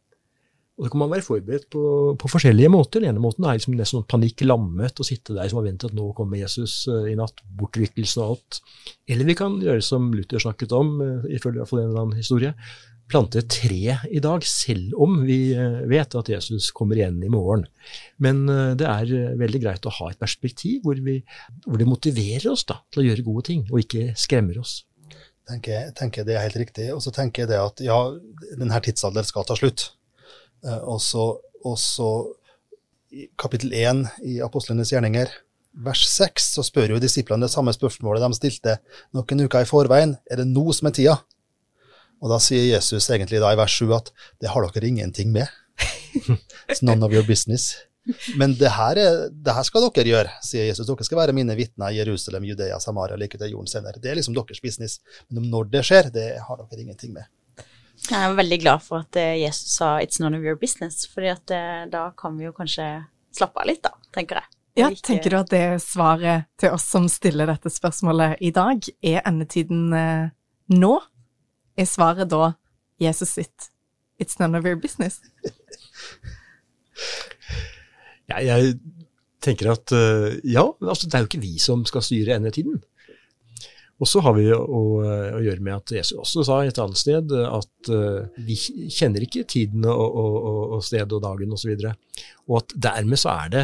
Og 0.78 0.86
da 0.86 0.92
kan 0.94 1.02
man 1.02 1.12
være 1.14 1.26
forberedt 1.26 1.70
på, 1.74 1.84
på 2.22 2.30
forskjellige 2.30 2.70
måter. 2.70 3.02
Den 3.02 3.12
ene 3.12 3.22
måten 3.22 3.46
er 3.46 3.58
liksom 3.58 3.74
nesten 3.78 4.00
sånn 4.00 4.10
panikklammet 4.10 5.00
og 5.02 5.08
sitte 5.08 5.34
der 5.34 5.50
som 5.50 5.62
har 5.62 5.68
ventet 5.70 5.90
at 5.90 5.98
nå 5.98 6.12
kommer 6.18 6.38
Jesus 6.38 6.84
uh, 6.90 7.06
i 7.10 7.16
natt, 7.18 7.42
bortrykkelsen 7.58 8.22
og 8.22 8.36
alt. 8.36 8.60
Eller 9.10 9.30
vi 9.30 9.38
kan 9.38 9.58
gjøre 9.62 9.86
som 9.86 10.12
Luther 10.14 10.42
snakket 10.42 10.76
om, 10.78 11.00
ifølge 11.34 11.62
iallfall 11.62 11.82
en 11.82 11.90
eller 11.90 12.04
annen 12.04 12.22
historie, 12.22 12.54
plante 13.08 13.44
tre 13.48 13.98
i 14.12 14.22
dag, 14.24 14.44
selv 14.44 14.98
om 15.04 15.22
vi 15.28 15.40
uh, 15.56 15.84
vet 15.88 16.18
at 16.20 16.32
Jesus 16.34 16.72
kommer 16.76 17.00
igjen 17.00 17.22
i 17.24 17.32
morgen. 17.32 17.64
Men 18.24 18.44
det 18.48 18.88
er 18.90 19.38
veldig 19.40 19.64
greit 19.64 19.88
å 19.88 19.94
ha 20.00 20.10
et 20.12 20.20
perspektiv 20.20 20.84
hvor, 20.84 21.00
vi, 21.00 21.22
hvor 21.66 21.80
det 21.80 21.88
motiverer 21.88 22.50
oss 22.52 22.66
da, 22.68 22.82
til 22.92 23.06
å 23.06 23.08
gjøre 23.10 23.28
gode 23.30 23.48
ting, 23.48 23.64
og 23.72 23.86
ikke 23.86 24.12
skremmer 24.20 24.60
oss. 24.60 24.82
Tenker, 25.48 25.92
tenker 25.96 26.26
Det 26.28 26.36
er 26.36 26.44
helt 26.44 26.60
riktig. 26.60 26.90
Og 26.94 27.02
så 27.04 27.14
tenker 27.16 27.46
jeg 27.46 27.54
det 27.54 27.60
at 27.62 27.84
ja, 27.84 27.98
denne 28.60 28.82
tidsalderen 28.84 29.28
skal 29.28 29.48
ta 29.48 29.56
slutt. 29.60 29.92
Eh, 30.66 30.82
og 30.84 31.00
så, 31.80 32.10
kapittel 33.40 33.72
1 33.74 34.04
i 34.28 34.40
Apostlenes 34.44 34.92
gjerninger, 34.92 35.32
vers 35.88 36.04
6, 36.10 36.52
så 36.58 36.66
spør 36.66 36.96
jo 36.96 37.02
disiplene 37.02 37.46
det 37.46 37.54
samme 37.54 37.72
spørsmålet 37.76 38.26
de 38.26 38.38
stilte 38.40 38.78
noen 39.16 39.46
uker 39.46 39.64
i 39.64 39.70
forveien. 39.70 40.18
Er 40.28 40.42
det 40.42 40.50
nå 40.52 40.66
som 40.76 40.90
er 40.90 40.98
tida? 41.00 41.18
Og 42.22 42.32
da 42.34 42.40
sier 42.42 42.66
Jesus 42.66 43.10
egentlig 43.14 43.42
da 43.44 43.52
i 43.54 43.60
vers 43.60 43.76
7 43.78 43.92
at 43.98 44.12
det 44.42 44.50
har 44.54 44.66
dere 44.74 44.90
ingenting 44.90 45.32
med. 45.36 45.48
It's 46.70 46.82
none 46.82 47.06
of 47.06 47.14
your 47.14 47.26
business. 47.28 47.76
Men 48.40 48.54
det 48.56 48.70
her, 48.72 48.98
er, 48.98 49.18
det 49.32 49.54
her, 49.54 49.66
skal 49.68 49.90
dere 49.92 50.08
gjøre, 50.08 50.36
sier 50.46 50.70
Jesus. 50.70 50.88
Dere 50.88 51.06
skal 51.06 51.20
være 51.20 51.36
mine 51.36 51.56
vitner 51.60 51.92
i 51.92 52.00
Jerusalem, 52.00 52.46
Judea, 52.48 52.80
Samaria, 52.80 53.18
like 53.20 53.38
til 53.38 53.52
jorden 53.52 53.70
senere. 53.70 54.00
Det 54.02 54.12
er 54.12 54.20
liksom 54.20 54.36
deres 54.38 54.64
business. 54.64 55.02
Men 55.30 55.50
når 55.52 55.68
det 55.74 55.84
skjer, 55.88 56.12
det 56.14 56.30
har 56.48 56.62
dere 56.64 56.86
ingenting 56.86 57.14
med. 57.18 57.28
Jeg 58.08 58.18
er 58.22 58.38
veldig 58.38 58.60
glad 58.62 58.84
for 58.86 59.04
at 59.04 59.18
eh, 59.18 59.40
Jesus 59.42 59.74
sa 59.74 59.98
'it's 60.00 60.22
none 60.22 60.38
of 60.38 60.44
your 60.44 60.56
business', 60.56 61.08
fordi 61.10 61.34
eh, 61.34 61.90
da 61.90 62.12
kan 62.18 62.38
vi 62.38 62.46
jo 62.46 62.54
kanskje 62.54 62.86
slappe 63.34 63.60
av 63.60 63.68
litt, 63.68 63.82
da, 63.84 63.92
tenker 64.14 64.40
jeg. 64.40 64.46
Ja, 64.78 64.92
tenker 64.94 65.34
du 65.34 65.38
at 65.40 65.50
det 65.50 65.82
svaret 65.82 66.46
til 66.62 66.70
oss 66.70 66.86
som 66.86 67.08
stiller 67.10 67.50
dette 67.50 67.70
spørsmålet 67.74 68.38
i 68.46 68.52
dag? 68.54 68.78
Er 69.02 69.26
endetiden 69.26 69.94
eh, 69.94 70.30
nå? 70.70 70.94
Er 71.78 71.86
svaret 71.86 72.30
da 72.32 72.54
Jesus 73.00 73.30
sitt 73.38 73.72
'it's 74.20 74.40
none 74.40 74.58
of 74.58 74.66
your 74.66 74.76
business'? 74.76 75.22
ja, 78.30 78.38
jeg 78.42 78.80
tenker 79.42 79.72
at 79.72 79.92
ja, 80.44 80.64
altså 80.82 81.06
det 81.08 81.14
er 81.14 81.20
jo 81.20 81.30
ikke 81.30 81.42
vi 81.46 81.58
som 81.60 81.86
skal 81.86 82.02
styre 82.02 82.36
endetiden. 82.36 82.82
Og 83.98 84.10
så 84.10 84.22
har 84.22 84.36
vi 84.38 84.46
å, 84.54 84.62
å, 84.62 85.40
gjøre 85.42 85.64
med 85.64 85.74
at 85.80 85.96
Jesus 85.96 86.20
også 86.22 86.46
sa 86.46 86.60
et 86.62 86.80
annet 86.82 87.00
sted 87.00 87.32
at 87.34 87.90
uh, 87.90 88.28
vi 88.46 88.58
kjenner 88.94 89.26
ikke 89.26 89.48
tiden 89.50 89.88
og, 89.90 90.20
og, 90.22 90.58
og 90.78 90.84
stedet 90.86 91.18
og 91.18 91.24
dagen 91.24 91.56
osv. 91.56 91.74
Og, 91.74 91.82
så 91.82 91.94
og 92.48 92.62
at 92.62 92.76
dermed 92.88 93.20
så 93.20 93.34
er 93.34 93.52
det 93.52 93.64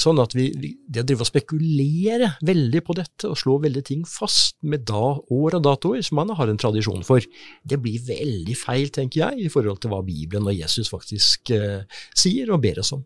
sånn 0.00 0.18
at 0.22 0.34
vi, 0.34 0.48
det 0.90 1.04
å 1.04 1.06
drive 1.06 1.22
og 1.22 1.30
spekulere 1.30 2.32
veldig 2.44 2.82
på 2.86 2.96
dette 2.98 3.30
og 3.30 3.38
slå 3.38 3.60
veldig 3.62 3.84
ting 3.86 4.02
fast 4.08 4.56
med 4.66 4.86
da, 4.88 5.14
år 5.22 5.58
og 5.60 5.64
datoer, 5.68 6.02
som 6.02 6.18
man 6.18 6.34
har 6.34 6.50
en 6.50 6.58
tradisjon 6.60 7.06
for, 7.06 7.22
det 7.62 7.78
blir 7.82 8.02
veldig 8.08 8.56
feil, 8.58 8.90
tenker 8.94 9.22
jeg, 9.22 9.46
i 9.46 9.52
forhold 9.52 9.84
til 9.84 9.94
hva 9.94 10.02
Bibelen 10.06 10.50
og 10.50 10.56
Jesus 10.56 10.90
faktisk 10.90 11.54
uh, 11.54 11.84
sier 12.16 12.50
og 12.50 12.64
ber 12.64 12.82
oss 12.82 12.94
om. 12.96 13.04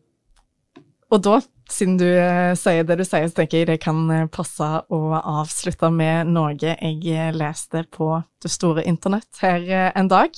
Og 1.09 1.23
da, 1.25 1.39
siden 1.73 1.97
du 2.01 2.05
eh, 2.05 2.53
sier 2.59 2.85
det 2.85 2.99
du 3.01 3.05
sier, 3.07 3.29
så 3.29 3.41
tenker 3.41 3.63
jeg 3.63 3.69
det 3.71 3.79
kan 3.81 4.03
eh, 4.13 4.27
passe 4.33 4.67
å 4.93 5.01
avslutte 5.17 5.89
med 5.93 6.29
noe 6.35 6.53
jeg 6.53 7.01
eh, 7.09 7.31
leste 7.33 7.85
på 7.95 8.11
det 8.43 8.53
store 8.53 8.85
internett 8.89 9.41
her 9.41 9.65
en 9.97 10.11
dag. 10.13 10.37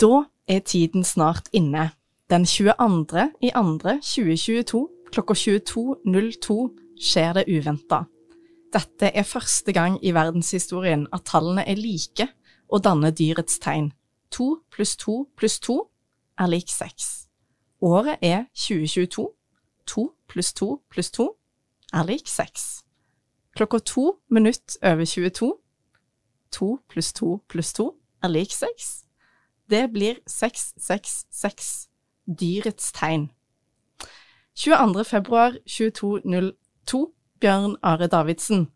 Da 0.00 0.24
er 0.48 0.64
tiden 0.64 1.04
snart 1.04 1.50
inne. 1.52 1.90
Den 2.32 2.46
22. 2.48 3.28
i 3.44 3.52
2. 3.52 3.98
2022 4.00 4.82
klokka 5.14 5.36
22.02 5.38 6.56
skjer 6.96 7.36
det 7.36 7.46
uventa. 7.52 8.06
Dette 8.72 9.12
er 9.12 9.28
første 9.28 9.72
gang 9.72 10.00
i 10.02 10.14
verdenshistorien 10.16 11.06
at 11.14 11.28
tallene 11.28 11.64
er 11.68 11.78
like 11.78 12.28
og 12.72 12.82
danner 12.88 13.14
dyrets 13.14 13.60
tegn. 13.62 13.92
To 14.34 14.56
pluss 14.72 14.96
to 14.98 15.26
pluss 15.36 15.60
to 15.62 15.84
er 16.40 16.50
lik 16.50 16.72
seks. 16.72 17.25
Året 17.86 18.16
er 18.22 18.44
2022. 18.54 19.32
2 19.86 20.12
pluss 20.28 20.52
2 20.52 20.82
pluss 20.90 21.10
2 21.10 21.36
er 21.92 22.02
lik 22.02 22.28
6. 22.28 22.84
Klokka 23.56 23.78
to 23.78 24.18
minutt 24.28 24.76
over 24.82 25.04
22. 25.04 25.54
2 26.50 26.78
pluss 26.88 27.12
2 27.12 27.38
pluss 27.48 27.72
2 27.72 27.94
er 28.22 28.28
lik 28.28 28.50
6. 28.50 29.04
Det 29.70 29.92
blir 29.92 30.14
666, 30.26 31.88
dyrets 32.40 32.92
tegn. 32.92 33.30
22. 34.54 35.04
februar 35.04 35.54
2202, 35.66 37.12
Bjørn 37.40 37.76
Are 37.82 38.06
Davidsen. 38.06 38.66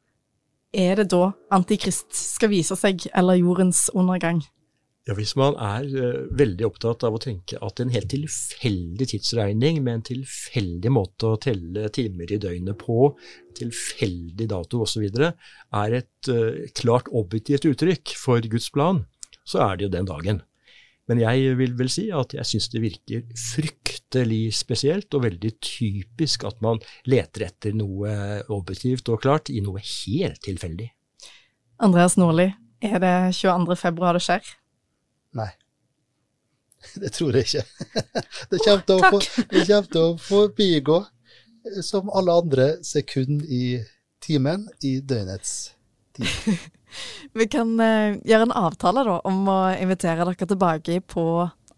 Er 0.72 0.94
det 0.94 1.10
da 1.10 1.30
Antikrist 1.50 2.14
skal 2.14 2.50
vise 2.50 2.76
seg, 2.76 3.10
eller 3.14 3.34
jordens 3.34 3.90
undergang? 3.94 4.44
Ja, 5.08 5.14
Hvis 5.16 5.32
man 5.38 5.54
er 5.56 5.86
uh, 5.88 6.26
veldig 6.36 6.66
opptatt 6.68 7.06
av 7.08 7.14
å 7.16 7.20
tenke 7.22 7.56
at 7.64 7.80
en 7.80 7.92
helt 7.94 8.10
tilfeldig 8.12 9.06
tidsregning 9.14 9.80
med 9.82 9.94
en 9.94 10.04
tilfeldig 10.10 10.92
måte 10.92 11.30
å 11.30 11.38
telle 11.40 11.88
timer 11.94 12.28
i 12.28 12.38
døgnet 12.42 12.76
på, 12.82 13.14
tilfeldig 13.56 14.50
dato 14.52 14.82
osv., 14.84 15.06
er 15.08 15.96
et 15.96 16.30
uh, 16.30 16.60
klart 16.76 17.08
objektivt 17.16 17.64
uttrykk 17.70 18.14
for 18.20 18.44
Guds 18.52 18.68
plan, 18.74 19.06
så 19.40 19.64
er 19.70 19.80
det 19.80 19.88
jo 19.88 19.94
den 19.96 20.10
dagen. 20.10 20.44
Men 21.08 21.24
jeg 21.24 21.56
vil 21.58 21.72
vel 21.80 21.88
si 21.90 22.06
at 22.14 22.36
jeg 22.36 22.46
syns 22.46 22.68
det 22.70 22.84
virker 22.84 23.24
fryktelig 23.34 24.52
spesielt 24.54 25.10
og 25.16 25.24
veldig 25.24 25.56
typisk 25.64 26.44
at 26.46 26.60
man 26.62 26.78
leter 27.08 27.48
etter 27.48 27.74
noe 27.74 28.12
objektivt 28.52 29.10
og 29.10 29.24
klart 29.24 29.50
i 29.50 29.64
noe 29.64 29.82
helt 29.82 30.38
tilfeldig. 30.44 30.92
Andreas 31.82 32.20
Nordli, 32.20 32.50
er 32.84 33.00
det 33.02 33.16
22. 33.40 33.80
februar 33.80 34.14
det 34.14 34.22
skjer? 34.28 34.59
Nei. 35.38 35.50
Det 37.02 37.12
tror 37.12 37.36
jeg 37.36 37.48
ikke. 37.48 37.64
Det 38.50 38.60
kommer 38.64 38.84
til 38.86 38.96
å, 38.96 39.10
for, 39.12 40.02
å 40.02 40.10
forbigå 40.24 41.00
som 41.84 42.10
alle 42.16 42.34
andre 42.42 42.68
sekund 42.86 43.42
i 43.44 43.80
timen 44.24 44.68
i 44.84 44.98
døgnets 45.00 45.72
tid. 46.16 46.28
Vi 47.38 47.46
kan 47.46 47.76
uh, 47.78 48.16
gjøre 48.26 48.48
en 48.48 48.56
avtale 48.64 49.04
da, 49.06 49.18
om 49.28 49.44
å 49.48 49.58
invitere 49.78 50.24
dere 50.26 50.48
tilbake 50.48 50.98
på 51.06 51.24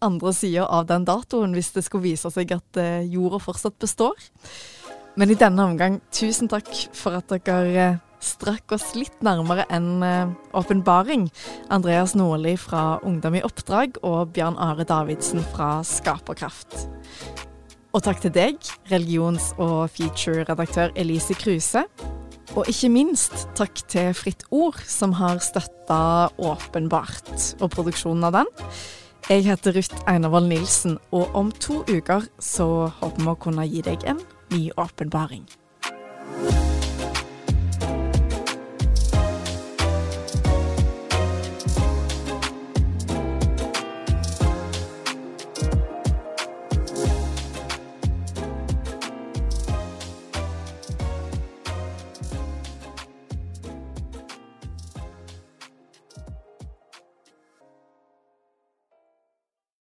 andre 0.03 0.33
sida 0.35 0.65
av 0.65 0.87
den 0.89 1.05
datoen, 1.07 1.53
hvis 1.55 1.71
det 1.75 1.85
skulle 1.85 2.07
vise 2.07 2.31
seg 2.33 2.55
at 2.55 2.79
uh, 2.81 3.03
jorda 3.05 3.39
fortsatt 3.43 3.77
består. 3.79 4.17
Men 5.19 5.29
i 5.29 5.37
denne 5.37 5.67
omgang, 5.69 5.99
tusen 6.15 6.49
takk 6.49 6.71
for 6.97 7.19
at 7.19 7.29
dere 7.45 7.99
strakk 8.23 8.73
oss 8.75 8.93
litt 8.97 9.19
nærmere 9.25 9.65
enn 9.73 10.03
eh, 10.05 10.31
åpenbaring. 10.55 11.27
Andreas 11.73 12.15
Nordli 12.17 12.55
fra 12.59 12.97
Ungdom 13.03 13.37
i 13.39 13.43
oppdrag 13.45 13.99
og 14.01 14.33
Bjørn 14.35 14.57
Are 14.61 14.87
Davidsen 14.87 15.43
fra 15.53 15.75
Skaperkraft. 15.87 16.87
Og 17.93 18.01
takk 18.01 18.23
til 18.23 18.33
deg, 18.33 18.57
religions- 18.89 19.51
og 19.61 19.91
feature-redaktør 19.93 20.95
Elise 20.97 21.37
Kruse. 21.37 21.85
Og 22.57 22.67
ikke 22.69 22.89
minst 22.93 23.47
takk 23.57 23.83
til 23.89 24.11
Fritt 24.17 24.43
Ord, 24.53 24.77
som 24.89 25.13
har 25.17 25.41
støtta 25.41 26.29
Åpenbart 26.41 27.55
og 27.61 27.71
produksjonen 27.73 28.29
av 28.29 28.37
den. 28.41 28.51
Jeg 29.29 29.45
heter 29.45 29.77
Ruth 29.77 30.03
Einervoll 30.09 30.49
Nilsen, 30.49 30.97
og 31.15 31.31
om 31.37 31.53
to 31.63 31.79
uker 31.87 32.25
så 32.43 32.89
håper 32.99 33.23
vi 33.23 33.31
å 33.31 33.39
kunne 33.45 33.69
gi 33.69 33.85
deg 33.85 34.03
en 34.09 34.19
ny 34.51 34.67
åpenbaring. 34.75 35.47